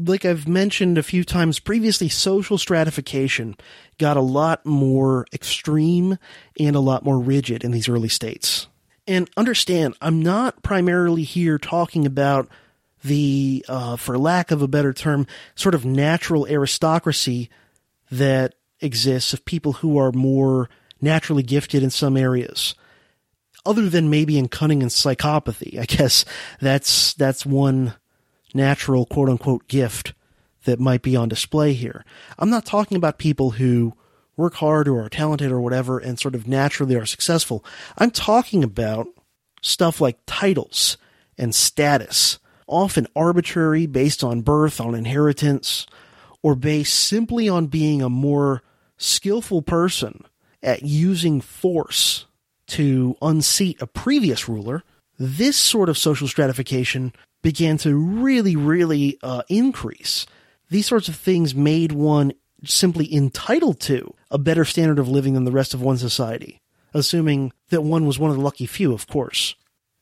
like 0.07 0.25
I've 0.25 0.47
mentioned 0.47 0.99
a 0.99 1.03
few 1.03 1.25
times 1.25 1.59
previously, 1.59 2.09
social 2.09 2.59
stratification 2.59 3.57
got 3.99 4.17
a 4.17 4.23
lot 4.23 4.65
more 4.65 5.27
extreme 5.33 6.19
and 6.59 6.77
a 6.77 6.81
lot 6.81 7.05
more 7.05 7.19
rigid 7.19 7.65
in 7.65 7.73
these 7.73 7.89
early 7.89 8.09
states. 8.09 8.69
And 9.07 9.29
understand, 9.37 9.97
I'm 10.01 10.23
not 10.23 10.63
primarily 10.63 11.23
here 11.23 11.59
talking 11.59 12.07
about 12.07 12.49
the, 13.03 13.65
uh, 13.69 13.97
for 13.97 14.19
lack 14.19 14.51
of 14.51 14.63
a 14.63 14.69
better 14.69 14.93
term, 14.93 15.27
sort 15.55 15.75
of 15.75 15.85
natural 15.85 16.47
aristocracy 16.47 17.49
that 18.11 18.55
exists 18.81 19.33
of 19.33 19.45
people 19.45 19.75
who 19.75 19.99
are 19.99 20.13
more 20.13 20.69
naturally 21.01 21.43
gifted 21.43 21.83
in 21.83 21.91
some 21.91 22.17
areas. 22.17 22.75
Other 23.65 23.89
than 23.89 24.11
maybe 24.11 24.39
in 24.39 24.49
cunning 24.49 24.83
and 24.83 24.91
psychopathy, 24.91 25.79
I 25.79 25.85
guess 25.85 26.25
that's 26.61 27.15
that's 27.15 27.45
one 27.45 27.95
natural 28.59 29.07
quote 29.07 29.31
unquote 29.31 29.67
gift 29.69 30.13
that 30.65 30.79
might 30.79 31.01
be 31.01 31.17
on 31.17 31.29
display 31.31 31.73
here. 31.73 32.05
I'm 32.39 32.51
not 32.51 32.67
talking 32.67 32.97
about 32.97 33.17
people 33.17 33.53
who 33.53 33.95
work 34.37 34.55
hard 34.55 34.87
or 34.87 35.03
are 35.03 35.09
talented 35.09 35.51
or 35.51 35.61
whatever 35.61 35.99
and 35.99 36.19
sort 36.19 36.35
of 36.35 36.47
naturally 36.47 36.95
are 36.95 37.07
successful. 37.07 37.65
I'm 37.97 38.11
talking 38.11 38.63
about 38.63 39.09
stuff 39.63 40.01
like 40.01 40.19
titles 40.27 40.99
and 41.39 41.55
status, 41.55 42.39
often 42.67 43.07
arbitrary 43.17 43.87
based 43.87 44.23
on 44.23 44.43
birth, 44.43 44.81
on 44.81 44.95
inheritance, 44.95 45.87
or 46.43 46.55
based 46.55 46.95
simply 46.95 47.49
on 47.49 47.67
being 47.67 48.03
a 48.03 48.11
more 48.11 48.63
skillful 48.97 49.63
person 49.63 50.25
at 50.63 50.83
using 50.83 51.41
force 51.41 52.27
to 52.67 53.17
unseat 53.23 53.81
a 53.81 53.87
previous 53.87 54.49
ruler. 54.49 54.83
This 55.19 55.57
sort 55.57 55.89
of 55.89 55.99
social 55.99 56.29
stratification 56.29 57.13
began 57.49 57.79
to 57.79 57.97
really, 57.97 58.57
really 58.57 59.19
uh, 59.23 59.41
increase. 59.49 60.27
These 60.69 60.85
sorts 60.85 61.09
of 61.09 61.17
things 61.17 61.55
made 61.55 61.93
one 61.93 62.35
simply 62.63 63.11
entitled 63.15 63.81
to 63.81 64.13
a 64.31 64.37
better 64.37 64.67
standard 64.67 64.99
of 64.99 65.09
living 65.09 65.33
than 65.33 65.45
the 65.45 65.51
rest 65.51 65.73
of 65.73 65.81
one 65.81 65.97
society, 65.97 66.61
assuming 66.93 67.55
that 67.71 67.81
one 67.81 68.05
was 68.05 68.19
one 68.19 68.29
of 68.31 68.37
the 68.37 68.43
lucky 68.43 68.67
few, 68.67 68.93
of 68.93 69.07
course. 69.07 69.55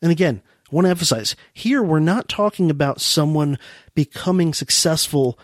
And 0.03 0.11
again, 0.11 0.43
I 0.45 0.75
want 0.75 0.87
to 0.87 0.91
emphasize 0.91 1.37
here 1.55 1.85
we're 1.85 2.01
not 2.01 2.29
talking 2.29 2.69
about 2.69 3.01
someone 3.01 3.61
becoming 3.95 4.53
successful 4.53 5.39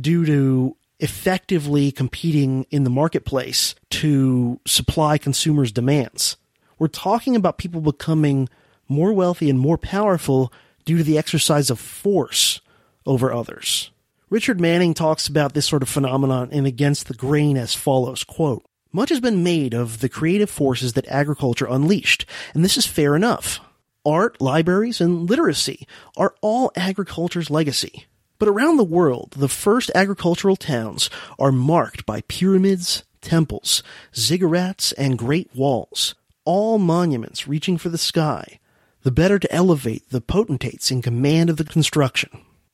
due 0.00 0.24
to 0.26 0.76
effectively 1.00 1.90
competing 1.90 2.66
in 2.70 2.84
the 2.84 2.90
marketplace 2.90 3.74
to 3.90 4.60
supply 4.64 5.18
consumers' 5.18 5.72
demands. 5.72 6.36
We're 6.78 6.86
talking 6.86 7.34
about 7.34 7.58
people 7.58 7.80
becoming 7.80 8.48
more 8.86 9.12
wealthy 9.12 9.50
and 9.50 9.58
more 9.58 9.76
powerful 9.76 10.52
due 10.88 10.96
to 10.96 11.04
the 11.04 11.18
exercise 11.18 11.68
of 11.68 11.78
force 11.78 12.62
over 13.04 13.30
others. 13.30 13.90
Richard 14.30 14.58
Manning 14.58 14.94
talks 14.94 15.28
about 15.28 15.52
this 15.52 15.66
sort 15.66 15.82
of 15.82 15.88
phenomenon 15.90 16.50
in 16.50 16.64
Against 16.64 17.08
the 17.08 17.14
Grain 17.14 17.58
as 17.58 17.74
follows, 17.74 18.24
quote, 18.24 18.64
Much 18.90 19.10
has 19.10 19.20
been 19.20 19.42
made 19.42 19.74
of 19.74 20.00
the 20.00 20.08
creative 20.08 20.48
forces 20.48 20.94
that 20.94 21.06
agriculture 21.08 21.66
unleashed, 21.68 22.24
and 22.54 22.64
this 22.64 22.78
is 22.78 22.86
fair 22.86 23.14
enough. 23.14 23.60
Art, 24.06 24.40
libraries, 24.40 24.98
and 24.98 25.28
literacy 25.28 25.86
are 26.16 26.34
all 26.40 26.72
agriculture's 26.74 27.50
legacy. 27.50 28.06
But 28.38 28.48
around 28.48 28.78
the 28.78 28.82
world, 28.82 29.34
the 29.36 29.46
first 29.46 29.90
agricultural 29.94 30.56
towns 30.56 31.10
are 31.38 31.52
marked 31.52 32.06
by 32.06 32.22
pyramids, 32.28 33.04
temples, 33.20 33.82
ziggurats, 34.14 34.94
and 34.96 35.18
great 35.18 35.54
walls, 35.54 36.14
all 36.46 36.78
monuments 36.78 37.46
reaching 37.46 37.76
for 37.76 37.90
the 37.90 37.98
sky, 37.98 38.58
the 39.08 39.12
better 39.12 39.38
to 39.38 39.50
elevate 39.50 40.10
the 40.10 40.20
potentates 40.20 40.90
in 40.90 41.00
command 41.00 41.48
of 41.48 41.56
the 41.56 41.64
construction. 41.64 42.28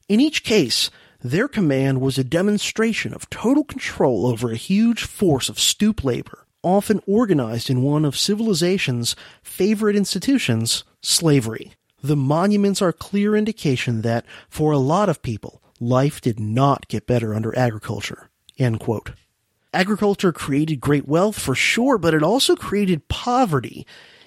In 0.08 0.18
each 0.18 0.42
case, 0.42 0.90
their 1.22 1.46
command 1.46 2.00
was 2.00 2.18
a 2.18 2.24
demonstration 2.24 3.14
of 3.14 3.30
total 3.30 3.62
control 3.62 4.26
over 4.26 4.50
a 4.50 4.56
huge 4.56 5.04
force 5.04 5.48
of 5.48 5.60
stoop 5.60 6.02
labor, 6.02 6.44
often 6.60 7.00
organized 7.06 7.70
in 7.70 7.82
one 7.82 8.04
of 8.04 8.18
civilization's 8.18 9.14
favorite 9.44 9.94
institutions, 9.94 10.82
slavery. 11.00 11.74
The 12.02 12.16
monuments 12.16 12.82
are 12.82 12.92
clear 12.92 13.36
indication 13.36 14.02
that, 14.02 14.26
for 14.48 14.72
a 14.72 14.78
lot 14.78 15.08
of 15.08 15.22
people, 15.22 15.62
life 15.78 16.20
did 16.20 16.40
not 16.40 16.88
get 16.88 17.06
better 17.06 17.32
under 17.32 17.56
agriculture. 17.56 18.28
Agriculture 19.72 20.32
created 20.32 20.80
great 20.80 21.06
wealth 21.06 21.38
for 21.38 21.54
sure, 21.54 21.96
but 21.96 22.12
it 22.12 22.24
also 22.24 22.56
created 22.56 23.06
poverty 23.06 23.86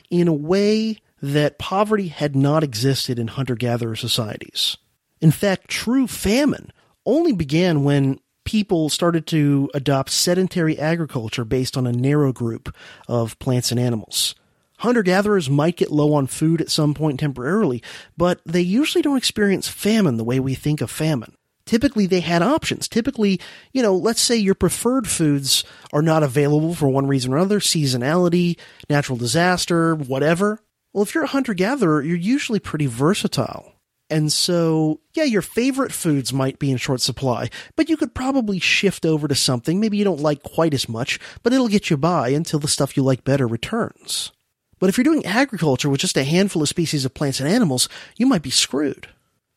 in 0.10 0.30
a 0.30 0.34
way 0.34 0.99
that 1.22 1.57
poverty 1.57 2.09
had 2.09 2.36
not 2.36 2.63
existed 2.63 3.18
in 3.18 3.28
hunter-gatherer 3.28 3.95
societies. 3.95 4.78
In 5.20 5.32
fact, 5.32 5.68
true 5.68 6.07
famine 6.07 6.72
only 7.05 7.34
began 7.34 7.84
when 7.84 8.20
people 8.45 8.89
started 8.89 9.28
to 9.28 9.70
adopt 9.74 10.09
sedentary 10.09 10.80
agriculture 10.80 11.43
based 11.43 11.76
on 11.76 11.88
a 11.88 11.91
narrow 11.91 12.32
group 12.32 12.74
of 13.07 13.38
plants 13.39 13.72
and 13.72 13.80
animals. 13.80 14.36
Hunter 14.78 15.01
gatherers 15.01 15.49
might 15.49 15.76
get 15.76 15.91
low 15.91 16.13
on 16.13 16.28
food 16.28 16.61
at 16.61 16.70
some 16.70 16.93
point 16.93 17.20
temporarily, 17.20 17.82
but 18.15 18.39
they 18.45 18.61
usually 18.61 19.01
don't 19.01 19.18
experience 19.18 19.68
famine 19.68 20.18
the 20.18 20.24
way 20.24 20.39
we 20.39 20.53
think 20.53 20.82
of 20.82 20.91
famine. 20.91 21.34
Typically, 21.65 22.05
they 22.05 22.22
had 22.22 22.41
options. 22.41 22.88
Typically, 22.88 23.41
you 23.74 23.82
know, 23.82 23.95
let's 23.95 24.22
say 24.22 24.38
your 24.38 24.55
preferred 24.55 25.07
foods 25.07 25.65
are 25.91 26.01
not 26.01 26.24
available 26.24 26.74
for 26.74 26.88
one 26.88 27.07
reason 27.07 27.34
or 27.34 27.38
another, 27.38 27.59
seasonality, 27.59 28.57
natural 28.89 29.18
disaster, 29.18 29.95
whatever. 29.95 30.61
Well, 30.98 31.04
if 31.04 31.14
you're 31.14 31.26
a 31.26 31.28
hunter 31.28 31.54
gatherer, 31.54 32.02
you're 32.02 32.18
usually 32.18 32.58
pretty 32.58 32.88
versatile. 32.88 33.74
And 34.10 34.34
so, 34.34 35.00
yeah, 35.14 35.26
your 35.26 35.43
favorite 35.43 35.91
foods 35.91 36.34
might 36.34 36.58
be 36.58 36.72
in 36.72 36.78
short 36.78 37.02
supply, 37.02 37.52
but 37.76 37.88
you 37.88 37.98
could 37.98 38.16
probably 38.16 38.58
shift 38.58 39.06
over 39.06 39.28
to 39.28 39.36
something 39.36 39.80
maybe 39.80 39.98
you 39.98 40.04
don't 40.04 40.22
like 40.22 40.41
quite 40.41 40.74
as 40.74 40.89
much, 40.89 41.20
but 41.43 41.54
it'll 41.54 41.68
get 41.68 41.91
you 41.91 41.98
by 41.98 42.30
until 42.30 42.58
the 42.58 42.68
stuff 42.68 42.98
you 42.98 43.04
like 43.04 43.24
better 43.24 43.45
returns. 43.45 44.32
But 44.80 44.89
if 44.89 44.98
you're 44.98 45.04
doing 45.04 45.24
agriculture 45.24 45.88
with 45.88 46.00
just 46.00 46.18
a 46.18 46.24
handful 46.24 46.64
of 46.64 46.68
species 46.68 47.06
of 47.06 47.14
plants 47.14 47.39
and 47.39 47.48
animals, 47.48 47.88
you 48.16 48.26
might 48.26 48.41
be 48.41 48.50
screwed. 48.50 49.08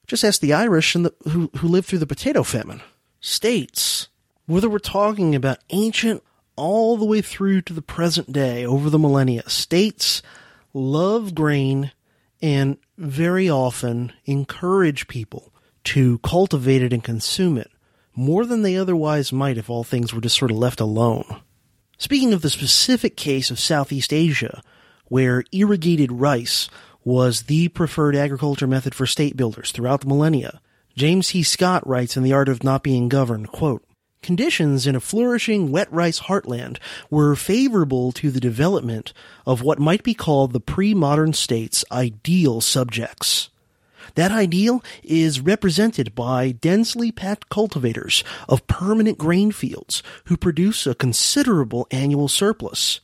Just 0.06 0.24
ask 0.24 0.42
the 0.42 0.52
Irish 0.52 0.92
the, 0.92 1.14
who, 1.30 1.50
who 1.56 1.68
lived 1.68 1.86
through 1.86 2.00
the 2.00 2.06
potato 2.06 2.42
famine. 2.42 2.82
States, 3.22 4.08
whether 4.44 4.68
we're 4.68 4.78
talking 4.78 5.34
about 5.34 5.60
ancient 5.70 6.22
all 6.56 6.98
the 6.98 7.06
way 7.06 7.22
through 7.22 7.62
to 7.62 7.72
the 7.72 7.80
present 7.80 8.30
day 8.30 8.66
over 8.66 8.90
the 8.90 8.98
millennia, 8.98 9.48
states 9.48 10.20
love 10.72 11.34
grain 11.34 11.92
and 12.42 12.76
very 12.96 13.48
often 13.48 14.12
encourage 14.24 15.08
people 15.08 15.52
to 15.84 16.18
cultivate 16.18 16.82
it 16.82 16.92
and 16.92 17.04
consume 17.04 17.56
it 17.56 17.70
more 18.14 18.44
than 18.44 18.62
they 18.62 18.76
otherwise 18.76 19.32
might 19.32 19.58
if 19.58 19.70
all 19.70 19.84
things 19.84 20.12
were 20.12 20.20
just 20.20 20.36
sort 20.36 20.50
of 20.50 20.56
left 20.56 20.80
alone. 20.80 21.40
Speaking 21.98 22.32
of 22.32 22.42
the 22.42 22.50
specific 22.50 23.16
case 23.16 23.50
of 23.50 23.58
Southeast 23.58 24.12
Asia, 24.12 24.62
where 25.06 25.44
irrigated 25.52 26.12
rice 26.12 26.68
was 27.04 27.42
the 27.42 27.68
preferred 27.68 28.16
agriculture 28.16 28.66
method 28.66 28.94
for 28.94 29.06
state 29.06 29.36
builders 29.36 29.72
throughout 29.72 30.02
the 30.02 30.06
millennia. 30.06 30.60
James 30.96 31.28
C. 31.28 31.42
Scott 31.42 31.86
writes 31.86 32.16
in 32.16 32.22
The 32.22 32.32
Art 32.32 32.48
of 32.48 32.62
Not 32.62 32.82
Being 32.82 33.08
Governed, 33.08 33.48
quote, 33.48 33.84
Conditions 34.22 34.86
in 34.86 34.94
a 34.94 35.00
flourishing 35.00 35.70
wet 35.70 35.90
rice 35.90 36.20
heartland 36.20 36.78
were 37.08 37.34
favorable 37.34 38.12
to 38.12 38.30
the 38.30 38.40
development 38.40 39.14
of 39.46 39.62
what 39.62 39.78
might 39.78 40.02
be 40.02 40.12
called 40.12 40.52
the 40.52 40.60
pre-modern 40.60 41.32
state's 41.32 41.86
ideal 41.90 42.60
subjects. 42.60 43.48
That 44.16 44.30
ideal 44.30 44.84
is 45.02 45.40
represented 45.40 46.14
by 46.14 46.52
densely 46.52 47.10
packed 47.10 47.48
cultivators 47.48 48.22
of 48.46 48.66
permanent 48.66 49.16
grain 49.16 49.52
fields 49.52 50.02
who 50.24 50.36
produce 50.36 50.86
a 50.86 50.94
considerable 50.94 51.86
annual 51.90 52.28
surplus. 52.28 53.00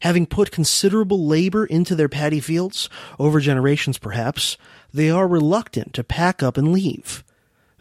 Having 0.00 0.26
put 0.26 0.52
considerable 0.52 1.26
labor 1.26 1.66
into 1.66 1.96
their 1.96 2.08
paddy 2.08 2.38
fields, 2.38 2.88
over 3.18 3.40
generations 3.40 3.98
perhaps, 3.98 4.56
they 4.94 5.10
are 5.10 5.26
reluctant 5.26 5.92
to 5.94 6.04
pack 6.04 6.42
up 6.42 6.56
and 6.56 6.70
leave. 6.70 7.24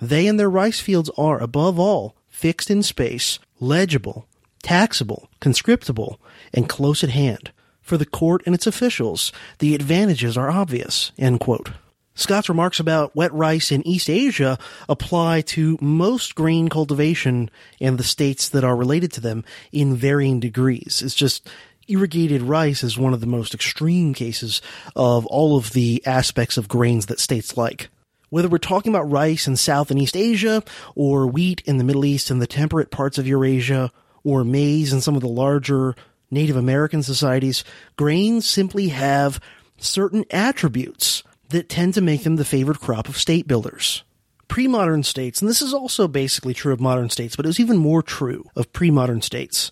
They 0.02 0.26
and 0.26 0.40
their 0.40 0.50
rice 0.50 0.80
fields 0.80 1.12
are, 1.18 1.40
above 1.40 1.78
all, 1.78 2.16
fixed 2.36 2.70
in 2.70 2.84
space, 2.84 3.40
legible, 3.62 4.28
taxable, 4.62 5.30
conscriptable, 5.40 6.18
and 6.54 6.68
close 6.68 7.02
at 7.02 7.10
hand. 7.10 7.52
For 7.82 7.98
the 7.98 8.06
court 8.06 8.44
and 8.46 8.54
its 8.54 8.68
officials, 8.68 9.32
the 9.60 9.74
advantages 9.74 10.36
are 10.38 10.52
obvious. 10.52 11.14
Scott's 12.14 12.50
remarks 12.50 12.80
about 12.80 13.16
wet 13.16 13.34
rice 13.34 13.72
in 13.72 13.88
East 13.88 14.10
Asia 14.10 14.58
apply 14.90 15.42
to 15.42 15.78
most 15.80 16.36
grain 16.36 16.68
cultivation 16.68 17.50
and 17.80 17.98
the 17.98 18.04
states 18.04 18.50
that 18.50 18.64
are 18.64 18.76
related 18.76 19.14
to 19.14 19.22
them 19.22 19.46
in 19.72 19.96
varying 19.96 20.40
degrees. 20.40 21.02
It's 21.04 21.16
just 21.16 21.50
irrigated 21.88 22.42
rice 22.42 22.84
is 22.84 22.98
one 22.98 23.14
of 23.14 23.22
the 23.22 23.28
most 23.28 23.54
extreme 23.54 24.14
cases 24.14 24.62
of 24.96 25.26
all 25.28 25.58
of 25.58 25.72
the 25.72 26.02
aspects 26.06 26.58
of 26.58 26.68
grains 26.68 27.06
that 27.06 27.20
states 27.20 27.56
like. 27.56 27.90
Whether 28.30 28.48
we're 28.48 28.58
talking 28.58 28.94
about 28.94 29.10
rice 29.12 29.48
in 29.48 29.56
South 29.56 29.92
and 29.92 30.00
East 30.00 30.18
Asia, 30.18 30.64
or 30.96 31.28
wheat 31.28 31.62
in 31.66 31.78
the 31.78 31.84
Middle 31.84 32.06
East 32.06 32.30
and 32.30 32.42
the 32.42 32.48
temperate 32.48 32.92
parts 32.92 33.18
of 33.18 33.28
Eurasia, 33.28 33.92
or 34.24 34.44
maize 34.44 34.92
in 34.92 35.02
some 35.02 35.16
of 35.16 35.22
the 35.22 35.28
larger 35.28 35.96
Native 36.32 36.56
American 36.56 37.04
societies, 37.04 37.64
grains 37.96 38.48
simply 38.48 38.90
have 38.90 39.40
certain 39.78 40.26
attributes 40.32 41.24
that 41.50 41.70
tend 41.70 41.94
to 41.94 42.02
make 42.02 42.24
them 42.24 42.36
the 42.36 42.46
favored 42.46 42.80
crop 42.80 43.08
of 43.08 43.18
state 43.18 43.48
builders. 43.48 44.04
Pre-modern 44.48 45.04
states, 45.04 45.42
and 45.42 45.50
this 45.50 45.62
is 45.62 45.74
also 45.74 46.08
basically 46.08 46.54
true 46.54 46.74
of 46.74 46.80
modern 46.80 47.10
states, 47.10 47.36
but 47.36 47.46
it 47.46 47.50
was 47.50 47.60
even 47.60 47.78
more 47.78 48.02
true 48.02 48.50
of 48.56 48.72
pre-modern 48.74 49.22
states, 49.22 49.72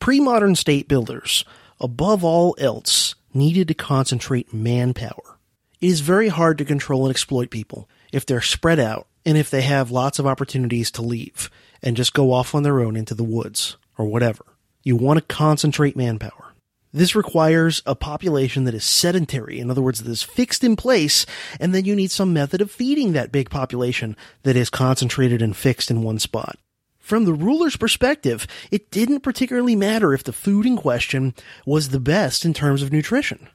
Pre-modern 0.00 0.56
state 0.56 0.88
builders, 0.88 1.44
above 1.78 2.24
all 2.24 2.56
else, 2.58 3.14
needed 3.34 3.68
to 3.68 3.74
concentrate 3.74 4.54
manpower. 4.54 5.36
It 5.80 5.86
is 5.86 6.00
very 6.00 6.28
hard 6.28 6.58
to 6.58 6.64
control 6.66 7.06
and 7.06 7.10
exploit 7.10 7.50
people 7.50 7.88
if 8.12 8.26
they're 8.26 8.42
spread 8.42 8.78
out 8.78 9.06
and 9.24 9.38
if 9.38 9.48
they 9.48 9.62
have 9.62 9.90
lots 9.90 10.18
of 10.18 10.26
opportunities 10.26 10.90
to 10.92 11.02
leave 11.02 11.50
and 11.82 11.96
just 11.96 12.12
go 12.12 12.32
off 12.32 12.54
on 12.54 12.62
their 12.62 12.80
own 12.80 12.96
into 12.96 13.14
the 13.14 13.24
woods 13.24 13.78
or 13.96 14.04
whatever. 14.04 14.44
You 14.82 14.96
want 14.96 15.18
to 15.18 15.34
concentrate 15.34 15.96
manpower. 15.96 16.52
This 16.92 17.14
requires 17.14 17.82
a 17.86 17.94
population 17.94 18.64
that 18.64 18.74
is 18.74 18.84
sedentary, 18.84 19.60
in 19.60 19.70
other 19.70 19.80
words, 19.80 20.02
that 20.02 20.10
is 20.10 20.22
fixed 20.22 20.64
in 20.64 20.74
place, 20.76 21.24
and 21.60 21.74
then 21.74 21.84
you 21.84 21.94
need 21.94 22.10
some 22.10 22.32
method 22.32 22.60
of 22.60 22.70
feeding 22.70 23.12
that 23.12 23.32
big 23.32 23.48
population 23.48 24.16
that 24.42 24.56
is 24.56 24.70
concentrated 24.70 25.40
and 25.40 25.56
fixed 25.56 25.90
in 25.90 26.02
one 26.02 26.18
spot. 26.18 26.58
From 26.98 27.24
the 27.24 27.32
ruler's 27.32 27.76
perspective, 27.76 28.46
it 28.70 28.90
didn't 28.90 29.20
particularly 29.20 29.76
matter 29.76 30.12
if 30.12 30.24
the 30.24 30.32
food 30.32 30.66
in 30.66 30.76
question 30.76 31.34
was 31.64 31.88
the 31.88 32.00
best 32.00 32.44
in 32.44 32.52
terms 32.52 32.82
of 32.82 32.92
nutrition. 32.92 33.48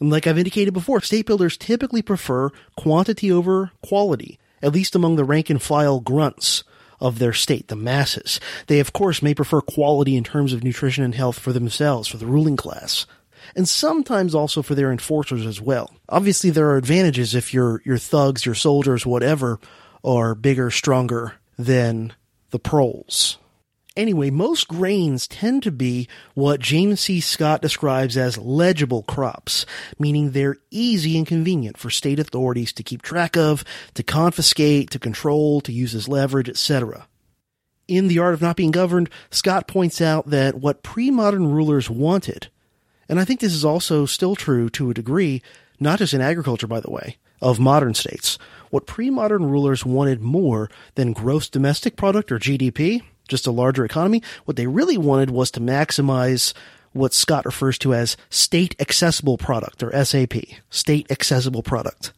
And 0.00 0.10
like 0.10 0.26
I've 0.26 0.38
indicated 0.38 0.74
before, 0.74 1.00
state 1.00 1.26
builders 1.26 1.56
typically 1.56 2.02
prefer 2.02 2.50
quantity 2.76 3.32
over 3.32 3.72
quality, 3.82 4.38
at 4.62 4.72
least 4.72 4.94
among 4.94 5.16
the 5.16 5.24
rank 5.24 5.50
and 5.50 5.60
file 5.60 6.00
grunts 6.00 6.64
of 7.00 7.18
their 7.18 7.32
state, 7.32 7.68
the 7.68 7.76
masses. 7.76 8.40
They 8.66 8.80
of 8.80 8.92
course 8.92 9.22
may 9.22 9.34
prefer 9.34 9.60
quality 9.60 10.16
in 10.16 10.24
terms 10.24 10.52
of 10.52 10.64
nutrition 10.64 11.04
and 11.04 11.14
health 11.14 11.38
for 11.38 11.52
themselves, 11.52 12.08
for 12.08 12.16
the 12.16 12.26
ruling 12.26 12.56
class. 12.56 13.06
And 13.54 13.68
sometimes 13.68 14.34
also 14.34 14.62
for 14.62 14.74
their 14.74 14.90
enforcers 14.90 15.46
as 15.46 15.60
well. 15.60 15.94
Obviously 16.08 16.50
there 16.50 16.68
are 16.70 16.76
advantages 16.76 17.34
if 17.34 17.54
your, 17.54 17.82
your 17.84 17.98
thugs, 17.98 18.44
your 18.44 18.54
soldiers, 18.54 19.06
whatever, 19.06 19.60
are 20.04 20.34
bigger, 20.34 20.70
stronger 20.70 21.34
than 21.56 22.12
the 22.50 22.58
proles. 22.58 23.38
Anyway, 23.98 24.30
most 24.30 24.68
grains 24.68 25.26
tend 25.26 25.60
to 25.64 25.72
be 25.72 26.06
what 26.34 26.60
James 26.60 27.00
C. 27.00 27.18
Scott 27.18 27.60
describes 27.60 28.16
as 28.16 28.38
legible 28.38 29.02
crops, 29.02 29.66
meaning 29.98 30.30
they're 30.30 30.58
easy 30.70 31.18
and 31.18 31.26
convenient 31.26 31.76
for 31.76 31.90
state 31.90 32.20
authorities 32.20 32.72
to 32.74 32.84
keep 32.84 33.02
track 33.02 33.36
of, 33.36 33.64
to 33.94 34.04
confiscate, 34.04 34.92
to 34.92 35.00
control, 35.00 35.60
to 35.62 35.72
use 35.72 35.96
as 35.96 36.06
leverage, 36.06 36.48
etc. 36.48 37.08
In 37.88 38.06
The 38.06 38.20
Art 38.20 38.34
of 38.34 38.40
Not 38.40 38.54
Being 38.54 38.70
Governed, 38.70 39.10
Scott 39.30 39.66
points 39.66 40.00
out 40.00 40.30
that 40.30 40.54
what 40.54 40.84
pre-modern 40.84 41.48
rulers 41.48 41.90
wanted, 41.90 42.46
and 43.08 43.18
I 43.18 43.24
think 43.24 43.40
this 43.40 43.52
is 43.52 43.64
also 43.64 44.06
still 44.06 44.36
true 44.36 44.70
to 44.70 44.90
a 44.90 44.94
degree, 44.94 45.42
not 45.80 45.98
just 45.98 46.14
in 46.14 46.20
agriculture, 46.20 46.68
by 46.68 46.78
the 46.78 46.90
way, 46.92 47.16
of 47.42 47.58
modern 47.58 47.94
states, 47.94 48.38
what 48.70 48.86
pre-modern 48.86 49.46
rulers 49.46 49.84
wanted 49.84 50.20
more 50.20 50.70
than 50.94 51.12
gross 51.12 51.48
domestic 51.48 51.96
product 51.96 52.30
or 52.30 52.38
GDP, 52.38 53.02
just 53.28 53.46
a 53.46 53.52
larger 53.52 53.84
economy, 53.84 54.22
what 54.44 54.56
they 54.56 54.66
really 54.66 54.98
wanted 54.98 55.30
was 55.30 55.50
to 55.52 55.60
maximize 55.60 56.52
what 56.92 57.14
Scott 57.14 57.44
refers 57.44 57.78
to 57.78 57.94
as 57.94 58.16
state 58.30 58.74
accessible 58.80 59.38
product 59.38 59.82
or 59.82 60.04
SAP, 60.04 60.34
state 60.70 61.10
accessible 61.10 61.62
product. 61.62 62.12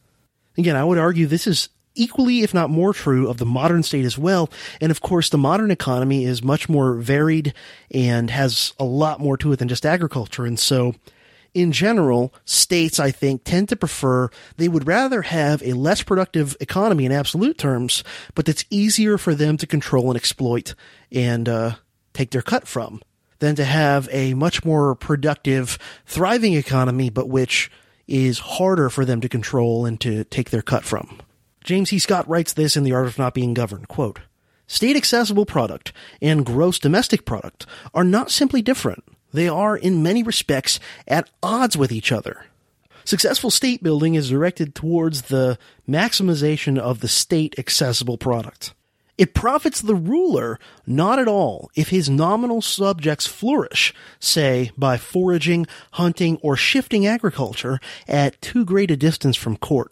Again, 0.57 0.75
I 0.75 0.83
would 0.83 0.97
argue 0.97 1.27
this 1.27 1.47
is 1.47 1.69
equally, 1.95 2.41
if 2.41 2.53
not 2.53 2.69
more 2.69 2.93
true 2.93 3.29
of 3.29 3.37
the 3.37 3.45
modern 3.45 3.83
state 3.83 4.05
as 4.05 4.17
well. 4.17 4.49
And 4.79 4.91
of 4.91 5.01
course, 5.01 5.29
the 5.29 5.37
modern 5.37 5.71
economy 5.71 6.25
is 6.25 6.43
much 6.43 6.69
more 6.69 6.95
varied 6.95 7.53
and 7.91 8.29
has 8.29 8.73
a 8.79 8.85
lot 8.85 9.19
more 9.19 9.37
to 9.37 9.51
it 9.51 9.59
than 9.59 9.67
just 9.67 9.85
agriculture. 9.85 10.45
And 10.45 10.59
so 10.59 10.95
in 11.53 11.71
general, 11.71 12.33
states, 12.45 12.99
I 12.99 13.11
think, 13.11 13.43
tend 13.43 13.69
to 13.69 13.75
prefer, 13.75 14.29
they 14.57 14.67
would 14.67 14.87
rather 14.87 15.23
have 15.23 15.61
a 15.63 15.73
less 15.73 16.01
productive 16.01 16.55
economy 16.59 17.05
in 17.05 17.11
absolute 17.11 17.57
terms, 17.57 18.03
but 18.35 18.45
that's 18.45 18.65
easier 18.69 19.17
for 19.17 19.35
them 19.35 19.57
to 19.57 19.67
control 19.67 20.09
and 20.09 20.17
exploit 20.17 20.75
and 21.11 21.49
uh, 21.49 21.75
take 22.13 22.31
their 22.31 22.41
cut 22.41 22.67
from, 22.67 23.01
than 23.39 23.55
to 23.55 23.65
have 23.65 24.07
a 24.11 24.33
much 24.33 24.63
more 24.63 24.95
productive, 24.95 25.77
thriving 26.05 26.53
economy, 26.53 27.09
but 27.09 27.27
which 27.27 27.69
is 28.07 28.39
harder 28.39 28.89
for 28.89 29.05
them 29.05 29.21
to 29.21 29.29
control 29.29 29.85
and 29.85 29.99
to 30.01 30.23
take 30.25 30.49
their 30.49 30.61
cut 30.61 30.83
from. 30.83 31.19
James 31.63 31.89
C. 31.89 31.99
Scott 31.99 32.27
writes 32.27 32.53
this 32.53 32.75
in 32.75 32.83
The 32.83 32.93
Art 32.93 33.07
of 33.07 33.17
Not 33.17 33.33
Being 33.33 33.53
Governed, 33.53 33.87
quote, 33.87 34.19
State 34.67 34.95
accessible 34.95 35.45
product 35.45 35.91
and 36.21 36.45
gross 36.45 36.79
domestic 36.79 37.25
product 37.25 37.65
are 37.93 38.05
not 38.05 38.31
simply 38.31 38.61
different. 38.61 39.03
They 39.33 39.47
are, 39.47 39.77
in 39.77 40.03
many 40.03 40.23
respects, 40.23 40.79
at 41.07 41.29
odds 41.41 41.77
with 41.77 41.91
each 41.91 42.11
other. 42.11 42.45
Successful 43.03 43.49
state 43.49 43.81
building 43.81 44.15
is 44.15 44.29
directed 44.29 44.75
towards 44.75 45.23
the 45.23 45.57
maximization 45.89 46.77
of 46.77 46.99
the 46.99 47.07
state 47.07 47.55
accessible 47.57 48.17
product. 48.17 48.73
It 49.17 49.33
profits 49.33 49.81
the 49.81 49.95
ruler 49.95 50.59
not 50.87 51.19
at 51.19 51.27
all 51.27 51.69
if 51.75 51.89
his 51.89 52.09
nominal 52.09 52.61
subjects 52.61 53.27
flourish, 53.27 53.93
say, 54.19 54.71
by 54.77 54.97
foraging, 54.97 55.67
hunting, 55.91 56.37
or 56.41 56.55
shifting 56.55 57.05
agriculture 57.05 57.79
at 58.07 58.41
too 58.41 58.65
great 58.65 58.89
a 58.89 58.97
distance 58.97 59.35
from 59.35 59.57
court. 59.57 59.91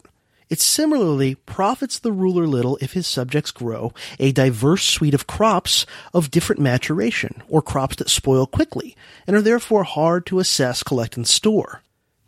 It 0.50 0.60
similarly 0.60 1.36
profits 1.36 2.00
the 2.00 2.10
ruler 2.10 2.44
little 2.44 2.76
if 2.80 2.94
his 2.94 3.06
subjects 3.06 3.52
grow 3.52 3.94
a 4.18 4.32
diverse 4.32 4.84
suite 4.84 5.14
of 5.14 5.28
crops 5.28 5.86
of 6.12 6.32
different 6.32 6.60
maturation, 6.60 7.44
or 7.48 7.62
crops 7.62 7.96
that 7.96 8.10
spoil 8.10 8.46
quickly, 8.46 8.96
and 9.28 9.36
are 9.36 9.42
therefore 9.42 9.84
hard 9.84 10.26
to 10.26 10.40
assess, 10.40 10.82
collect, 10.82 11.16
and 11.16 11.28
store. 11.28 11.82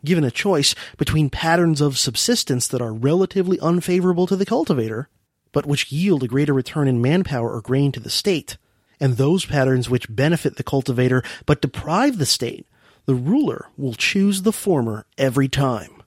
Given 0.05 0.23
a 0.23 0.31
choice 0.31 0.73
between 0.97 1.29
patterns 1.29 1.81
of 1.81 1.97
subsistence 1.97 2.65
that 2.69 2.81
are 2.81 2.93
relatively 2.93 3.59
unfavorable 3.59 4.25
to 4.27 4.37
the 4.37 4.45
cultivator, 4.45 5.09
but 5.51 5.65
which 5.65 5.91
yield 5.91 6.23
a 6.23 6.27
greater 6.27 6.53
return 6.53 6.87
in 6.87 7.01
manpower 7.01 7.51
or 7.51 7.61
grain 7.61 7.91
to 7.91 7.99
the 7.99 8.09
state, 8.09 8.57
and 9.01 9.17
those 9.17 9.45
patterns 9.45 9.89
which 9.89 10.13
benefit 10.13 10.55
the 10.55 10.63
cultivator 10.63 11.23
but 11.45 11.61
deprive 11.61 12.17
the 12.17 12.25
state, 12.25 12.65
the 13.05 13.15
ruler 13.15 13.67
will 13.75 13.93
choose 13.93 14.43
the 14.43 14.53
former 14.53 15.05
every 15.17 15.49
time. 15.49 16.02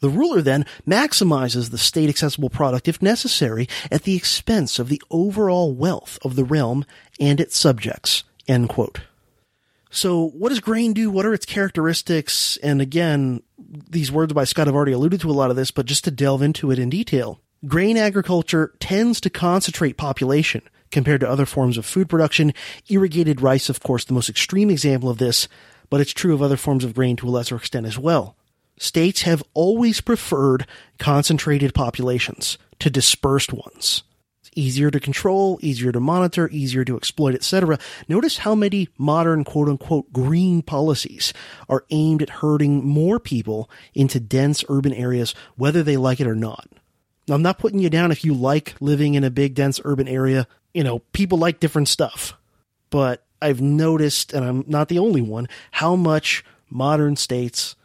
The 0.00 0.08
ruler 0.08 0.42
then 0.42 0.64
maximizes 0.86 1.70
the 1.70 1.78
state 1.78 2.08
accessible 2.08 2.50
product 2.50 2.88
if 2.88 3.02
necessary 3.02 3.68
at 3.90 4.04
the 4.04 4.16
expense 4.16 4.78
of 4.78 4.88
the 4.88 5.02
overall 5.10 5.74
wealth 5.74 6.18
of 6.22 6.36
the 6.36 6.44
realm 6.44 6.84
and 7.18 7.40
its 7.40 7.56
subjects. 7.56 8.24
End 8.46 8.68
quote. 8.68 9.00
So 9.90 10.28
what 10.28 10.50
does 10.50 10.60
grain 10.60 10.92
do? 10.92 11.10
What 11.10 11.26
are 11.26 11.34
its 11.34 11.46
characteristics? 11.46 12.58
And 12.62 12.80
again, 12.80 13.42
these 13.58 14.12
words 14.12 14.32
by 14.32 14.44
Scott 14.44 14.66
have 14.66 14.76
already 14.76 14.92
alluded 14.92 15.20
to 15.22 15.30
a 15.30 15.32
lot 15.32 15.50
of 15.50 15.56
this, 15.56 15.70
but 15.70 15.86
just 15.86 16.04
to 16.04 16.10
delve 16.10 16.42
into 16.42 16.70
it 16.70 16.78
in 16.78 16.90
detail. 16.90 17.40
Grain 17.66 17.96
agriculture 17.96 18.74
tends 18.78 19.20
to 19.22 19.30
concentrate 19.30 19.96
population 19.96 20.62
compared 20.90 21.20
to 21.20 21.28
other 21.28 21.46
forms 21.46 21.76
of 21.76 21.84
food 21.84 22.08
production. 22.08 22.52
Irrigated 22.88 23.40
rice, 23.40 23.68
of 23.68 23.80
course, 23.80 24.04
the 24.04 24.14
most 24.14 24.28
extreme 24.28 24.70
example 24.70 25.10
of 25.10 25.18
this, 25.18 25.48
but 25.90 26.00
it's 26.00 26.12
true 26.12 26.34
of 26.34 26.42
other 26.42 26.56
forms 26.56 26.84
of 26.84 26.94
grain 26.94 27.16
to 27.16 27.28
a 27.28 27.30
lesser 27.30 27.56
extent 27.56 27.86
as 27.86 27.98
well 27.98 28.36
states 28.78 29.22
have 29.22 29.42
always 29.54 30.00
preferred 30.00 30.66
concentrated 30.98 31.74
populations 31.74 32.58
to 32.78 32.90
dispersed 32.90 33.52
ones. 33.52 34.02
It's 34.42 34.50
easier 34.54 34.90
to 34.90 35.00
control, 35.00 35.58
easier 35.62 35.92
to 35.92 36.00
monitor, 36.00 36.48
easier 36.50 36.84
to 36.84 36.96
exploit, 36.96 37.34
etc. 37.34 37.78
Notice 38.08 38.38
how 38.38 38.54
many 38.54 38.88
modern 38.96 39.44
quote 39.44 39.68
unquote 39.68 40.12
green 40.12 40.62
policies 40.62 41.32
are 41.68 41.84
aimed 41.90 42.22
at 42.22 42.30
herding 42.30 42.84
more 42.84 43.18
people 43.18 43.70
into 43.94 44.20
dense 44.20 44.64
urban 44.68 44.92
areas, 44.92 45.34
whether 45.56 45.82
they 45.82 45.96
like 45.96 46.20
it 46.20 46.26
or 46.26 46.36
not. 46.36 46.68
Now, 47.26 47.34
I'm 47.34 47.42
not 47.42 47.58
putting 47.58 47.80
you 47.80 47.90
down 47.90 48.10
if 48.10 48.24
you 48.24 48.32
like 48.32 48.74
living 48.80 49.14
in 49.14 49.24
a 49.24 49.30
big, 49.30 49.54
dense 49.54 49.80
urban 49.84 50.08
area. 50.08 50.46
You 50.72 50.82
know, 50.82 51.00
people 51.12 51.38
like 51.38 51.60
different 51.60 51.88
stuff. 51.88 52.34
But 52.90 53.22
I've 53.42 53.60
noticed, 53.60 54.32
and 54.32 54.44
I'm 54.44 54.64
not 54.66 54.88
the 54.88 54.98
only 54.98 55.20
one, 55.20 55.48
how 55.72 55.94
much 55.94 56.44
modern 56.70 57.16
states 57.16 57.76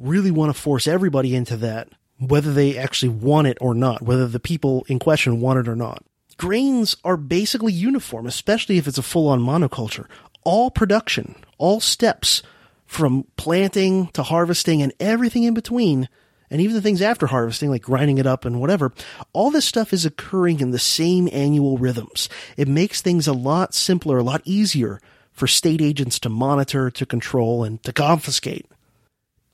really 0.00 0.30
want 0.30 0.54
to 0.54 0.60
force 0.60 0.86
everybody 0.86 1.34
into 1.34 1.56
that, 1.58 1.88
whether 2.18 2.52
they 2.52 2.76
actually 2.76 3.10
want 3.10 3.46
it 3.46 3.58
or 3.60 3.74
not, 3.74 4.02
whether 4.02 4.26
the 4.26 4.40
people 4.40 4.84
in 4.88 4.98
question 4.98 5.40
want 5.40 5.58
it 5.58 5.68
or 5.68 5.76
not. 5.76 6.04
Grains 6.36 6.96
are 7.04 7.16
basically 7.16 7.72
uniform, 7.72 8.26
especially 8.26 8.78
if 8.78 8.88
it's 8.88 8.98
a 8.98 9.02
full 9.02 9.28
on 9.28 9.40
monoculture. 9.40 10.06
All 10.42 10.70
production, 10.70 11.34
all 11.58 11.80
steps 11.80 12.42
from 12.86 13.26
planting 13.36 14.08
to 14.08 14.22
harvesting 14.22 14.82
and 14.82 14.92
everything 14.98 15.44
in 15.44 15.54
between, 15.54 16.08
and 16.50 16.60
even 16.60 16.74
the 16.74 16.82
things 16.82 17.02
after 17.02 17.26
harvesting, 17.26 17.70
like 17.70 17.82
grinding 17.82 18.18
it 18.18 18.26
up 18.26 18.44
and 18.44 18.60
whatever, 18.60 18.92
all 19.32 19.50
this 19.50 19.66
stuff 19.66 19.92
is 19.92 20.04
occurring 20.04 20.60
in 20.60 20.70
the 20.70 20.78
same 20.78 21.28
annual 21.30 21.78
rhythms. 21.78 22.28
It 22.56 22.66
makes 22.66 23.00
things 23.00 23.28
a 23.28 23.32
lot 23.32 23.74
simpler, 23.74 24.18
a 24.18 24.24
lot 24.24 24.42
easier 24.44 25.00
for 25.32 25.46
state 25.46 25.80
agents 25.80 26.18
to 26.20 26.28
monitor, 26.28 26.90
to 26.90 27.06
control, 27.06 27.62
and 27.62 27.82
to 27.84 27.92
confiscate. 27.92 28.66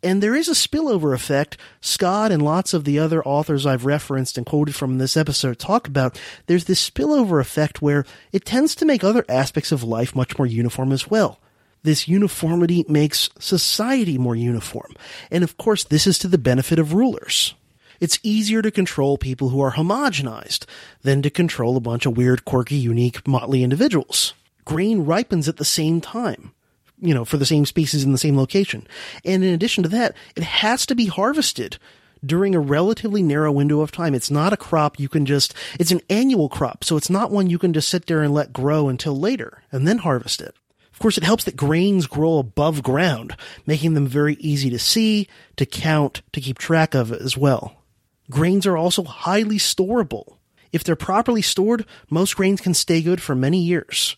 And 0.02 0.22
there 0.22 0.36
is 0.36 0.48
a 0.48 0.52
spillover 0.52 1.14
effect. 1.14 1.56
Scott 1.80 2.30
and 2.30 2.42
lots 2.42 2.74
of 2.74 2.84
the 2.84 2.98
other 2.98 3.24
authors 3.24 3.66
I've 3.66 3.86
referenced 3.86 4.36
and 4.36 4.46
quoted 4.46 4.74
from 4.74 4.98
this 4.98 5.16
episode 5.16 5.58
talk 5.58 5.88
about. 5.88 6.20
There's 6.46 6.66
this 6.66 6.88
spillover 6.88 7.40
effect 7.40 7.82
where 7.82 8.04
it 8.30 8.44
tends 8.44 8.74
to 8.76 8.84
make 8.84 9.02
other 9.02 9.24
aspects 9.28 9.72
of 9.72 9.82
life 9.82 10.14
much 10.14 10.38
more 10.38 10.46
uniform 10.46 10.92
as 10.92 11.08
well. 11.08 11.40
This 11.82 12.08
uniformity 12.08 12.84
makes 12.88 13.30
society 13.38 14.18
more 14.18 14.36
uniform. 14.36 14.92
And 15.30 15.44
of 15.44 15.56
course, 15.56 15.84
this 15.84 16.06
is 16.06 16.18
to 16.18 16.28
the 16.28 16.38
benefit 16.38 16.78
of 16.78 16.94
rulers. 16.94 17.54
It's 18.00 18.18
easier 18.22 18.60
to 18.60 18.70
control 18.70 19.16
people 19.16 19.48
who 19.48 19.60
are 19.60 19.72
homogenized 19.72 20.66
than 21.02 21.22
to 21.22 21.30
control 21.30 21.76
a 21.76 21.80
bunch 21.80 22.04
of 22.04 22.16
weird, 22.16 22.44
quirky, 22.44 22.76
unique, 22.76 23.26
motley 23.26 23.62
individuals. 23.62 24.34
Grain 24.64 25.04
ripens 25.04 25.48
at 25.48 25.56
the 25.56 25.64
same 25.64 26.00
time 26.00 26.52
you 27.00 27.14
know, 27.14 27.24
for 27.24 27.36
the 27.36 27.46
same 27.46 27.66
species 27.66 28.04
in 28.04 28.12
the 28.12 28.18
same 28.18 28.36
location. 28.36 28.86
And 29.24 29.44
in 29.44 29.52
addition 29.54 29.82
to 29.82 29.88
that, 29.90 30.14
it 30.34 30.42
has 30.42 30.86
to 30.86 30.94
be 30.94 31.06
harvested 31.06 31.78
during 32.24 32.54
a 32.54 32.60
relatively 32.60 33.22
narrow 33.22 33.52
window 33.52 33.80
of 33.80 33.92
time. 33.92 34.14
It's 34.14 34.30
not 34.30 34.52
a 34.52 34.56
crop 34.56 34.98
you 34.98 35.08
can 35.08 35.26
just, 35.26 35.54
it's 35.78 35.92
an 35.92 36.00
annual 36.08 36.48
crop. 36.48 36.84
So 36.84 36.96
it's 36.96 37.10
not 37.10 37.30
one 37.30 37.50
you 37.50 37.58
can 37.58 37.72
just 37.72 37.88
sit 37.88 38.06
there 38.06 38.22
and 38.22 38.32
let 38.32 38.52
grow 38.52 38.88
until 38.88 39.18
later 39.18 39.62
and 39.70 39.86
then 39.86 39.98
harvest 39.98 40.40
it. 40.40 40.54
Of 40.92 40.98
course, 40.98 41.18
it 41.18 41.24
helps 41.24 41.44
that 41.44 41.56
grains 41.56 42.06
grow 42.06 42.38
above 42.38 42.82
ground, 42.82 43.36
making 43.66 43.92
them 43.92 44.06
very 44.06 44.34
easy 44.36 44.70
to 44.70 44.78
see, 44.78 45.28
to 45.56 45.66
count, 45.66 46.22
to 46.32 46.40
keep 46.40 46.56
track 46.56 46.94
of 46.94 47.12
as 47.12 47.36
well. 47.36 47.84
Grains 48.30 48.66
are 48.66 48.78
also 48.78 49.04
highly 49.04 49.58
storable. 49.58 50.38
If 50.72 50.84
they're 50.84 50.96
properly 50.96 51.42
stored, 51.42 51.84
most 52.08 52.34
grains 52.34 52.62
can 52.62 52.72
stay 52.72 53.02
good 53.02 53.20
for 53.20 53.34
many 53.34 53.58
years. 53.58 54.16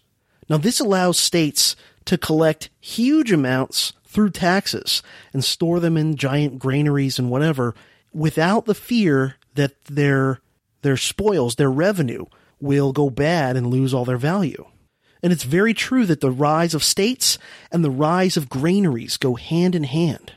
Now, 0.49 0.57
this 0.57 0.79
allows 0.79 1.19
states 1.19 1.75
to 2.09 2.19
collect 2.19 2.71
huge 2.81 3.31
amounts 3.31 3.93
through 4.07 4.31
taxes 4.31 5.03
and 5.35 5.45
store 5.45 5.79
them 5.79 5.97
in 5.99 6.17
giant 6.17 6.59
granaries 6.59 7.19
and 7.19 7.31
whatever 7.31 7.75
without 8.15 8.65
the 8.65 8.75
fear 8.75 9.37
that 9.55 9.85
their 9.85 10.41
their 10.81 10.97
spoils, 10.97 11.57
their 11.57 11.71
revenue 11.71 12.25
will 12.61 12.93
go 12.93 13.11
bad 13.11 13.57
and 13.57 13.67
lose 13.67 13.93
all 13.93 14.07
their 14.07 14.17
value. 14.17 14.65
And 15.23 15.33
it's 15.33 15.43
very 15.43 15.75
true 15.75 16.07
that 16.07 16.21
the 16.21 16.31
rise 16.31 16.73
of 16.73 16.85
states 16.85 17.37
and 17.71 17.85
the 17.85 17.91
rise 17.91 18.37
of 18.37 18.49
granaries 18.49 19.17
go 19.17 19.35
hand 19.35 19.75
in 19.75 19.85
hand. 19.85 20.33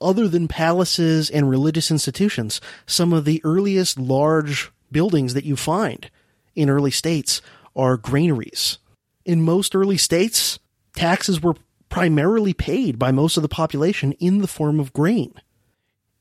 Other 0.00 0.28
than 0.28 0.46
palaces 0.46 1.30
and 1.30 1.50
religious 1.50 1.90
institutions, 1.90 2.60
some 2.86 3.12
of 3.12 3.24
the 3.24 3.40
earliest 3.42 3.98
large 3.98 4.70
buildings 4.92 5.34
that 5.34 5.44
you 5.44 5.56
find 5.56 6.08
in 6.54 6.70
early 6.70 6.92
states 6.92 7.42
are 7.74 7.96
granaries. 7.96 8.78
In 9.24 9.42
most 9.42 9.74
early 9.74 9.96
states, 9.96 10.58
taxes 10.98 11.40
were 11.40 11.54
primarily 11.88 12.52
paid 12.52 12.98
by 12.98 13.12
most 13.12 13.36
of 13.36 13.42
the 13.42 13.48
population 13.48 14.12
in 14.14 14.38
the 14.38 14.48
form 14.48 14.80
of 14.80 14.92
grain. 14.92 15.32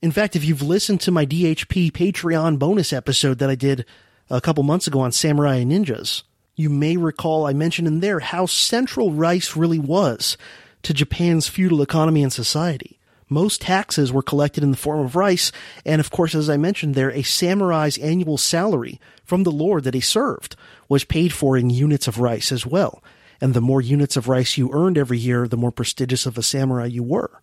In 0.03 0.11
fact, 0.11 0.35
if 0.35 0.45
you've 0.45 0.61
listened 0.61 1.01
to 1.01 1.11
my 1.11 1.25
DHP 1.25 1.91
Patreon 1.91 2.59
bonus 2.59 2.93
episode 2.93 3.39
that 3.39 3.49
I 3.49 3.55
did 3.55 3.85
a 4.29 4.39
couple 4.39 4.63
months 4.63 4.85
ago 4.85 4.99
on 4.99 5.11
samurai 5.11 5.55
and 5.55 5.71
ninjas, 5.71 6.21
you 6.55 6.69
may 6.69 6.95
recall 6.95 7.47
I 7.47 7.53
mentioned 7.53 7.87
in 7.87 8.01
there 8.01 8.19
how 8.19 8.45
central 8.45 9.11
rice 9.11 9.55
really 9.55 9.79
was 9.79 10.37
to 10.83 10.93
Japan's 10.93 11.47
feudal 11.47 11.81
economy 11.81 12.21
and 12.21 12.31
society. 12.31 12.99
Most 13.29 13.61
taxes 13.61 14.13
were 14.13 14.21
collected 14.21 14.63
in 14.63 14.71
the 14.71 14.77
form 14.77 14.99
of 14.99 15.15
rice, 15.15 15.51
and 15.85 15.99
of 15.99 16.11
course, 16.11 16.35
as 16.35 16.49
I 16.51 16.57
mentioned 16.57 16.93
there, 16.93 17.11
a 17.11 17.23
samurai's 17.23 17.97
annual 17.97 18.37
salary 18.37 19.01
from 19.25 19.41
the 19.41 19.51
lord 19.51 19.83
that 19.85 19.95
he 19.95 19.99
served 19.99 20.55
was 20.87 21.03
paid 21.03 21.33
for 21.33 21.57
in 21.57 21.71
units 21.71 22.07
of 22.07 22.19
rice 22.19 22.51
as 22.51 22.65
well 22.65 23.01
and 23.39 23.53
the 23.53 23.61
more 23.61 23.81
units 23.81 24.17
of 24.17 24.27
rice 24.27 24.57
you 24.57 24.71
earned 24.73 24.97
every 24.97 25.17
year, 25.17 25.47
the 25.47 25.57
more 25.57 25.71
prestigious 25.71 26.25
of 26.25 26.37
a 26.37 26.43
samurai 26.43 26.85
you 26.85 27.03
were. 27.03 27.41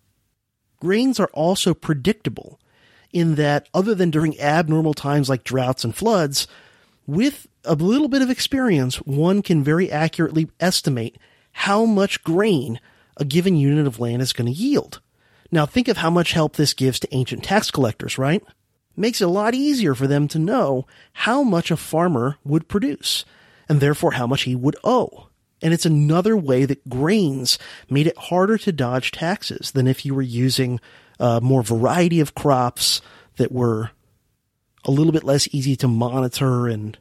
Grains 0.79 1.19
are 1.19 1.29
also 1.33 1.73
predictable 1.73 2.59
in 3.13 3.35
that 3.35 3.69
other 3.73 3.95
than 3.95 4.11
during 4.11 4.39
abnormal 4.39 4.93
times 4.93 5.29
like 5.29 5.43
droughts 5.43 5.83
and 5.83 5.95
floods, 5.95 6.47
with 7.07 7.47
a 7.63 7.75
little 7.75 8.07
bit 8.07 8.21
of 8.21 8.29
experience, 8.29 8.97
one 8.97 9.41
can 9.41 9.63
very 9.63 9.91
accurately 9.91 10.49
estimate 10.59 11.17
how 11.51 11.85
much 11.85 12.23
grain 12.23 12.79
a 13.17 13.23
given 13.23 13.55
unit 13.55 13.87
of 13.87 13.99
land 13.99 14.21
is 14.21 14.33
going 14.33 14.51
to 14.51 14.59
yield. 14.59 14.99
Now 15.51 15.65
think 15.65 15.87
of 15.87 15.97
how 15.97 16.09
much 16.09 16.33
help 16.33 16.55
this 16.55 16.73
gives 16.73 16.99
to 16.99 17.15
ancient 17.15 17.43
tax 17.43 17.71
collectors, 17.71 18.17
right? 18.17 18.43
Makes 18.97 19.21
it 19.21 19.25
a 19.25 19.29
lot 19.29 19.55
easier 19.55 19.95
for 19.95 20.07
them 20.07 20.27
to 20.29 20.39
know 20.39 20.85
how 21.13 21.43
much 21.43 21.71
a 21.71 21.77
farmer 21.77 22.37
would 22.43 22.67
produce, 22.67 23.23
and 23.69 23.79
therefore 23.79 24.13
how 24.13 24.27
much 24.27 24.43
he 24.43 24.55
would 24.55 24.75
owe. 24.83 25.24
And 25.65 25.73
it's 25.73 25.87
another 25.87 26.37
way 26.37 26.65
that 26.65 26.87
grains 26.87 27.57
made 27.89 28.05
it 28.05 28.15
harder 28.15 28.55
to 28.59 28.71
dodge 28.71 29.09
taxes 29.09 29.71
than 29.71 29.87
if 29.87 30.05
you 30.05 30.13
were 30.13 30.21
using 30.21 30.79
uh, 31.19 31.39
more 31.41 31.63
variety 31.63 32.19
of 32.19 32.35
crops 32.35 33.01
that 33.37 33.51
were 33.51 33.89
a 34.83 34.91
little 34.91 35.11
bit 35.11 35.23
less 35.23 35.47
easy 35.51 35.75
to 35.77 35.87
monitor 35.87 36.67
and 36.67 36.99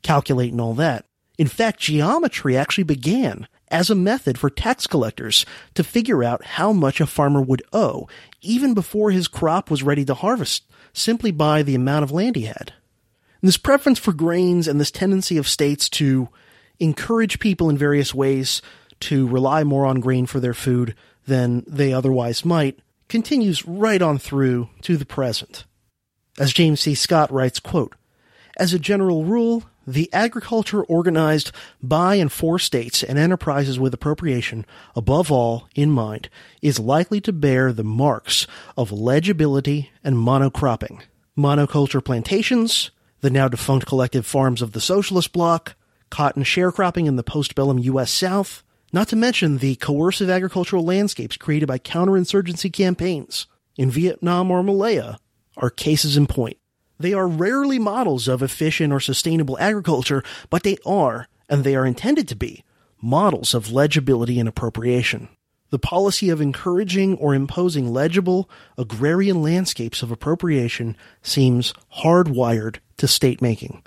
calculate 0.00 0.50
and 0.50 0.62
all 0.62 0.72
that. 0.72 1.04
In 1.36 1.46
fact, 1.46 1.80
geometry 1.80 2.56
actually 2.56 2.84
began 2.84 3.48
as 3.68 3.90
a 3.90 3.94
method 3.94 4.38
for 4.38 4.48
tax 4.48 4.86
collectors 4.86 5.44
to 5.74 5.84
figure 5.84 6.24
out 6.24 6.42
how 6.42 6.72
much 6.72 7.02
a 7.02 7.06
farmer 7.06 7.42
would 7.42 7.62
owe, 7.74 8.08
even 8.40 8.72
before 8.72 9.10
his 9.10 9.28
crop 9.28 9.70
was 9.70 9.82
ready 9.82 10.06
to 10.06 10.14
harvest, 10.14 10.64
simply 10.94 11.32
by 11.32 11.62
the 11.62 11.74
amount 11.74 12.02
of 12.02 12.12
land 12.12 12.34
he 12.34 12.46
had. 12.46 12.72
And 13.42 13.48
this 13.48 13.58
preference 13.58 13.98
for 13.98 14.14
grains 14.14 14.66
and 14.66 14.80
this 14.80 14.90
tendency 14.90 15.36
of 15.36 15.46
states 15.46 15.90
to 15.90 16.30
encourage 16.78 17.38
people 17.38 17.70
in 17.70 17.78
various 17.78 18.14
ways 18.14 18.62
to 19.00 19.26
rely 19.28 19.64
more 19.64 19.86
on 19.86 20.00
grain 20.00 20.26
for 20.26 20.40
their 20.40 20.54
food 20.54 20.94
than 21.26 21.64
they 21.66 21.92
otherwise 21.92 22.44
might 22.44 22.78
continues 23.08 23.66
right 23.66 24.02
on 24.02 24.18
through 24.18 24.68
to 24.82 24.96
the 24.96 25.06
present. 25.06 25.64
As 26.38 26.52
James 26.52 26.80
C. 26.80 26.94
Scott 26.94 27.32
writes, 27.32 27.60
quote, 27.60 27.94
As 28.56 28.72
a 28.72 28.78
general 28.78 29.24
rule, 29.24 29.64
the 29.86 30.12
agriculture 30.12 30.82
organized 30.82 31.52
by 31.80 32.16
and 32.16 32.30
for 32.30 32.58
states 32.58 33.02
and 33.02 33.18
enterprises 33.18 33.78
with 33.78 33.94
appropriation, 33.94 34.66
above 34.96 35.30
all 35.30 35.68
in 35.74 35.90
mind, 35.90 36.28
is 36.60 36.80
likely 36.80 37.20
to 37.20 37.32
bear 37.32 37.72
the 37.72 37.84
marks 37.84 38.46
of 38.76 38.90
legibility 38.90 39.90
and 40.02 40.16
monocropping. 40.16 41.02
Monoculture 41.38 42.04
plantations, 42.04 42.90
the 43.20 43.30
now 43.30 43.46
defunct 43.46 43.86
collective 43.86 44.26
farms 44.26 44.60
of 44.60 44.72
the 44.72 44.80
socialist 44.80 45.32
bloc, 45.32 45.76
cotton 46.10 46.42
sharecropping 46.42 47.06
in 47.06 47.16
the 47.16 47.24
postbellum 47.24 47.82
U.S. 47.84 48.10
South, 48.10 48.62
not 48.92 49.08
to 49.08 49.16
mention 49.16 49.58
the 49.58 49.76
coercive 49.76 50.30
agricultural 50.30 50.84
landscapes 50.84 51.36
created 51.36 51.66
by 51.66 51.78
counterinsurgency 51.78 52.72
campaigns 52.72 53.46
in 53.76 53.90
Vietnam 53.90 54.50
or 54.50 54.62
Malaya, 54.62 55.18
are 55.56 55.70
cases 55.70 56.16
in 56.16 56.26
point. 56.26 56.56
They 56.98 57.12
are 57.12 57.28
rarely 57.28 57.78
models 57.78 58.28
of 58.28 58.42
efficient 58.42 58.92
or 58.92 59.00
sustainable 59.00 59.58
agriculture, 59.58 60.22
but 60.48 60.62
they 60.62 60.78
are, 60.86 61.28
and 61.48 61.62
they 61.62 61.76
are 61.76 61.86
intended 61.86 62.28
to 62.28 62.36
be, 62.36 62.64
models 63.02 63.54
of 63.54 63.70
legibility 63.70 64.40
and 64.40 64.48
appropriation. 64.48 65.28
The 65.70 65.78
policy 65.78 66.30
of 66.30 66.40
encouraging 66.40 67.16
or 67.16 67.34
imposing 67.34 67.92
legible 67.92 68.48
agrarian 68.78 69.42
landscapes 69.42 70.02
of 70.02 70.10
appropriation 70.10 70.96
seems 71.22 71.74
hardwired 71.98 72.78
to 72.98 73.08
state 73.08 73.42
making. 73.42 73.82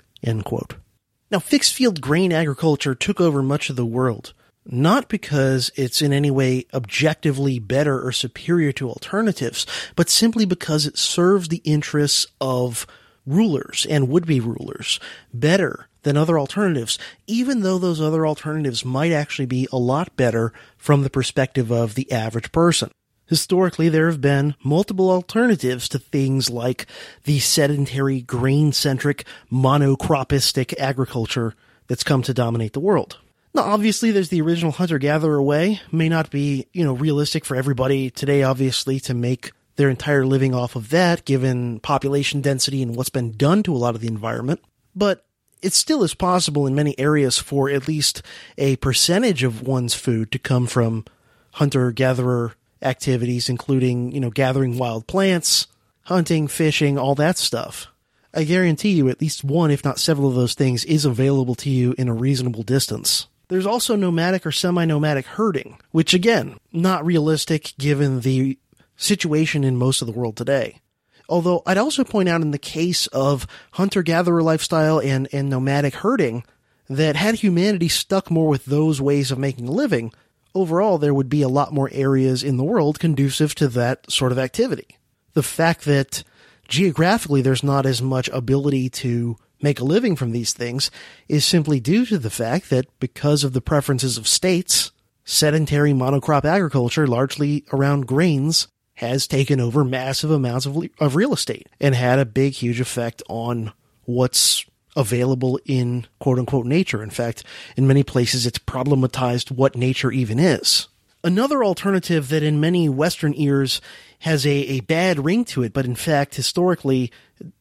Now, 1.30 1.38
fixed 1.38 1.74
field 1.74 2.00
grain 2.00 2.32
agriculture 2.32 2.94
took 2.94 3.20
over 3.20 3.40
much 3.40 3.70
of 3.70 3.76
the 3.76 3.86
world, 3.86 4.32
not 4.66 5.08
because 5.08 5.70
it's 5.76 6.02
in 6.02 6.12
any 6.12 6.30
way 6.30 6.66
objectively 6.74 7.60
better 7.60 8.04
or 8.04 8.10
superior 8.10 8.72
to 8.72 8.88
alternatives, 8.88 9.64
but 9.94 10.10
simply 10.10 10.44
because 10.44 10.86
it 10.86 10.98
serves 10.98 11.48
the 11.48 11.62
interests 11.64 12.26
of 12.40 12.84
rulers 13.26 13.86
and 13.88 14.08
would 14.08 14.26
be 14.26 14.40
rulers 14.40 14.98
better 15.32 15.86
than 16.02 16.16
other 16.16 16.36
alternatives, 16.36 16.98
even 17.28 17.60
though 17.60 17.78
those 17.78 18.00
other 18.00 18.26
alternatives 18.26 18.84
might 18.84 19.12
actually 19.12 19.46
be 19.46 19.68
a 19.70 19.78
lot 19.78 20.16
better 20.16 20.52
from 20.76 21.02
the 21.02 21.10
perspective 21.10 21.70
of 21.70 21.94
the 21.94 22.10
average 22.10 22.50
person. 22.50 22.90
Historically, 23.30 23.88
there 23.88 24.10
have 24.10 24.20
been 24.20 24.56
multiple 24.64 25.08
alternatives 25.08 25.88
to 25.88 26.00
things 26.00 26.50
like 26.50 26.86
the 27.22 27.38
sedentary, 27.38 28.22
grain 28.22 28.72
centric, 28.72 29.24
monocropistic 29.52 30.76
agriculture 30.80 31.54
that's 31.86 32.02
come 32.02 32.22
to 32.22 32.34
dominate 32.34 32.72
the 32.72 32.80
world. 32.80 33.18
Now, 33.54 33.62
obviously, 33.62 34.10
there's 34.10 34.30
the 34.30 34.42
original 34.42 34.72
hunter 34.72 34.98
gatherer 34.98 35.40
way. 35.40 35.80
May 35.92 36.08
not 36.08 36.32
be, 36.32 36.66
you 36.72 36.82
know, 36.82 36.92
realistic 36.92 37.44
for 37.44 37.54
everybody 37.54 38.10
today, 38.10 38.42
obviously, 38.42 38.98
to 38.98 39.14
make 39.14 39.52
their 39.76 39.90
entire 39.90 40.26
living 40.26 40.52
off 40.52 40.74
of 40.74 40.90
that, 40.90 41.24
given 41.24 41.78
population 41.78 42.40
density 42.40 42.82
and 42.82 42.96
what's 42.96 43.10
been 43.10 43.36
done 43.36 43.62
to 43.62 43.72
a 43.72 43.78
lot 43.78 43.94
of 43.94 44.00
the 44.00 44.08
environment. 44.08 44.60
But 44.96 45.24
it 45.62 45.72
still 45.72 46.02
is 46.02 46.14
possible 46.14 46.66
in 46.66 46.74
many 46.74 46.98
areas 46.98 47.38
for 47.38 47.70
at 47.70 47.86
least 47.86 48.22
a 48.58 48.74
percentage 48.76 49.44
of 49.44 49.62
one's 49.62 49.94
food 49.94 50.32
to 50.32 50.40
come 50.40 50.66
from 50.66 51.04
hunter 51.52 51.92
gatherer 51.92 52.54
activities, 52.82 53.48
including, 53.48 54.12
you 54.12 54.20
know, 54.20 54.30
gathering 54.30 54.78
wild 54.78 55.06
plants, 55.06 55.66
hunting, 56.02 56.48
fishing, 56.48 56.98
all 56.98 57.14
that 57.14 57.38
stuff. 57.38 57.86
I 58.32 58.44
guarantee 58.44 58.90
you 58.90 59.08
at 59.08 59.20
least 59.20 59.42
one, 59.44 59.70
if 59.70 59.84
not 59.84 59.98
several 59.98 60.28
of 60.28 60.34
those 60.34 60.54
things 60.54 60.84
is 60.84 61.04
available 61.04 61.54
to 61.56 61.70
you 61.70 61.94
in 61.98 62.08
a 62.08 62.14
reasonable 62.14 62.62
distance. 62.62 63.26
There's 63.48 63.66
also 63.66 63.96
nomadic 63.96 64.46
or 64.46 64.52
semi-nomadic 64.52 65.26
herding, 65.26 65.80
which 65.90 66.14
again, 66.14 66.58
not 66.72 67.04
realistic 67.04 67.74
given 67.78 68.20
the 68.20 68.56
situation 68.96 69.64
in 69.64 69.76
most 69.76 70.00
of 70.00 70.06
the 70.06 70.12
world 70.12 70.36
today. 70.36 70.80
Although 71.28 71.62
I'd 71.66 71.78
also 71.78 72.04
point 72.04 72.28
out 72.28 72.42
in 72.42 72.52
the 72.52 72.58
case 72.58 73.06
of 73.08 73.46
hunter 73.72 74.02
gatherer 74.02 74.42
lifestyle 74.42 75.00
and, 75.00 75.28
and 75.32 75.48
nomadic 75.48 75.94
herding 75.94 76.44
that 76.88 77.16
had 77.16 77.36
humanity 77.36 77.88
stuck 77.88 78.30
more 78.30 78.48
with 78.48 78.64
those 78.64 79.00
ways 79.00 79.30
of 79.30 79.38
making 79.38 79.68
a 79.68 79.72
living, 79.72 80.12
overall 80.54 80.98
there 80.98 81.14
would 81.14 81.28
be 81.28 81.42
a 81.42 81.48
lot 81.48 81.72
more 81.72 81.90
areas 81.92 82.42
in 82.42 82.56
the 82.56 82.64
world 82.64 82.98
conducive 82.98 83.54
to 83.56 83.68
that 83.68 84.10
sort 84.10 84.32
of 84.32 84.38
activity. 84.38 84.96
The 85.34 85.42
fact 85.42 85.84
that 85.84 86.22
geographically 86.68 87.42
there's 87.42 87.62
not 87.62 87.86
as 87.86 88.02
much 88.02 88.28
ability 88.28 88.90
to 88.90 89.36
make 89.62 89.80
a 89.80 89.84
living 89.84 90.16
from 90.16 90.32
these 90.32 90.52
things 90.52 90.90
is 91.28 91.44
simply 91.44 91.80
due 91.80 92.06
to 92.06 92.18
the 92.18 92.30
fact 92.30 92.70
that 92.70 92.86
because 92.98 93.44
of 93.44 93.52
the 93.52 93.60
preferences 93.60 94.16
of 94.16 94.26
states, 94.26 94.90
sedentary 95.24 95.92
monocrop 95.92 96.44
agriculture, 96.44 97.06
largely 97.06 97.64
around 97.72 98.06
grains, 98.06 98.68
has 98.94 99.26
taken 99.26 99.60
over 99.60 99.84
massive 99.84 100.30
amounts 100.30 100.66
of, 100.66 100.76
of 100.98 101.16
real 101.16 101.32
estate 101.32 101.68
and 101.80 101.94
had 101.94 102.18
a 102.18 102.24
big, 102.24 102.52
huge 102.52 102.80
effect 102.80 103.22
on 103.28 103.72
what's 104.04 104.64
available 105.00 105.58
in 105.64 106.06
quote 106.20 106.38
unquote 106.38 106.66
nature. 106.66 107.02
In 107.02 107.10
fact, 107.10 107.42
in 107.76 107.86
many 107.86 108.02
places, 108.02 108.46
it's 108.46 108.58
problematized 108.58 109.50
what 109.50 109.74
nature 109.74 110.12
even 110.12 110.38
is. 110.38 110.88
Another 111.22 111.62
alternative 111.62 112.28
that 112.28 112.42
in 112.42 112.60
many 112.60 112.88
Western 112.88 113.34
ears 113.36 113.80
has 114.20 114.46
a, 114.46 114.50
a 114.50 114.80
bad 114.80 115.22
ring 115.22 115.44
to 115.46 115.62
it, 115.62 115.72
but 115.72 115.84
in 115.84 115.94
fact, 115.94 116.34
historically, 116.34 117.10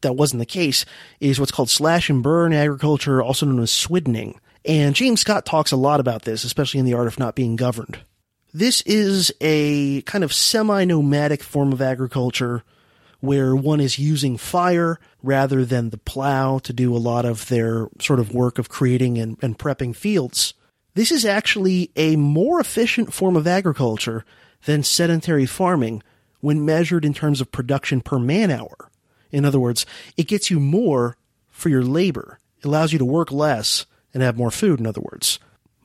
that 0.02 0.16
wasn't 0.16 0.40
the 0.40 0.46
case, 0.46 0.86
is 1.20 1.40
what's 1.40 1.52
called 1.52 1.70
slash 1.70 2.10
and 2.10 2.24
burn 2.24 2.54
agriculture, 2.54 3.22
also 3.22 3.46
known 3.46 3.62
as 3.62 3.72
swiddening. 3.72 4.40
And 4.66 4.96
James 4.96 5.22
Scott 5.22 5.46
talks 5.46 5.72
a 5.72 5.78
lot 5.78 6.00
about 6.00 6.24
this, 6.24 6.44
especially 6.44 6.80
in 6.80 6.86
The 6.86 6.94
Art 6.94 7.08
of 7.08 7.20
Not 7.20 7.36
Being 7.36 7.56
Governed. 7.56 8.00
This 8.54 8.82
is 8.82 9.32
a 9.42 10.02
kind 10.04 10.24
of 10.24 10.34
semi-nomadic 10.34 11.44
form 11.44 11.72
of 11.72 11.82
agriculture 11.82 12.64
where 13.20 13.56
one 13.56 13.80
is 13.80 14.00
using 14.00 14.38
fire 14.38 15.00
rather 15.22 15.66
than 15.66 15.90
the 15.90 15.98
plow 15.98 16.60
to 16.60 16.74
do 16.74 16.96
a 16.96 16.98
lot 16.98 17.26
of 17.26 17.48
their 17.50 17.88
sort 18.00 18.20
of 18.20 18.34
work 18.34 18.58
of 18.58 18.70
creating 18.70 19.18
and, 19.18 19.38
and 19.42 19.60
prepping 19.60 19.96
fields. 19.96 20.54
This 20.94 21.12
is 21.12 21.26
actually 21.26 21.92
a 21.96 22.16
more 22.16 22.60
efficient 22.60 23.14
form 23.14 23.36
of 23.36 23.48
agriculture 23.48 24.26
than 24.66 24.84
sedentary 24.84 25.46
farming 25.46 26.04
when 26.40 26.66
measured 26.66 27.06
in 27.06 27.14
terms 27.14 27.42
of 27.42 27.52
production 27.52 28.02
per 28.02 28.20
man 28.20 28.52
hour. 28.52 28.90
In 29.32 29.46
other 29.46 29.60
words, 29.60 29.86
it 30.18 30.28
gets 30.28 30.50
you 30.50 30.60
more 30.60 31.18
for 31.50 31.70
your 31.70 31.84
labor. 31.84 32.40
It 32.60 32.66
allows 32.66 32.94
you 32.94 33.00
to 33.00 33.06
work 33.06 33.32
less 33.32 33.86
and 34.14 34.24
have 34.24 34.38
more 34.38 34.52
food, 34.52 34.80
in 34.80 34.88
other 34.88 35.02
words. 35.02 35.40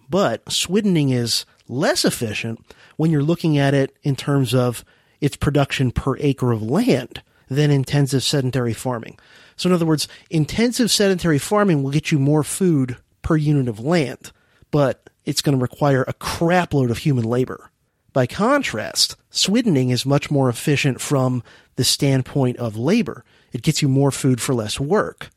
But 0.08 0.50
swiddening 0.50 1.10
is 1.10 1.44
less 1.68 2.04
efficient 2.04 2.64
when 2.96 3.10
you're 3.10 3.22
looking 3.22 3.58
at 3.58 3.74
it 3.74 3.96
in 4.02 4.16
terms 4.16 4.54
of 4.54 4.84
its 5.20 5.36
production 5.36 5.90
per 5.90 6.16
acre 6.18 6.52
of 6.52 6.62
land 6.62 7.22
than 7.48 7.70
intensive 7.70 8.22
sedentary 8.22 8.72
farming. 8.72 9.18
So 9.56 9.68
in 9.68 9.74
other 9.74 9.86
words, 9.86 10.08
intensive 10.30 10.90
sedentary 10.90 11.38
farming 11.38 11.82
will 11.82 11.90
get 11.90 12.10
you 12.10 12.18
more 12.18 12.42
food 12.42 12.96
per 13.22 13.36
unit 13.36 13.68
of 13.68 13.80
land, 13.80 14.32
but 14.70 15.08
it's 15.24 15.42
going 15.42 15.56
to 15.56 15.62
require 15.62 16.02
a 16.02 16.14
crapload 16.14 16.90
of 16.90 16.98
human 16.98 17.24
labor. 17.24 17.70
By 18.12 18.26
contrast, 18.26 19.16
swiddening 19.30 19.90
is 19.90 20.06
much 20.06 20.30
more 20.30 20.48
efficient 20.48 21.00
from 21.00 21.42
the 21.76 21.84
standpoint 21.84 22.58
of 22.58 22.76
labor. 22.76 23.24
It 23.52 23.62
gets 23.62 23.82
you 23.82 23.88
more 23.88 24.10
food 24.10 24.40
for 24.40 24.54
less 24.54 24.78
work, 24.78 25.30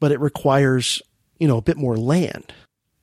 but 0.00 0.12
it 0.12 0.20
requires, 0.20 1.02
you 1.38 1.48
know, 1.48 1.58
a 1.58 1.62
bit 1.62 1.76
more 1.76 1.96
land. 1.96 2.52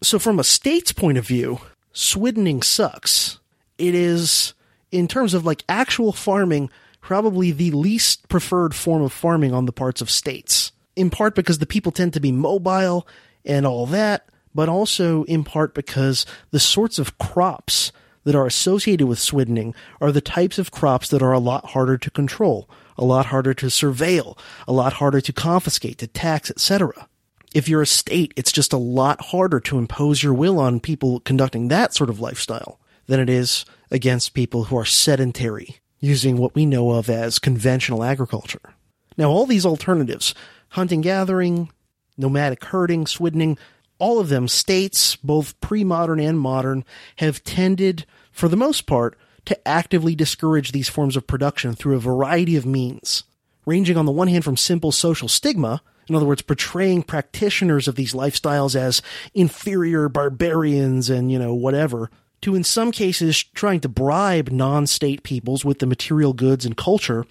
So 0.01 0.19
from 0.19 0.39
a 0.39 0.43
state's 0.43 0.91
point 0.91 1.17
of 1.17 1.27
view, 1.27 1.59
swiddening 1.93 2.61
sucks. 2.61 3.39
It 3.77 3.93
is, 3.95 4.53
in 4.95 5.07
terms 5.07 5.33
of 5.33 5.45
like 5.45 5.63
actual 5.67 6.13
farming, 6.13 6.69
probably 7.01 7.51
the 7.51 7.71
least 7.71 8.27
preferred 8.29 8.73
form 8.73 9.01
of 9.01 9.11
farming 9.11 9.53
on 9.53 9.65
the 9.65 9.73
parts 9.73 10.01
of 10.01 10.09
states. 10.09 10.71
In 10.95 11.09
part 11.09 11.35
because 11.35 11.59
the 11.59 11.65
people 11.65 11.91
tend 11.91 12.13
to 12.13 12.19
be 12.19 12.31
mobile 12.31 13.07
and 13.43 13.65
all 13.65 13.85
that, 13.87 14.29
but 14.55 14.69
also 14.69 15.23
in 15.25 15.43
part 15.43 15.73
because 15.73 16.25
the 16.51 16.59
sorts 16.59 16.97
of 16.97 17.17
crops 17.17 17.91
that 18.23 18.35
are 18.35 18.47
associated 18.47 19.05
with 19.05 19.19
swiddening 19.19 19.75
are 20.01 20.11
the 20.11 20.21
types 20.21 20.57
of 20.57 20.71
crops 20.71 21.09
that 21.09 21.21
are 21.21 21.33
a 21.33 21.39
lot 21.39 21.65
harder 21.71 21.97
to 21.97 22.09
control, 22.09 22.69
a 22.97 23.03
lot 23.03 23.27
harder 23.27 23.53
to 23.53 23.67
surveil, 23.67 24.37
a 24.67 24.73
lot 24.73 24.93
harder 24.93 25.21
to 25.21 25.33
confiscate, 25.33 25.97
to 25.97 26.07
tax, 26.07 26.49
etc. 26.49 27.07
If 27.53 27.69
you're 27.69 27.81
a 27.81 27.87
state, 27.87 28.33
it's 28.35 28.51
just 28.51 28.73
a 28.73 28.77
lot 28.77 29.21
harder 29.25 29.59
to 29.59 29.77
impose 29.77 30.23
your 30.23 30.33
will 30.33 30.57
on 30.57 30.79
people 30.79 31.19
conducting 31.19 31.67
that 31.67 31.93
sort 31.93 32.09
of 32.09 32.19
lifestyle 32.19 32.79
than 33.07 33.19
it 33.19 33.29
is 33.29 33.65
against 33.91 34.33
people 34.33 34.65
who 34.65 34.77
are 34.77 34.85
sedentary, 34.85 35.77
using 35.99 36.37
what 36.37 36.55
we 36.55 36.65
know 36.65 36.91
of 36.91 37.09
as 37.09 37.39
conventional 37.39 38.03
agriculture. 38.03 38.73
Now, 39.17 39.29
all 39.29 39.45
these 39.45 39.65
alternatives, 39.65 40.33
hunting 40.69 41.01
gathering, 41.01 41.71
nomadic 42.17 42.63
herding, 42.65 43.07
swiddening, 43.07 43.57
all 43.97 44.19
of 44.19 44.29
them, 44.29 44.47
states, 44.47 45.15
both 45.15 45.59
pre-modern 45.61 46.19
and 46.19 46.39
modern, 46.39 46.83
have 47.17 47.43
tended, 47.43 48.05
for 48.31 48.47
the 48.47 48.57
most 48.57 48.85
part, 48.85 49.17
to 49.45 49.67
actively 49.67 50.15
discourage 50.15 50.71
these 50.71 50.89
forms 50.89 51.15
of 51.15 51.27
production 51.27 51.73
through 51.73 51.95
a 51.95 51.99
variety 51.99 52.55
of 52.55 52.65
means, 52.65 53.23
ranging 53.65 53.95
on 53.95 54.05
the 54.05 54.11
one 54.11 54.27
hand 54.27 54.43
from 54.43 54.57
simple 54.57 54.91
social 54.91 55.27
stigma, 55.27 55.81
in 56.07 56.15
other 56.15 56.25
words, 56.25 56.41
portraying 56.41 57.03
practitioners 57.03 57.87
of 57.87 57.95
these 57.95 58.13
lifestyles 58.13 58.75
as 58.75 59.01
inferior 59.33 60.07
barbarians 60.09 61.09
and, 61.09 61.31
you 61.31 61.39
know, 61.39 61.53
whatever, 61.53 62.11
to 62.45 62.55
in 62.55 62.63
some 62.63 62.91
cases 62.91 63.43
trying 63.43 63.79
to 63.79 63.89
bribe 63.89 64.49
non-state 64.49 65.23
peoples 65.23 65.65
with 65.65 65.79
the 65.79 65.87
material 65.87 66.31
goods 66.31 66.63
and 66.63 66.77
culture 66.77 67.25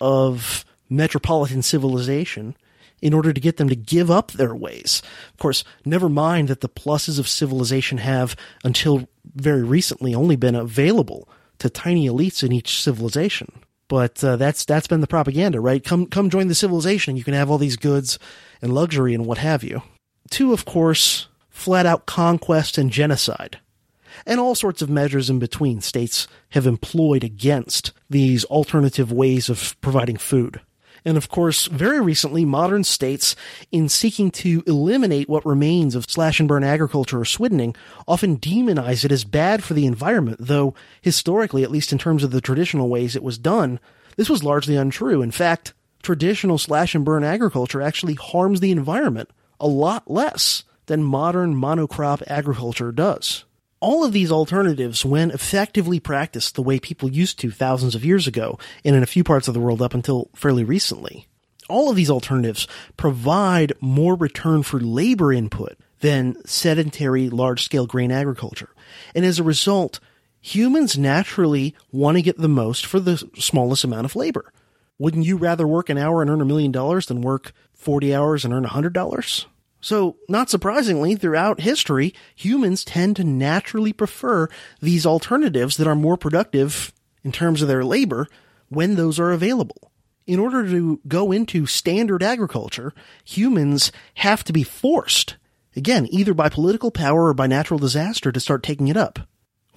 of 0.00 0.64
metropolitan 0.88 1.60
civilization 1.60 2.56
in 3.02 3.12
order 3.12 3.32
to 3.32 3.40
get 3.40 3.56
them 3.56 3.68
to 3.68 3.74
give 3.74 4.12
up 4.12 4.30
their 4.30 4.54
ways. 4.54 5.02
Of 5.32 5.38
course, 5.38 5.64
never 5.84 6.08
mind 6.08 6.46
that 6.48 6.60
the 6.60 6.68
pluses 6.68 7.18
of 7.18 7.26
civilization 7.26 7.98
have, 7.98 8.36
until 8.62 9.08
very 9.34 9.64
recently, 9.64 10.14
only 10.14 10.36
been 10.36 10.54
available 10.54 11.28
to 11.58 11.68
tiny 11.68 12.06
elites 12.06 12.44
in 12.44 12.52
each 12.52 12.80
civilization. 12.80 13.50
But 13.88 14.22
uh, 14.22 14.36
that's 14.36 14.64
that's 14.64 14.86
been 14.86 15.00
the 15.00 15.08
propaganda, 15.08 15.60
right? 15.60 15.82
Come 15.82 16.06
come 16.06 16.30
join 16.30 16.46
the 16.46 16.54
civilization, 16.54 17.10
and 17.10 17.18
you 17.18 17.24
can 17.24 17.34
have 17.34 17.50
all 17.50 17.58
these 17.58 17.76
goods 17.76 18.20
and 18.62 18.72
luxury 18.72 19.14
and 19.14 19.26
what 19.26 19.38
have 19.38 19.64
you. 19.64 19.82
Two, 20.30 20.52
of 20.52 20.64
course, 20.64 21.26
flat 21.50 21.86
out 21.86 22.06
conquest 22.06 22.78
and 22.78 22.90
genocide. 22.90 23.58
And 24.26 24.40
all 24.40 24.54
sorts 24.54 24.82
of 24.82 24.90
measures 24.90 25.28
in 25.28 25.38
between 25.38 25.80
states 25.80 26.26
have 26.50 26.66
employed 26.66 27.24
against 27.24 27.92
these 28.08 28.44
alternative 28.46 29.12
ways 29.12 29.48
of 29.48 29.76
providing 29.80 30.16
food. 30.16 30.60
And 31.04 31.18
of 31.18 31.28
course, 31.28 31.66
very 31.66 32.00
recently, 32.00 32.46
modern 32.46 32.82
states, 32.82 33.36
in 33.70 33.90
seeking 33.90 34.30
to 34.32 34.62
eliminate 34.66 35.28
what 35.28 35.44
remains 35.44 35.94
of 35.94 36.06
slash 36.08 36.40
and 36.40 36.48
burn 36.48 36.64
agriculture 36.64 37.20
or 37.20 37.26
swiddening, 37.26 37.76
often 38.08 38.38
demonize 38.38 39.04
it 39.04 39.12
as 39.12 39.24
bad 39.24 39.62
for 39.62 39.74
the 39.74 39.84
environment, 39.84 40.38
though 40.40 40.74
historically, 41.02 41.62
at 41.62 41.70
least 41.70 41.92
in 41.92 41.98
terms 41.98 42.24
of 42.24 42.30
the 42.30 42.40
traditional 42.40 42.88
ways 42.88 43.14
it 43.14 43.22
was 43.22 43.36
done, 43.36 43.78
this 44.16 44.30
was 44.30 44.42
largely 44.44 44.76
untrue. 44.76 45.20
In 45.20 45.30
fact, 45.30 45.74
traditional 46.02 46.56
slash 46.56 46.94
and 46.94 47.04
burn 47.04 47.24
agriculture 47.24 47.82
actually 47.82 48.14
harms 48.14 48.60
the 48.60 48.70
environment 48.70 49.28
a 49.60 49.66
lot 49.66 50.10
less 50.10 50.64
than 50.86 51.02
modern 51.02 51.54
monocrop 51.54 52.22
agriculture 52.26 52.92
does 52.92 53.44
all 53.80 54.04
of 54.04 54.12
these 54.12 54.32
alternatives, 54.32 55.04
when 55.04 55.30
effectively 55.30 56.00
practiced 56.00 56.54
the 56.54 56.62
way 56.62 56.78
people 56.78 57.10
used 57.10 57.38
to 57.40 57.50
thousands 57.50 57.94
of 57.94 58.04
years 58.04 58.26
ago, 58.26 58.58
and 58.84 58.96
in 58.96 59.02
a 59.02 59.06
few 59.06 59.24
parts 59.24 59.48
of 59.48 59.54
the 59.54 59.60
world 59.60 59.82
up 59.82 59.94
until 59.94 60.30
fairly 60.34 60.64
recently, 60.64 61.26
all 61.68 61.90
of 61.90 61.96
these 61.96 62.10
alternatives 62.10 62.66
provide 62.96 63.72
more 63.80 64.14
return 64.14 64.62
for 64.62 64.80
labor 64.80 65.32
input 65.32 65.76
than 66.00 66.36
sedentary 66.44 67.30
large 67.30 67.62
scale 67.62 67.86
grain 67.86 68.10
agriculture. 68.10 68.70
And 69.14 69.24
as 69.24 69.38
a 69.38 69.44
result, 69.44 70.00
humans 70.40 70.98
naturally 70.98 71.74
want 71.90 72.16
to 72.16 72.22
get 72.22 72.38
the 72.38 72.48
most 72.48 72.84
for 72.84 73.00
the 73.00 73.16
smallest 73.38 73.84
amount 73.84 74.04
of 74.04 74.16
labor. 74.16 74.52
Wouldn't 74.98 75.26
you 75.26 75.36
rather 75.36 75.66
work 75.66 75.88
an 75.88 75.98
hour 75.98 76.20
and 76.20 76.30
earn 76.30 76.40
a 76.40 76.44
million 76.44 76.70
dollars 76.70 77.06
than 77.06 77.22
work 77.22 77.52
40 77.74 78.14
hours 78.14 78.44
and 78.44 78.52
earn 78.54 78.64
a 78.64 78.68
hundred 78.68 78.92
dollars? 78.92 79.46
So, 79.84 80.16
not 80.30 80.48
surprisingly, 80.48 81.14
throughout 81.14 81.60
history, 81.60 82.14
humans 82.34 82.86
tend 82.86 83.16
to 83.16 83.22
naturally 83.22 83.92
prefer 83.92 84.48
these 84.80 85.04
alternatives 85.04 85.76
that 85.76 85.86
are 85.86 85.94
more 85.94 86.16
productive 86.16 86.90
in 87.22 87.32
terms 87.32 87.60
of 87.60 87.68
their 87.68 87.84
labor 87.84 88.26
when 88.70 88.94
those 88.94 89.20
are 89.20 89.30
available. 89.30 89.92
In 90.26 90.38
order 90.38 90.66
to 90.66 91.02
go 91.06 91.32
into 91.32 91.66
standard 91.66 92.22
agriculture, 92.22 92.94
humans 93.26 93.92
have 94.14 94.42
to 94.44 94.54
be 94.54 94.62
forced, 94.62 95.36
again, 95.76 96.08
either 96.10 96.32
by 96.32 96.48
political 96.48 96.90
power 96.90 97.26
or 97.26 97.34
by 97.34 97.46
natural 97.46 97.78
disaster 97.78 98.32
to 98.32 98.40
start 98.40 98.62
taking 98.62 98.88
it 98.88 98.96
up. 98.96 99.18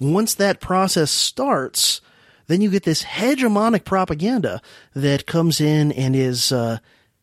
Once 0.00 0.34
that 0.34 0.58
process 0.58 1.10
starts, 1.10 2.00
then 2.46 2.62
you 2.62 2.70
get 2.70 2.84
this 2.84 3.02
hegemonic 3.02 3.84
propaganda 3.84 4.62
that 4.94 5.26
comes 5.26 5.60
in 5.60 5.92
and 5.92 6.16
is, 6.16 6.50
uh, 6.50 6.78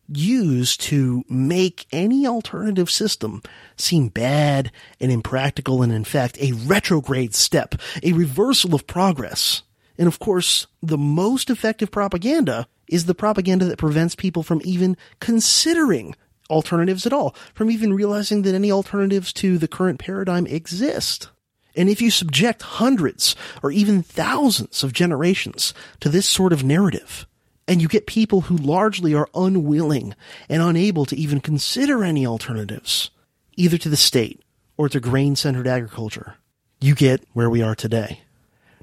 used 0.08 0.80
to 0.82 1.24
make 1.28 1.86
any 1.92 2.26
alternative 2.26 2.90
system 2.90 3.42
seem 3.76 4.08
bad 4.08 4.70
and 5.00 5.10
impractical 5.10 5.82
and 5.82 5.92
in 5.92 6.04
fact 6.04 6.38
a 6.40 6.52
retrograde 6.52 7.34
step, 7.34 7.74
a 8.02 8.12
reversal 8.12 8.74
of 8.74 8.86
progress. 8.86 9.62
And 9.98 10.08
of 10.08 10.18
course, 10.18 10.66
the 10.82 10.98
most 10.98 11.50
effective 11.50 11.90
propaganda 11.90 12.66
is 12.88 13.06
the 13.06 13.14
propaganda 13.14 13.64
that 13.64 13.78
prevents 13.78 14.14
people 14.14 14.42
from 14.42 14.60
even 14.64 14.96
considering 15.20 16.14
alternatives 16.48 17.06
at 17.06 17.12
all, 17.12 17.34
from 17.54 17.70
even 17.70 17.92
realizing 17.92 18.42
that 18.42 18.54
any 18.54 18.70
alternatives 18.70 19.32
to 19.32 19.58
the 19.58 19.68
current 19.68 19.98
paradigm 19.98 20.46
exist. 20.46 21.30
And 21.74 21.88
if 21.88 22.00
you 22.00 22.10
subject 22.10 22.62
hundreds 22.62 23.36
or 23.62 23.70
even 23.70 24.02
thousands 24.02 24.82
of 24.82 24.92
generations 24.92 25.74
to 26.00 26.08
this 26.08 26.26
sort 26.26 26.52
of 26.52 26.64
narrative, 26.64 27.26
and 27.68 27.82
you 27.82 27.88
get 27.88 28.06
people 28.06 28.42
who 28.42 28.56
largely 28.56 29.14
are 29.14 29.28
unwilling 29.34 30.14
and 30.48 30.62
unable 30.62 31.04
to 31.06 31.16
even 31.16 31.40
consider 31.40 32.04
any 32.04 32.26
alternatives, 32.26 33.10
either 33.56 33.78
to 33.78 33.88
the 33.88 33.96
state 33.96 34.40
or 34.76 34.88
to 34.88 35.00
grain 35.00 35.36
centered 35.36 35.66
agriculture. 35.66 36.36
You 36.80 36.94
get 36.94 37.24
where 37.32 37.50
we 37.50 37.62
are 37.62 37.74
today. 37.74 38.20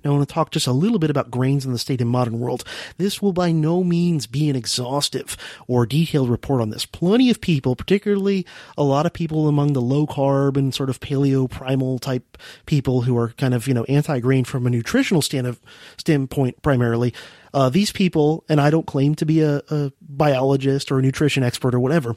Now, 0.04 0.12
I 0.12 0.16
want 0.16 0.28
to 0.28 0.34
talk 0.34 0.52
just 0.52 0.68
a 0.68 0.74
little 0.74 1.00
bit 1.00 1.10
about 1.10 1.32
grains 1.32 1.66
in 1.66 1.72
the 1.72 1.78
state 1.78 2.02
and 2.02 2.10
modern 2.10 2.40
world. 2.40 2.66
This 2.98 3.22
will 3.22 3.32
by 3.32 3.54
no 3.54 3.84
means 3.84 4.28
be 4.28 4.50
an 4.50 4.56
exhaustive 4.56 5.38
or 5.66 5.86
detailed 5.86 6.30
report 6.30 6.62
on 6.62 6.72
this. 6.72 6.86
Plenty 6.86 7.30
of 7.30 7.40
people, 7.40 7.76
particularly 7.76 8.46
a 8.78 8.84
lot 8.84 9.06
of 9.06 9.14
people 9.14 9.48
among 9.48 9.74
the 9.74 9.82
low 9.82 10.06
carb 10.06 10.58
and 10.58 10.74
sort 10.74 10.90
of 10.90 11.00
paleo 11.00 11.50
primal 11.50 12.00
type 12.00 12.38
people 12.66 13.04
who 13.04 13.18
are 13.18 13.30
kind 13.30 13.54
of, 13.54 13.66
you 13.66 13.74
know, 13.74 13.86
anti 13.86 14.20
grain 14.20 14.44
from 14.44 14.68
a 14.68 14.70
nutritional 14.70 15.22
stand 15.22 15.48
of, 15.48 15.62
standpoint 15.98 16.62
primarily, 16.62 17.14
uh, 17.54 17.70
these 17.70 17.92
people, 17.92 18.44
and 18.50 18.60
I 18.60 18.70
don't 18.70 18.88
claim 18.88 19.16
to 19.16 19.26
be 19.26 19.42
a, 19.42 19.62
a 19.70 19.92
biologist 20.02 20.92
or 20.92 21.00
a 21.00 21.02
nutrition 21.02 21.44
expert 21.44 21.76
or 21.76 21.80
whatever, 21.80 22.16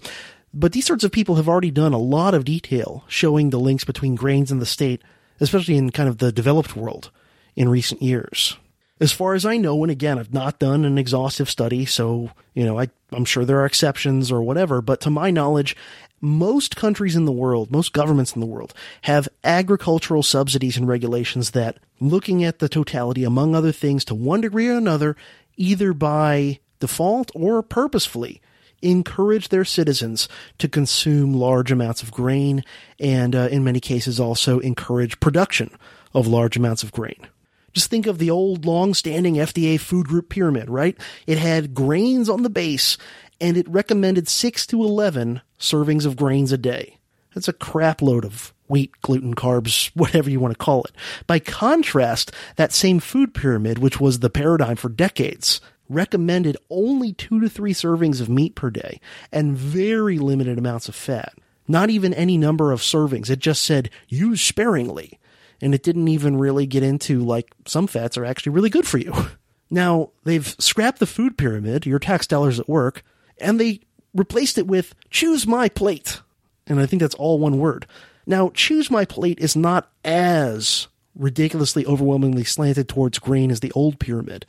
but 0.54 0.72
these 0.72 0.86
sorts 0.86 1.04
of 1.04 1.12
people 1.12 1.34
have 1.34 1.48
already 1.48 1.70
done 1.70 1.92
a 1.92 1.98
lot 1.98 2.34
of 2.34 2.44
detail 2.44 3.04
showing 3.08 3.50
the 3.50 3.60
links 3.60 3.84
between 3.84 4.14
grains 4.14 4.50
and 4.50 4.60
the 4.60 4.66
state, 4.66 5.02
especially 5.40 5.76
in 5.76 5.90
kind 5.90 6.08
of 6.08 6.18
the 6.18 6.32
developed 6.32 6.76
world 6.76 7.10
in 7.54 7.68
recent 7.68 8.00
years. 8.00 8.56
As 8.98 9.12
far 9.12 9.34
as 9.34 9.44
I 9.44 9.58
know, 9.58 9.84
and 9.84 9.90
again, 9.90 10.18
I've 10.18 10.32
not 10.32 10.58
done 10.58 10.86
an 10.86 10.96
exhaustive 10.96 11.50
study, 11.50 11.84
so, 11.84 12.30
you 12.54 12.64
know, 12.64 12.80
I, 12.80 12.88
I'm 13.12 13.26
sure 13.26 13.44
there 13.44 13.60
are 13.60 13.66
exceptions 13.66 14.32
or 14.32 14.42
whatever, 14.42 14.80
but 14.80 15.02
to 15.02 15.10
my 15.10 15.30
knowledge, 15.30 15.76
most 16.20 16.76
countries 16.76 17.16
in 17.16 17.24
the 17.24 17.32
world, 17.32 17.70
most 17.70 17.92
governments 17.92 18.34
in 18.34 18.40
the 18.40 18.46
world, 18.46 18.72
have 19.02 19.28
agricultural 19.44 20.22
subsidies 20.22 20.76
and 20.76 20.88
regulations 20.88 21.50
that, 21.50 21.78
looking 22.00 22.44
at 22.44 22.58
the 22.58 22.68
totality, 22.68 23.24
among 23.24 23.54
other 23.54 23.72
things, 23.72 24.04
to 24.04 24.14
one 24.14 24.40
degree 24.40 24.68
or 24.68 24.76
another, 24.76 25.16
either 25.56 25.92
by 25.92 26.58
default 26.80 27.30
or 27.34 27.62
purposefully, 27.62 28.40
encourage 28.82 29.48
their 29.48 29.64
citizens 29.64 30.28
to 30.58 30.68
consume 30.68 31.34
large 31.34 31.72
amounts 31.72 32.02
of 32.02 32.12
grain 32.12 32.62
and, 33.00 33.34
uh, 33.34 33.48
in 33.50 33.64
many 33.64 33.80
cases, 33.80 34.20
also 34.20 34.58
encourage 34.60 35.20
production 35.20 35.70
of 36.14 36.26
large 36.26 36.56
amounts 36.56 36.82
of 36.82 36.92
grain. 36.92 37.26
Just 37.72 37.90
think 37.90 38.06
of 38.06 38.18
the 38.18 38.30
old 38.30 38.64
long-standing 38.64 39.34
FDA 39.34 39.78
food 39.78 40.08
group 40.08 40.30
pyramid, 40.30 40.70
right? 40.70 40.96
It 41.26 41.36
had 41.36 41.74
grains 41.74 42.28
on 42.30 42.42
the 42.42 42.48
base 42.48 42.96
and 43.40 43.56
it 43.56 43.68
recommended 43.68 44.28
6 44.28 44.66
to 44.68 44.82
11 44.82 45.40
servings 45.58 46.06
of 46.06 46.16
grains 46.16 46.52
a 46.52 46.58
day. 46.58 46.98
That's 47.34 47.48
a 47.48 47.52
crap 47.52 48.00
load 48.00 48.24
of 48.24 48.54
wheat, 48.68 48.92
gluten, 49.02 49.34
carbs, 49.34 49.90
whatever 49.94 50.30
you 50.30 50.40
want 50.40 50.52
to 50.52 50.64
call 50.64 50.84
it. 50.84 50.92
By 51.26 51.38
contrast, 51.38 52.32
that 52.56 52.72
same 52.72 53.00
food 53.00 53.34
pyramid, 53.34 53.78
which 53.78 54.00
was 54.00 54.20
the 54.20 54.30
paradigm 54.30 54.76
for 54.76 54.88
decades, 54.88 55.60
recommended 55.88 56.56
only 56.70 57.12
two 57.12 57.40
to 57.40 57.48
three 57.48 57.72
servings 57.72 58.20
of 58.20 58.28
meat 58.28 58.54
per 58.54 58.70
day 58.70 59.00
and 59.30 59.56
very 59.56 60.18
limited 60.18 60.58
amounts 60.58 60.88
of 60.88 60.94
fat. 60.94 61.34
Not 61.68 61.90
even 61.90 62.14
any 62.14 62.38
number 62.38 62.72
of 62.72 62.80
servings. 62.80 63.28
It 63.28 63.38
just 63.38 63.62
said 63.62 63.90
use 64.08 64.40
sparingly. 64.40 65.18
And 65.60 65.74
it 65.74 65.82
didn't 65.82 66.08
even 66.08 66.36
really 66.36 66.66
get 66.66 66.82
into 66.82 67.20
like 67.20 67.50
some 67.66 67.86
fats 67.86 68.18
are 68.18 68.24
actually 68.24 68.52
really 68.52 68.70
good 68.70 68.86
for 68.86 68.98
you. 68.98 69.12
Now, 69.68 70.10
they've 70.22 70.46
scrapped 70.60 71.00
the 71.00 71.06
food 71.06 71.36
pyramid, 71.36 71.86
your 71.86 71.98
tax 71.98 72.28
dollars 72.28 72.60
at 72.60 72.68
work, 72.68 73.02
and 73.38 73.60
they 73.60 73.80
replaced 74.14 74.58
it 74.58 74.66
with 74.66 74.94
choose 75.10 75.46
my 75.46 75.68
plate. 75.68 76.20
And 76.66 76.80
I 76.80 76.86
think 76.86 77.00
that's 77.00 77.14
all 77.14 77.38
one 77.38 77.58
word. 77.58 77.86
Now, 78.26 78.50
choose 78.50 78.90
my 78.90 79.04
plate 79.04 79.38
is 79.38 79.54
not 79.54 79.90
as 80.04 80.88
ridiculously 81.14 81.86
overwhelmingly 81.86 82.44
slanted 82.44 82.88
towards 82.88 83.18
grain 83.18 83.50
as 83.50 83.60
the 83.60 83.72
old 83.72 84.00
pyramid, 84.00 84.44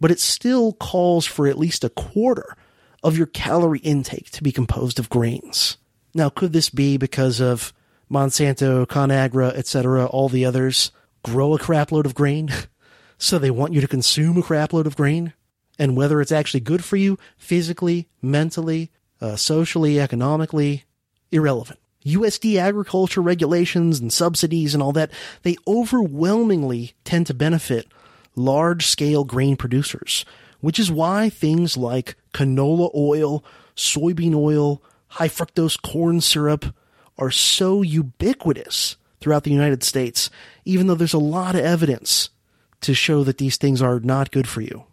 but 0.00 0.10
it 0.10 0.20
still 0.20 0.72
calls 0.74 1.26
for 1.26 1.46
at 1.46 1.58
least 1.58 1.84
a 1.84 1.88
quarter 1.88 2.56
of 3.02 3.16
your 3.16 3.26
calorie 3.26 3.80
intake 3.80 4.30
to 4.30 4.42
be 4.42 4.52
composed 4.52 4.98
of 4.98 5.08
grains. 5.08 5.78
Now, 6.14 6.28
could 6.28 6.52
this 6.52 6.70
be 6.70 6.96
because 6.96 7.40
of 7.40 7.72
Monsanto, 8.10 8.86
ConAgra, 8.86 9.54
etc., 9.54 10.06
all 10.06 10.28
the 10.28 10.44
others 10.44 10.92
grow 11.24 11.54
a 11.54 11.58
crapload 11.58 12.04
of 12.04 12.14
grain? 12.14 12.50
so 13.18 13.38
they 13.38 13.50
want 13.50 13.72
you 13.72 13.80
to 13.80 13.88
consume 13.88 14.36
a 14.36 14.42
crapload 14.42 14.86
of 14.86 14.96
grain? 14.96 15.32
And 15.78 15.96
whether 15.96 16.20
it's 16.20 16.32
actually 16.32 16.60
good 16.60 16.84
for 16.84 16.96
you 16.96 17.18
physically, 17.36 18.08
mentally, 18.20 18.90
uh, 19.20 19.36
socially, 19.36 20.00
economically, 20.00 20.84
irrelevant. 21.30 21.78
USD 22.04 22.56
agriculture 22.56 23.22
regulations 23.22 24.00
and 24.00 24.12
subsidies 24.12 24.74
and 24.74 24.82
all 24.82 24.92
that, 24.92 25.10
they 25.42 25.56
overwhelmingly 25.66 26.94
tend 27.04 27.26
to 27.28 27.34
benefit 27.34 27.86
large 28.34 28.86
scale 28.86 29.24
grain 29.24 29.56
producers, 29.56 30.24
which 30.60 30.78
is 30.78 30.90
why 30.90 31.28
things 31.28 31.76
like 31.76 32.16
canola 32.34 32.90
oil, 32.94 33.44
soybean 33.76 34.34
oil, 34.34 34.82
high 35.08 35.28
fructose 35.28 35.80
corn 35.80 36.20
syrup 36.20 36.74
are 37.18 37.30
so 37.30 37.82
ubiquitous 37.82 38.96
throughout 39.20 39.44
the 39.44 39.52
United 39.52 39.84
States, 39.84 40.30
even 40.64 40.86
though 40.86 40.94
there's 40.94 41.12
a 41.12 41.18
lot 41.18 41.54
of 41.54 41.60
evidence 41.60 42.30
to 42.80 42.94
show 42.94 43.22
that 43.22 43.38
these 43.38 43.56
things 43.56 43.80
are 43.80 44.00
not 44.00 44.32
good 44.32 44.48
for 44.48 44.60
you. 44.60 44.84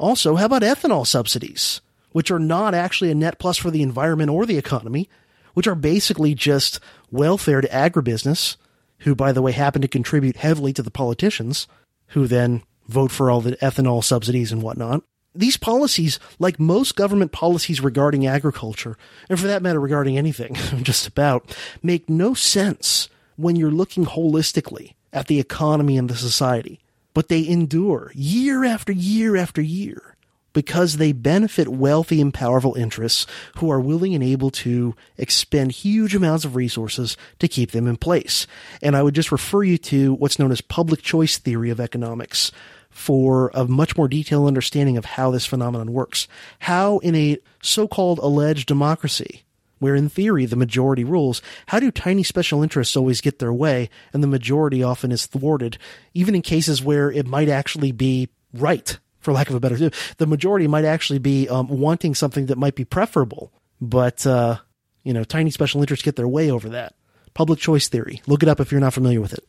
Also, 0.00 0.36
how 0.36 0.46
about 0.46 0.62
ethanol 0.62 1.06
subsidies, 1.06 1.82
which 2.12 2.30
are 2.30 2.38
not 2.38 2.72
actually 2.72 3.10
a 3.10 3.14
net 3.14 3.38
plus 3.38 3.58
for 3.58 3.70
the 3.70 3.82
environment 3.82 4.30
or 4.30 4.46
the 4.46 4.56
economy, 4.56 5.10
which 5.52 5.66
are 5.66 5.74
basically 5.74 6.34
just 6.34 6.80
welfare 7.10 7.60
to 7.60 7.68
agribusiness, 7.68 8.56
who, 9.00 9.14
by 9.14 9.30
the 9.30 9.42
way, 9.42 9.52
happen 9.52 9.82
to 9.82 9.88
contribute 9.88 10.36
heavily 10.36 10.72
to 10.72 10.82
the 10.82 10.90
politicians, 10.90 11.68
who 12.08 12.26
then 12.26 12.62
vote 12.88 13.10
for 13.10 13.30
all 13.30 13.42
the 13.42 13.56
ethanol 13.58 14.02
subsidies 14.02 14.50
and 14.50 14.62
whatnot. 14.62 15.02
These 15.34 15.58
policies, 15.58 16.18
like 16.38 16.58
most 16.58 16.96
government 16.96 17.30
policies 17.30 17.82
regarding 17.82 18.26
agriculture, 18.26 18.96
and 19.28 19.38
for 19.38 19.48
that 19.48 19.62
matter 19.62 19.80
regarding 19.80 20.16
anything, 20.16 20.54
just 20.82 21.06
about, 21.06 21.54
make 21.82 22.08
no 22.08 22.32
sense 22.32 23.10
when 23.36 23.54
you're 23.54 23.70
looking 23.70 24.06
holistically 24.06 24.94
at 25.12 25.26
the 25.26 25.40
economy 25.40 25.98
and 25.98 26.08
the 26.08 26.16
society. 26.16 26.80
But 27.14 27.28
they 27.28 27.46
endure 27.46 28.12
year 28.14 28.64
after 28.64 28.92
year 28.92 29.36
after 29.36 29.60
year 29.60 30.16
because 30.52 30.96
they 30.96 31.12
benefit 31.12 31.68
wealthy 31.68 32.20
and 32.20 32.34
powerful 32.34 32.74
interests 32.74 33.26
who 33.56 33.70
are 33.70 33.80
willing 33.80 34.14
and 34.14 34.24
able 34.24 34.50
to 34.50 34.94
expend 35.16 35.72
huge 35.72 36.14
amounts 36.14 36.44
of 36.44 36.56
resources 36.56 37.16
to 37.38 37.48
keep 37.48 37.70
them 37.70 37.86
in 37.86 37.96
place. 37.96 38.46
And 38.82 38.96
I 38.96 39.02
would 39.02 39.14
just 39.14 39.32
refer 39.32 39.62
you 39.62 39.78
to 39.78 40.14
what's 40.14 40.38
known 40.38 40.50
as 40.50 40.60
public 40.60 41.02
choice 41.02 41.38
theory 41.38 41.70
of 41.70 41.80
economics 41.80 42.50
for 42.90 43.52
a 43.54 43.66
much 43.66 43.96
more 43.96 44.08
detailed 44.08 44.48
understanding 44.48 44.96
of 44.96 45.04
how 45.04 45.30
this 45.30 45.46
phenomenon 45.46 45.92
works. 45.92 46.26
How 46.58 46.98
in 46.98 47.14
a 47.14 47.38
so-called 47.62 48.18
alleged 48.18 48.66
democracy, 48.66 49.44
where 49.80 49.96
in 49.96 50.08
theory 50.08 50.46
the 50.46 50.54
majority 50.54 51.02
rules, 51.02 51.42
how 51.66 51.80
do 51.80 51.90
tiny 51.90 52.22
special 52.22 52.62
interests 52.62 52.96
always 52.96 53.20
get 53.20 53.40
their 53.40 53.52
way 53.52 53.90
and 54.12 54.22
the 54.22 54.28
majority 54.28 54.82
often 54.82 55.10
is 55.10 55.26
thwarted, 55.26 55.76
even 56.14 56.36
in 56.36 56.42
cases 56.42 56.82
where 56.82 57.10
it 57.10 57.26
might 57.26 57.48
actually 57.48 57.90
be 57.90 58.28
right 58.54 58.98
for 59.18 59.32
lack 59.32 59.48
of 59.48 59.56
a 59.56 59.60
better 59.60 59.76
term. 59.76 59.90
The 60.18 60.26
majority 60.26 60.68
might 60.68 60.84
actually 60.84 61.18
be 61.18 61.48
um, 61.48 61.68
wanting 61.68 62.14
something 62.14 62.46
that 62.46 62.58
might 62.58 62.74
be 62.74 62.84
preferable, 62.84 63.52
but 63.80 64.26
uh, 64.26 64.58
you 65.02 65.12
know, 65.12 65.24
tiny 65.24 65.50
special 65.50 65.80
interests 65.80 66.04
get 66.04 66.16
their 66.16 66.28
way 66.28 66.50
over 66.50 66.68
that. 66.70 66.94
Public 67.34 67.58
choice 67.58 67.88
theory. 67.88 68.22
Look 68.26 68.42
it 68.42 68.48
up 68.48 68.60
if 68.60 68.70
you're 68.70 68.80
not 68.80 68.94
familiar 68.94 69.20
with 69.20 69.32
it. 69.32 69.44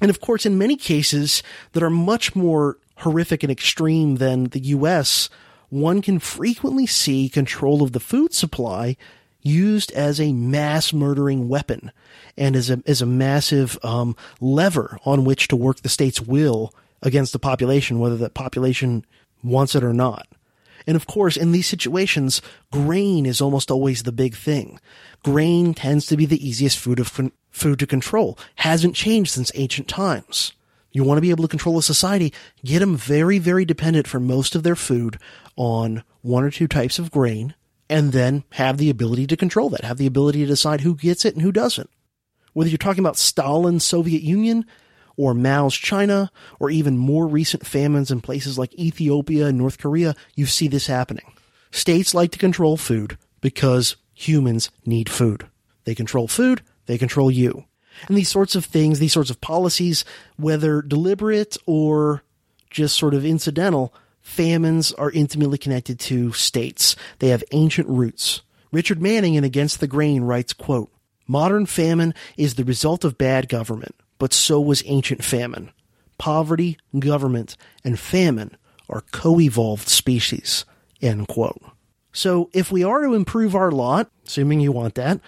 And 0.00 0.10
of 0.10 0.20
course, 0.20 0.46
in 0.46 0.58
many 0.58 0.76
cases 0.76 1.42
that 1.72 1.82
are 1.82 1.90
much 1.90 2.36
more 2.36 2.78
horrific 2.98 3.42
and 3.42 3.50
extreme 3.50 4.16
than 4.16 4.44
the 4.44 4.60
U.S., 4.60 5.28
one 5.70 6.00
can 6.00 6.18
frequently 6.18 6.86
see 6.86 7.28
control 7.28 7.82
of 7.82 7.92
the 7.92 8.00
food 8.00 8.32
supply 8.32 8.96
used 9.40 9.92
as 9.92 10.20
a 10.20 10.32
mass 10.32 10.92
murdering 10.92 11.48
weapon 11.48 11.92
and 12.36 12.56
as 12.56 12.70
a, 12.70 12.82
as 12.86 13.02
a 13.02 13.06
massive 13.06 13.78
um, 13.84 14.16
lever 14.40 14.98
on 15.04 15.24
which 15.24 15.48
to 15.48 15.56
work 15.56 15.80
the 15.80 15.88
state's 15.88 16.20
will 16.20 16.74
against 17.02 17.32
the 17.32 17.38
population, 17.38 17.98
whether 17.98 18.16
that 18.16 18.34
population 18.34 19.04
wants 19.42 19.74
it 19.74 19.84
or 19.84 19.92
not. 19.92 20.26
And 20.86 20.96
of 20.96 21.06
course, 21.06 21.36
in 21.36 21.52
these 21.52 21.66
situations, 21.66 22.40
grain 22.72 23.26
is 23.26 23.40
almost 23.40 23.70
always 23.70 24.02
the 24.02 24.12
big 24.12 24.34
thing. 24.34 24.80
Grain 25.22 25.74
tends 25.74 26.06
to 26.06 26.16
be 26.16 26.26
the 26.26 26.46
easiest 26.46 26.78
food 26.78 26.98
of 26.98 27.12
con- 27.12 27.32
food 27.50 27.78
to 27.80 27.86
control. 27.86 28.38
Hasn't 28.56 28.94
changed 28.94 29.32
since 29.32 29.52
ancient 29.54 29.88
times. 29.88 30.52
You 30.90 31.04
want 31.04 31.18
to 31.18 31.22
be 31.22 31.30
able 31.30 31.44
to 31.44 31.48
control 31.48 31.78
a 31.78 31.82
society, 31.82 32.32
get 32.64 32.78
them 32.78 32.96
very, 32.96 33.38
very 33.38 33.64
dependent 33.64 34.08
for 34.08 34.18
most 34.18 34.54
of 34.54 34.62
their 34.62 34.76
food 34.76 35.18
on 35.56 36.02
one 36.22 36.44
or 36.44 36.50
two 36.50 36.66
types 36.66 36.98
of 36.98 37.10
grain, 37.10 37.54
and 37.90 38.12
then 38.12 38.44
have 38.52 38.78
the 38.78 38.90
ability 38.90 39.26
to 39.28 39.36
control 39.36 39.70
that, 39.70 39.84
have 39.84 39.98
the 39.98 40.06
ability 40.06 40.40
to 40.40 40.46
decide 40.46 40.82
who 40.82 40.94
gets 40.94 41.24
it 41.24 41.34
and 41.34 41.42
who 41.42 41.52
doesn't. 41.52 41.90
Whether 42.52 42.70
you're 42.70 42.78
talking 42.78 43.02
about 43.04 43.16
Stalin's 43.16 43.84
Soviet 43.84 44.22
Union, 44.22 44.66
or 45.16 45.34
Mao's 45.34 45.74
China, 45.74 46.30
or 46.60 46.70
even 46.70 46.96
more 46.96 47.26
recent 47.26 47.66
famines 47.66 48.10
in 48.10 48.20
places 48.20 48.56
like 48.56 48.72
Ethiopia 48.78 49.46
and 49.46 49.58
North 49.58 49.78
Korea, 49.78 50.14
you 50.36 50.46
see 50.46 50.68
this 50.68 50.86
happening. 50.86 51.34
States 51.72 52.14
like 52.14 52.30
to 52.30 52.38
control 52.38 52.76
food 52.76 53.18
because 53.40 53.96
humans 54.14 54.70
need 54.86 55.08
food. 55.10 55.46
They 55.84 55.94
control 55.94 56.28
food, 56.28 56.62
they 56.86 56.98
control 56.98 57.30
you. 57.30 57.64
And 58.06 58.16
these 58.16 58.28
sorts 58.28 58.54
of 58.54 58.64
things, 58.64 59.00
these 59.00 59.12
sorts 59.12 59.30
of 59.30 59.40
policies, 59.40 60.04
whether 60.36 60.82
deliberate 60.82 61.56
or 61.66 62.22
just 62.70 62.96
sort 62.96 63.14
of 63.14 63.24
incidental, 63.24 63.92
famines 64.28 64.92
are 64.92 65.10
intimately 65.10 65.58
connected 65.58 65.98
to 66.00 66.32
states. 66.32 66.96
They 67.18 67.28
have 67.28 67.44
ancient 67.52 67.88
roots. 67.88 68.42
Richard 68.70 69.00
Manning 69.00 69.34
in 69.34 69.44
Against 69.44 69.80
the 69.80 69.86
Grain 69.86 70.22
writes, 70.22 70.52
quote, 70.52 70.92
Modern 71.26 71.66
famine 71.66 72.14
is 72.36 72.54
the 72.54 72.64
result 72.64 73.04
of 73.04 73.18
bad 73.18 73.48
government 73.48 73.94
but 74.18 74.32
so 74.32 74.60
was 74.60 74.82
ancient 74.86 75.24
famine. 75.24 75.70
Poverty, 76.18 76.78
government, 76.98 77.56
and 77.84 77.98
famine 77.98 78.56
are 78.88 79.04
co-evolved 79.12 79.88
species. 79.88 80.64
End 81.00 81.28
quote. 81.28 81.62
So 82.12 82.50
if 82.52 82.72
we 82.72 82.82
are 82.82 83.02
to 83.02 83.14
improve 83.14 83.54
our 83.54 83.70
lot, 83.70 84.10
assuming 84.26 84.60
you 84.60 84.72
want 84.72 84.96
that, 84.96 85.20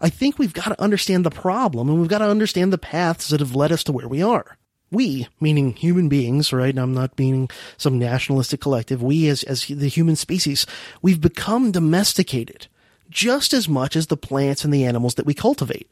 I 0.00 0.10
think 0.10 0.38
we've 0.38 0.52
got 0.52 0.66
to 0.66 0.80
understand 0.80 1.24
the 1.24 1.30
problem 1.30 1.88
and 1.88 1.98
we've 1.98 2.10
got 2.10 2.18
to 2.18 2.28
understand 2.28 2.72
the 2.72 2.78
paths 2.78 3.28
that 3.28 3.40
have 3.40 3.56
led 3.56 3.72
us 3.72 3.82
to 3.84 3.92
where 3.92 4.06
we 4.06 4.22
are. 4.22 4.55
We, 4.90 5.26
meaning 5.40 5.72
human 5.72 6.08
beings, 6.08 6.52
right? 6.52 6.76
I'm 6.76 6.94
not 6.94 7.18
meaning 7.18 7.50
some 7.76 7.98
nationalistic 7.98 8.60
collective. 8.60 9.02
We 9.02 9.28
as, 9.28 9.42
as 9.42 9.66
the 9.66 9.88
human 9.88 10.16
species, 10.16 10.66
we've 11.02 11.20
become 11.20 11.72
domesticated 11.72 12.68
just 13.10 13.52
as 13.52 13.68
much 13.68 13.96
as 13.96 14.06
the 14.06 14.16
plants 14.16 14.64
and 14.64 14.72
the 14.72 14.84
animals 14.84 15.14
that 15.14 15.26
we 15.26 15.34
cultivate. 15.34 15.90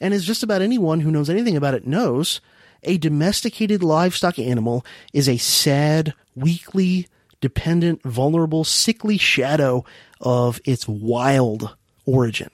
And 0.00 0.14
as 0.14 0.24
just 0.24 0.42
about 0.42 0.62
anyone 0.62 1.00
who 1.00 1.10
knows 1.10 1.30
anything 1.30 1.56
about 1.56 1.74
it 1.74 1.86
knows, 1.86 2.40
a 2.82 2.98
domesticated 2.98 3.82
livestock 3.82 4.38
animal 4.38 4.84
is 5.12 5.28
a 5.28 5.36
sad, 5.36 6.14
weakly, 6.34 7.08
dependent, 7.40 8.02
vulnerable, 8.02 8.64
sickly 8.64 9.18
shadow 9.18 9.84
of 10.20 10.60
its 10.64 10.86
wild 10.88 11.76
origin. 12.06 12.50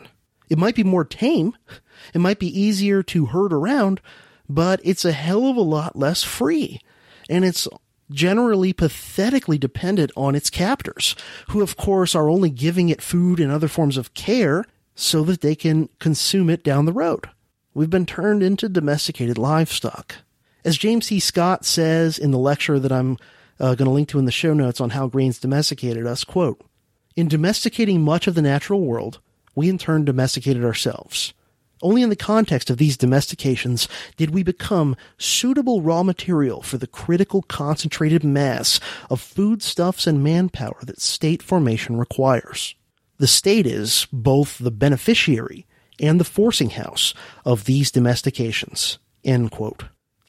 It 0.48 0.58
might 0.58 0.74
be 0.76 0.84
more 0.84 1.04
tame, 1.04 1.56
it 2.14 2.20
might 2.20 2.38
be 2.38 2.60
easier 2.60 3.02
to 3.04 3.26
herd 3.26 3.52
around, 3.52 4.00
but 4.48 4.80
it's 4.84 5.04
a 5.04 5.12
hell 5.12 5.46
of 5.46 5.56
a 5.56 5.62
lot 5.62 5.96
less 5.96 6.22
free. 6.22 6.80
And 7.28 7.44
it's 7.44 7.66
generally 8.10 8.72
pathetically 8.72 9.58
dependent 9.58 10.12
on 10.16 10.34
its 10.34 10.50
captors, 10.50 11.16
who 11.48 11.60
of 11.60 11.76
course 11.76 12.14
are 12.14 12.28
only 12.28 12.50
giving 12.50 12.88
it 12.88 13.02
food 13.02 13.40
and 13.40 13.50
other 13.50 13.68
forms 13.68 13.96
of 13.96 14.14
care 14.14 14.64
so 14.94 15.22
that 15.24 15.40
they 15.40 15.54
can 15.54 15.88
consume 15.98 16.48
it 16.48 16.62
down 16.62 16.84
the 16.84 16.92
road. 16.92 17.28
We've 17.74 17.90
been 17.90 18.06
turned 18.06 18.42
into 18.42 18.68
domesticated 18.68 19.36
livestock. 19.36 20.16
As 20.64 20.78
James 20.78 21.06
C. 21.06 21.20
Scott 21.20 21.64
says 21.64 22.18
in 22.18 22.30
the 22.30 22.38
lecture 22.38 22.78
that 22.78 22.92
I'm 22.92 23.18
uh, 23.60 23.74
going 23.74 23.86
to 23.86 23.90
link 23.90 24.08
to 24.08 24.18
in 24.18 24.24
the 24.24 24.32
show 24.32 24.54
notes 24.54 24.80
on 24.80 24.90
how 24.90 25.08
grains 25.08 25.38
domesticated 25.38 26.06
us, 26.06 26.24
quote, 26.24 26.60
in 27.14 27.28
domesticating 27.28 28.02
much 28.02 28.26
of 28.26 28.34
the 28.34 28.42
natural 28.42 28.80
world, 28.80 29.20
we 29.54 29.68
in 29.68 29.78
turn 29.78 30.04
domesticated 30.04 30.64
ourselves. 30.64 31.32
Only 31.86 32.02
in 32.02 32.10
the 32.10 32.16
context 32.16 32.68
of 32.68 32.78
these 32.78 32.96
domestications 32.96 33.86
did 34.16 34.30
we 34.30 34.42
become 34.42 34.96
suitable 35.18 35.82
raw 35.82 36.02
material 36.02 36.60
for 36.60 36.78
the 36.78 36.88
critical 36.88 37.42
concentrated 37.42 38.24
mass 38.24 38.80
of 39.08 39.20
foodstuffs 39.20 40.04
and 40.04 40.20
manpower 40.20 40.78
that 40.82 41.00
state 41.00 41.44
formation 41.44 41.96
requires. 41.96 42.74
The 43.18 43.28
state 43.28 43.68
is 43.68 44.08
both 44.12 44.58
the 44.58 44.72
beneficiary 44.72 45.64
and 46.00 46.18
the 46.18 46.24
forcing 46.24 46.70
house 46.70 47.14
of 47.44 47.66
these 47.66 47.92
domestications. 47.92 48.98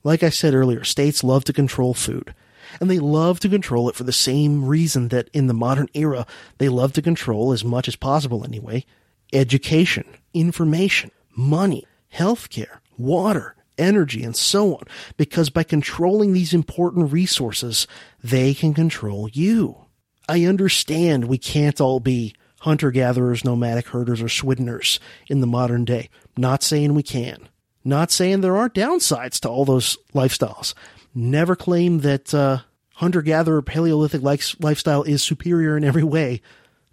Like 0.04 0.22
I 0.22 0.30
said 0.30 0.54
earlier, 0.54 0.84
states 0.84 1.24
love 1.24 1.44
to 1.46 1.54
control 1.54 1.96
food. 1.96 2.36
And 2.80 2.88
they 2.88 3.00
love 3.00 3.40
to 3.40 3.50
control 3.50 3.90
it 3.90 3.96
for 3.96 4.04
the 4.04 4.14
same 4.14 4.64
reason 4.64 5.08
that 5.08 5.32
in 5.34 5.48
the 5.48 5.56
modern 5.56 5.88
era, 5.96 6.28
they 6.60 6.70
love 6.70 6.94
to 6.94 7.02
control, 7.02 7.52
as 7.52 7.66
much 7.66 7.88
as 7.88 7.96
possible 7.96 8.44
anyway, 8.44 8.86
education, 9.34 10.06
information, 10.36 11.10
money, 11.38 11.86
healthcare, 12.14 12.80
water, 12.98 13.56
energy, 13.78 14.24
and 14.24 14.36
so 14.36 14.76
on, 14.76 14.84
because 15.16 15.50
by 15.50 15.64
controlling 15.64 16.34
these 16.34 16.54
important 16.54 17.14
resources, 17.14 17.88
they 18.24 18.54
can 18.54 18.74
control 18.74 19.30
you. 19.30 19.86
I 20.28 20.44
understand 20.46 21.26
we 21.26 21.38
can't 21.38 21.80
all 21.80 22.00
be 22.00 22.34
hunter 22.62 22.92
gatherers, 22.92 23.46
nomadic 23.46 23.88
herders, 23.88 24.22
or 24.22 24.26
swiddeners 24.26 25.00
in 25.28 25.40
the 25.40 25.48
modern 25.48 25.86
day. 25.86 26.10
Not 26.36 26.64
saying 26.64 26.94
we 26.94 27.04
can. 27.04 27.48
Not 27.86 28.12
saying 28.12 28.42
there 28.42 28.58
aren't 28.58 28.74
downsides 28.74 29.40
to 29.42 29.50
all 29.50 29.64
those 29.64 29.98
lifestyles. 30.14 30.74
Never 31.16 31.56
claim 31.56 32.00
that 32.00 32.34
uh, 32.34 32.60
hunter 32.96 33.22
gatherer 33.22 33.62
Paleolithic 33.62 34.22
lifestyle 34.22 35.04
is 35.04 35.24
superior 35.24 35.78
in 35.78 35.84
every 35.84 36.04
way 36.04 36.42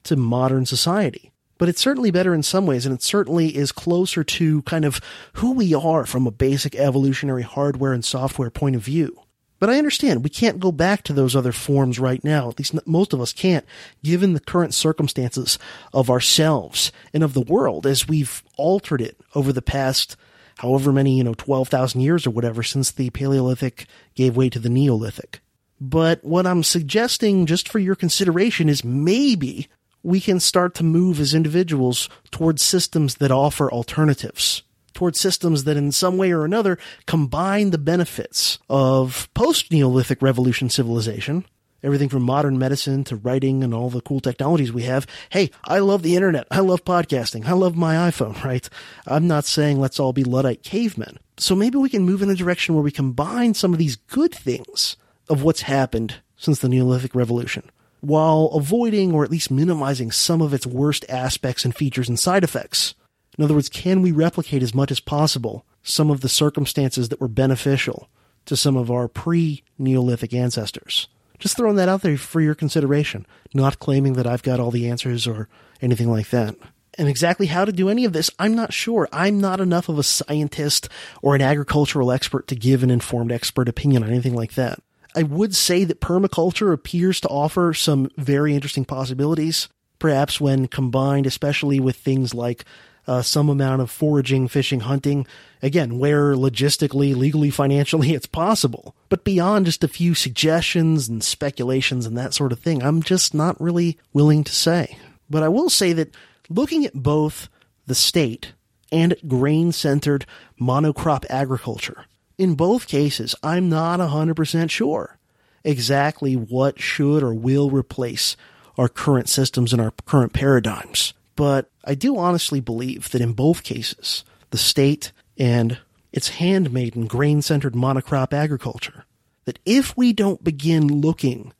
to 0.04 0.16
modern 0.16 0.66
society. 0.66 1.32
But 1.64 1.70
it's 1.70 1.80
certainly 1.80 2.10
better 2.10 2.34
in 2.34 2.42
some 2.42 2.66
ways, 2.66 2.84
and 2.84 2.94
it 2.94 3.02
certainly 3.02 3.56
is 3.56 3.72
closer 3.72 4.22
to 4.22 4.60
kind 4.64 4.84
of 4.84 5.00
who 5.32 5.52
we 5.52 5.72
are 5.72 6.04
from 6.04 6.26
a 6.26 6.30
basic 6.30 6.74
evolutionary 6.74 7.40
hardware 7.40 7.94
and 7.94 8.04
software 8.04 8.50
point 8.50 8.76
of 8.76 8.82
view. 8.82 9.18
But 9.60 9.70
I 9.70 9.78
understand 9.78 10.22
we 10.22 10.28
can't 10.28 10.60
go 10.60 10.70
back 10.70 11.04
to 11.04 11.14
those 11.14 11.34
other 11.34 11.52
forms 11.52 11.98
right 11.98 12.22
now. 12.22 12.50
At 12.50 12.58
least 12.58 12.86
most 12.86 13.14
of 13.14 13.20
us 13.22 13.32
can't, 13.32 13.64
given 14.02 14.34
the 14.34 14.40
current 14.40 14.74
circumstances 14.74 15.58
of 15.94 16.10
ourselves 16.10 16.92
and 17.14 17.22
of 17.22 17.32
the 17.32 17.40
world 17.40 17.86
as 17.86 18.06
we've 18.06 18.42
altered 18.58 19.00
it 19.00 19.18
over 19.34 19.50
the 19.50 19.62
past 19.62 20.18
however 20.58 20.92
many, 20.92 21.16
you 21.16 21.24
know, 21.24 21.32
12,000 21.32 21.98
years 21.98 22.26
or 22.26 22.30
whatever 22.30 22.62
since 22.62 22.90
the 22.90 23.08
Paleolithic 23.08 23.86
gave 24.14 24.36
way 24.36 24.50
to 24.50 24.58
the 24.58 24.68
Neolithic. 24.68 25.40
But 25.80 26.22
what 26.24 26.46
I'm 26.46 26.62
suggesting 26.62 27.46
just 27.46 27.70
for 27.70 27.78
your 27.78 27.94
consideration 27.94 28.68
is 28.68 28.84
maybe 28.84 29.70
we 30.04 30.20
can 30.20 30.38
start 30.38 30.74
to 30.74 30.84
move 30.84 31.18
as 31.18 31.34
individuals 31.34 32.08
towards 32.30 32.62
systems 32.62 33.16
that 33.16 33.32
offer 33.32 33.72
alternatives 33.72 34.62
towards 34.92 35.18
systems 35.18 35.64
that 35.64 35.76
in 35.76 35.90
some 35.90 36.16
way 36.16 36.30
or 36.30 36.44
another 36.44 36.78
combine 37.06 37.70
the 37.70 37.78
benefits 37.78 38.60
of 38.70 39.28
post 39.34 39.72
Neolithic 39.72 40.22
revolution 40.22 40.70
civilization, 40.70 41.44
everything 41.82 42.08
from 42.08 42.22
modern 42.22 42.58
medicine 42.58 43.04
to 43.04 43.16
writing 43.16 43.64
and 43.64 43.74
all 43.74 43.90
the 43.90 44.00
cool 44.00 44.20
technologies 44.20 44.72
we 44.72 44.84
have. 44.84 45.06
Hey, 45.30 45.50
I 45.64 45.80
love 45.80 46.02
the 46.02 46.14
internet. 46.14 46.46
I 46.50 46.60
love 46.60 46.84
podcasting. 46.84 47.44
I 47.46 47.52
love 47.52 47.76
my 47.76 47.94
iPhone, 48.08 48.42
right? 48.44 48.68
I'm 49.06 49.26
not 49.26 49.44
saying 49.44 49.80
let's 49.80 50.00
all 50.00 50.12
be 50.12 50.24
Luddite 50.24 50.62
cavemen. 50.62 51.18
So 51.36 51.56
maybe 51.56 51.76
we 51.76 51.90
can 51.90 52.04
move 52.04 52.22
in 52.22 52.30
a 52.30 52.36
direction 52.36 52.74
where 52.76 52.84
we 52.84 52.92
combine 52.92 53.54
some 53.54 53.72
of 53.72 53.80
these 53.80 53.96
good 53.96 54.32
things 54.32 54.96
of 55.28 55.42
what's 55.42 55.62
happened 55.62 56.22
since 56.36 56.60
the 56.60 56.68
Neolithic 56.68 57.14
revolution 57.14 57.68
while 58.04 58.50
avoiding 58.54 59.12
or 59.12 59.24
at 59.24 59.30
least 59.30 59.50
minimizing 59.50 60.10
some 60.10 60.42
of 60.42 60.52
its 60.52 60.66
worst 60.66 61.04
aspects 61.08 61.64
and 61.64 61.74
features 61.74 62.08
and 62.08 62.18
side 62.18 62.44
effects. 62.44 62.94
In 63.38 63.44
other 63.44 63.54
words, 63.54 63.68
can 63.68 64.02
we 64.02 64.12
replicate 64.12 64.62
as 64.62 64.74
much 64.74 64.90
as 64.90 65.00
possible 65.00 65.64
some 65.82 66.10
of 66.10 66.20
the 66.20 66.28
circumstances 66.28 67.08
that 67.08 67.20
were 67.20 67.28
beneficial 67.28 68.08
to 68.46 68.56
some 68.56 68.76
of 68.76 68.90
our 68.90 69.08
pre 69.08 69.62
Neolithic 69.78 70.34
ancestors? 70.34 71.08
Just 71.38 71.56
throwing 71.56 71.76
that 71.76 71.88
out 71.88 72.02
there 72.02 72.16
for 72.16 72.40
your 72.40 72.54
consideration, 72.54 73.26
not 73.52 73.80
claiming 73.80 74.12
that 74.14 74.26
I've 74.26 74.42
got 74.42 74.60
all 74.60 74.70
the 74.70 74.88
answers 74.88 75.26
or 75.26 75.48
anything 75.82 76.10
like 76.10 76.30
that. 76.30 76.54
And 76.96 77.08
exactly 77.08 77.46
how 77.46 77.64
to 77.64 77.72
do 77.72 77.88
any 77.88 78.04
of 78.04 78.12
this, 78.12 78.30
I'm 78.38 78.54
not 78.54 78.72
sure. 78.72 79.08
I'm 79.12 79.40
not 79.40 79.60
enough 79.60 79.88
of 79.88 79.98
a 79.98 80.04
scientist 80.04 80.88
or 81.22 81.34
an 81.34 81.42
agricultural 81.42 82.12
expert 82.12 82.46
to 82.48 82.54
give 82.54 82.82
an 82.82 82.90
informed 82.90 83.32
expert 83.32 83.68
opinion 83.68 84.04
on 84.04 84.10
anything 84.10 84.34
like 84.34 84.54
that. 84.54 84.80
I 85.14 85.22
would 85.22 85.54
say 85.54 85.84
that 85.84 86.00
permaculture 86.00 86.72
appears 86.72 87.20
to 87.20 87.28
offer 87.28 87.72
some 87.72 88.10
very 88.16 88.54
interesting 88.54 88.84
possibilities, 88.84 89.68
perhaps 89.98 90.40
when 90.40 90.66
combined, 90.66 91.26
especially 91.26 91.78
with 91.78 91.96
things 91.96 92.34
like 92.34 92.64
uh, 93.06 93.22
some 93.22 93.48
amount 93.48 93.82
of 93.82 93.90
foraging, 93.90 94.48
fishing, 94.48 94.80
hunting, 94.80 95.26
again, 95.62 95.98
where 95.98 96.34
logistically, 96.34 97.14
legally, 97.14 97.50
financially 97.50 98.12
it's 98.14 98.26
possible. 98.26 98.94
But 99.08 99.24
beyond 99.24 99.66
just 99.66 99.84
a 99.84 99.88
few 99.88 100.14
suggestions 100.14 101.08
and 101.08 101.22
speculations 101.22 102.06
and 102.06 102.16
that 102.16 102.34
sort 102.34 102.52
of 102.52 102.58
thing, 102.58 102.82
I'm 102.82 103.02
just 103.02 103.34
not 103.34 103.60
really 103.60 103.98
willing 104.12 104.44
to 104.44 104.52
say. 104.52 104.98
But 105.28 105.42
I 105.42 105.48
will 105.48 105.70
say 105.70 105.92
that 105.92 106.14
looking 106.48 106.84
at 106.84 106.94
both 106.94 107.48
the 107.86 107.94
state 107.94 108.52
and 108.90 109.14
grain 109.26 109.72
centered 109.72 110.26
monocrop 110.60 111.24
agriculture, 111.28 112.06
in 112.38 112.54
both 112.54 112.86
cases, 112.86 113.34
I'm 113.42 113.68
not 113.68 114.00
100% 114.00 114.70
sure 114.70 115.18
exactly 115.64 116.34
what 116.34 116.80
should 116.80 117.22
or 117.22 117.32
will 117.34 117.70
replace 117.70 118.36
our 118.76 118.88
current 118.88 119.28
systems 119.28 119.72
and 119.72 119.80
our 119.80 119.92
current 120.04 120.32
paradigms. 120.32 121.14
But 121.36 121.70
I 121.84 121.94
do 121.94 122.16
honestly 122.16 122.60
believe 122.60 123.10
that 123.10 123.20
in 123.20 123.32
both 123.32 123.62
cases, 123.62 124.24
the 124.50 124.58
state 124.58 125.12
and 125.38 125.78
its 126.12 126.28
handmaiden 126.28 127.06
grain 127.06 127.42
centered 127.42 127.74
monocrop 127.74 128.32
agriculture, 128.32 129.04
that 129.46 129.58
if 129.64 129.96
we 129.96 130.12
don't 130.12 130.44
begin 130.44 130.86
looking 130.86 131.52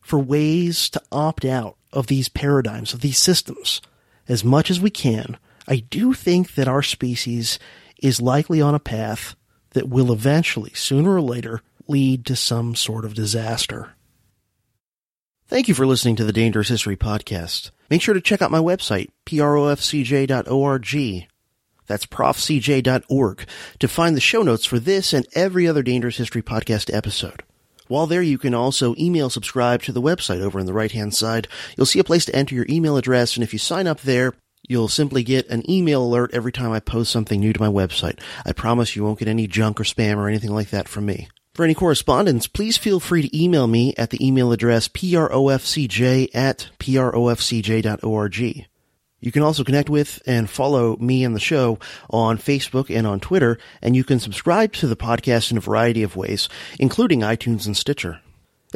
for 0.00 0.18
ways 0.18 0.88
to 0.90 1.02
opt 1.10 1.44
out 1.44 1.76
of 1.92 2.06
these 2.06 2.28
paradigms, 2.28 2.92
of 2.92 3.00
these 3.00 3.18
systems, 3.18 3.80
as 4.28 4.44
much 4.44 4.70
as 4.70 4.80
we 4.80 4.90
can, 4.90 5.38
I 5.66 5.76
do 5.76 6.12
think 6.12 6.54
that 6.54 6.68
our 6.68 6.82
species 6.82 7.58
is 8.00 8.20
likely 8.20 8.60
on 8.60 8.74
a 8.74 8.80
path 8.80 9.34
that 9.76 9.90
will 9.90 10.10
eventually, 10.10 10.72
sooner 10.72 11.14
or 11.16 11.20
later, 11.20 11.60
lead 11.86 12.24
to 12.24 12.34
some 12.34 12.74
sort 12.74 13.04
of 13.04 13.12
disaster. 13.12 13.90
Thank 15.48 15.68
you 15.68 15.74
for 15.74 15.86
listening 15.86 16.16
to 16.16 16.24
the 16.24 16.32
Dangerous 16.32 16.70
History 16.70 16.96
Podcast. 16.96 17.72
Make 17.90 18.00
sure 18.00 18.14
to 18.14 18.22
check 18.22 18.40
out 18.40 18.50
my 18.50 18.58
website, 18.58 19.10
profcj.org. 19.26 20.26
That's 21.86 22.06
profcj.org 22.06 23.46
to 23.78 23.88
find 23.88 24.16
the 24.16 24.20
show 24.20 24.42
notes 24.42 24.64
for 24.64 24.78
this 24.78 25.12
and 25.12 25.26
every 25.34 25.68
other 25.68 25.82
Dangerous 25.82 26.16
History 26.16 26.42
Podcast 26.42 26.90
episode. 26.92 27.42
While 27.86 28.06
there, 28.06 28.22
you 28.22 28.38
can 28.38 28.54
also 28.54 28.94
email 28.98 29.28
subscribe 29.28 29.82
to 29.82 29.92
the 29.92 30.00
website 30.00 30.40
over 30.40 30.58
on 30.58 30.64
the 30.64 30.72
right 30.72 30.90
hand 30.90 31.14
side. 31.14 31.48
You'll 31.76 31.84
see 31.84 31.98
a 31.98 32.04
place 32.04 32.24
to 32.24 32.34
enter 32.34 32.54
your 32.54 32.66
email 32.70 32.96
address, 32.96 33.36
and 33.36 33.44
if 33.44 33.52
you 33.52 33.58
sign 33.58 33.86
up 33.86 34.00
there, 34.00 34.32
you'll 34.68 34.88
simply 34.88 35.22
get 35.22 35.48
an 35.48 35.68
email 35.70 36.02
alert 36.02 36.30
every 36.32 36.52
time 36.52 36.72
I 36.72 36.80
post 36.80 37.12
something 37.12 37.40
new 37.40 37.52
to 37.52 37.60
my 37.60 37.68
website. 37.68 38.20
I 38.44 38.52
promise 38.52 38.96
you 38.96 39.04
won't 39.04 39.18
get 39.18 39.28
any 39.28 39.46
junk 39.46 39.80
or 39.80 39.84
spam 39.84 40.16
or 40.16 40.28
anything 40.28 40.52
like 40.52 40.70
that 40.70 40.88
from 40.88 41.06
me. 41.06 41.28
For 41.54 41.64
any 41.64 41.74
correspondence, 41.74 42.46
please 42.46 42.76
feel 42.76 43.00
free 43.00 43.22
to 43.22 43.42
email 43.42 43.66
me 43.66 43.94
at 43.96 44.10
the 44.10 44.24
email 44.26 44.52
address 44.52 44.88
profcj 44.88 46.28
at 46.34 46.68
profcj.org. 46.78 48.66
You 49.20 49.32
can 49.32 49.42
also 49.42 49.64
connect 49.64 49.88
with 49.88 50.22
and 50.26 50.50
follow 50.50 50.96
me 50.98 51.24
and 51.24 51.34
the 51.34 51.40
show 51.40 51.78
on 52.10 52.36
Facebook 52.36 52.94
and 52.94 53.06
on 53.06 53.20
Twitter, 53.20 53.58
and 53.80 53.96
you 53.96 54.04
can 54.04 54.20
subscribe 54.20 54.74
to 54.74 54.86
the 54.86 54.96
podcast 54.96 55.50
in 55.50 55.56
a 55.56 55.60
variety 55.60 56.02
of 56.02 56.14
ways, 56.16 56.50
including 56.78 57.20
iTunes 57.20 57.64
and 57.64 57.76
Stitcher. 57.76 58.20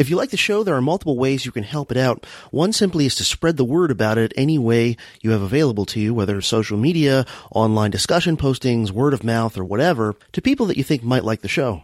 If 0.01 0.09
you 0.09 0.17
like 0.17 0.31
the 0.31 0.39
show, 0.39 0.65
there 0.65 0.75
are 0.75 0.81
multiple 0.81 1.19
ways 1.19 1.45
you 1.45 1.53
can 1.53 1.63
help 1.63 1.91
it 1.91 1.99
out. 1.99 2.25
One 2.51 2.73
simply 2.73 3.05
is 3.05 3.15
to 3.17 3.23
spread 3.23 3.59
the 3.59 3.67
word 3.67 3.91
about 3.91 4.17
it 4.17 4.33
any 4.35 4.57
way 4.57 4.97
you 5.21 5.33
have 5.33 5.43
available 5.43 5.85
to 5.85 6.01
you, 6.01 6.15
whether 6.15 6.41
social 6.41 6.79
media, 6.79 7.27
online 7.55 7.91
discussion 7.91 8.39
postings, 8.39 8.93
word 8.93 9.13
of 9.13 9.23
mouth, 9.23 9.59
or 9.59 9.65
whatever, 9.65 10.17
to 10.33 10.41
people 10.41 10.65
that 10.67 10.79
you 10.79 10.85
think 10.85 11.03
might 11.03 11.23
like 11.23 11.43
the 11.43 11.49
show. 11.49 11.83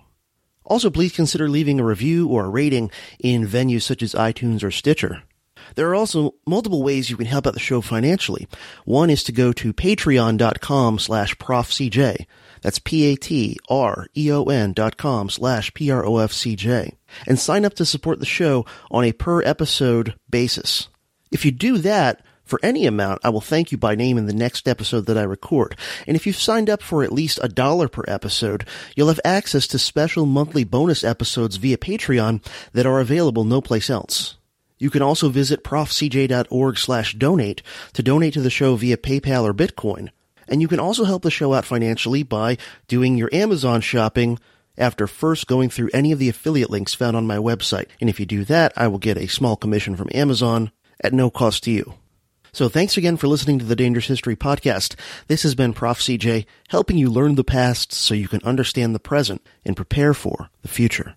Also, 0.65 0.89
please 0.89 1.13
consider 1.15 1.47
leaving 1.51 1.79
a 1.79 1.85
review 1.85 2.27
or 2.27 2.47
a 2.47 2.49
rating 2.49 2.91
in 3.19 3.47
venues 3.47 3.83
such 3.83 4.03
as 4.03 4.15
iTunes 4.15 4.65
or 4.65 4.71
Stitcher. 4.71 5.23
There 5.75 5.91
are 5.91 5.95
also 5.95 6.37
multiple 6.47 6.83
ways 6.83 7.11
you 7.11 7.19
can 7.19 7.27
help 7.27 7.47
out 7.47 7.53
the 7.53 7.61
show 7.61 7.83
financially. 7.83 8.49
One 8.87 9.11
is 9.11 9.25
to 9.25 9.33
go 9.33 9.53
to 9.53 9.75
patreon.com 9.75 11.01
slash 11.01 11.37
profcj. 11.37 12.25
That's 12.63 12.79
P-A-T-R-E-O-N 12.79 14.73
dot 14.73 14.97
com 14.97 15.31
slash 15.31 15.75
P-R-O-F-C-J. 15.75 16.97
And 17.27 17.39
sign 17.39 17.65
up 17.65 17.75
to 17.75 17.85
support 17.85 18.19
the 18.19 18.27
show 18.27 18.67
on 18.91 19.05
a 19.05 19.13
per 19.13 19.43
episode 19.43 20.15
basis. 20.29 20.89
If 21.31 21.45
you 21.45 21.51
do 21.51 21.79
that, 21.79 22.23
for 22.47 22.61
any 22.63 22.87
amount, 22.87 23.23
I 23.25 23.31
will 23.31 23.41
thank 23.41 23.73
you 23.73 23.79
by 23.79 23.97
name 23.97 24.17
in 24.17 24.27
the 24.27 24.33
next 24.33 24.69
episode 24.69 25.07
that 25.07 25.19
I 25.19 25.23
record. 25.23 25.77
And 26.07 26.17
if 26.17 26.27
you've 26.27 26.37
signed 26.37 26.71
up 26.71 26.81
for 26.81 27.03
at 27.03 27.13
least 27.13 27.41
a 27.43 27.49
dollar 27.49 27.89
per 27.89 28.05
episode, 28.07 28.65
you'll 28.95 29.09
have 29.09 29.21
access 29.25 29.67
to 29.69 29.81
special 29.81 30.27
monthly 30.27 30.63
bonus 30.63 31.03
episodes 31.03 31.57
via 31.57 31.77
Patreon 31.77 32.47
that 32.73 32.87
are 32.87 33.01
available 33.01 33.43
no 33.43 33.61
place 33.61 33.91
else. 33.91 34.37
You 34.79 34.91
can 34.91 35.03
also 35.03 35.29
visit 35.29 35.65
profcj.org 35.65 36.79
slash 36.79 37.15
donate 37.15 37.63
to 37.95 38.03
donate 38.03 38.35
to 38.35 38.41
the 38.41 38.51
show 38.51 38.77
via 38.77 38.97
PayPal 38.97 39.43
or 39.43 39.55
Bitcoin. 39.55 40.11
And 40.49 40.61
you 40.61 40.69
can 40.69 40.81
also 40.81 41.05
help 41.05 41.23
the 41.23 41.31
show 41.31 41.55
out 41.55 41.65
financially 41.65 42.23
by 42.23 42.59
doing 42.89 43.17
your 43.17 43.31
Amazon 43.33 43.81
shopping 43.81 44.39
after 44.79 45.07
first 45.07 45.47
going 45.47 45.71
through 45.71 45.91
any 45.93 46.13
of 46.13 46.19
the 46.19 46.29
affiliate 46.29 46.71
links 46.71 46.95
found 46.95 47.17
on 47.17 47.27
my 47.27 47.37
website. 47.37 47.87
And 48.01 48.11
if 48.11 48.21
you 48.21 48.27
do 48.27 48.45
that, 48.45 48.73
I 48.77 48.89
will 48.89 48.99
get 48.99 49.17
a 49.17 49.27
small 49.27 49.57
commission 49.57 49.97
from 49.97 50.09
Amazon 50.15 50.71
at 51.01 51.13
no 51.13 51.31
cost 51.31 51.65
to 51.65 51.71
you. 51.71 51.95
So 52.53 52.71
thanks 52.71 52.97
again 52.97 53.19
for 53.19 53.29
listening 53.29 53.59
to 53.59 53.67
the 53.67 53.77
Dangerous 53.77 54.07
History 54.07 54.35
Podcast. 54.35 54.95
This 55.27 55.43
has 55.43 55.55
been 55.55 55.75
Prof. 55.75 55.99
CJ, 55.99 56.47
helping 56.69 56.97
you 56.97 57.11
learn 57.11 57.35
the 57.35 57.45
past 57.45 57.93
so 57.93 58.15
you 58.15 58.29
can 58.29 58.43
understand 58.45 58.95
the 58.95 58.99
present 58.99 59.47
and 59.65 59.77
prepare 59.77 60.15
for 60.15 60.49
the 60.63 60.69
future. 60.69 61.17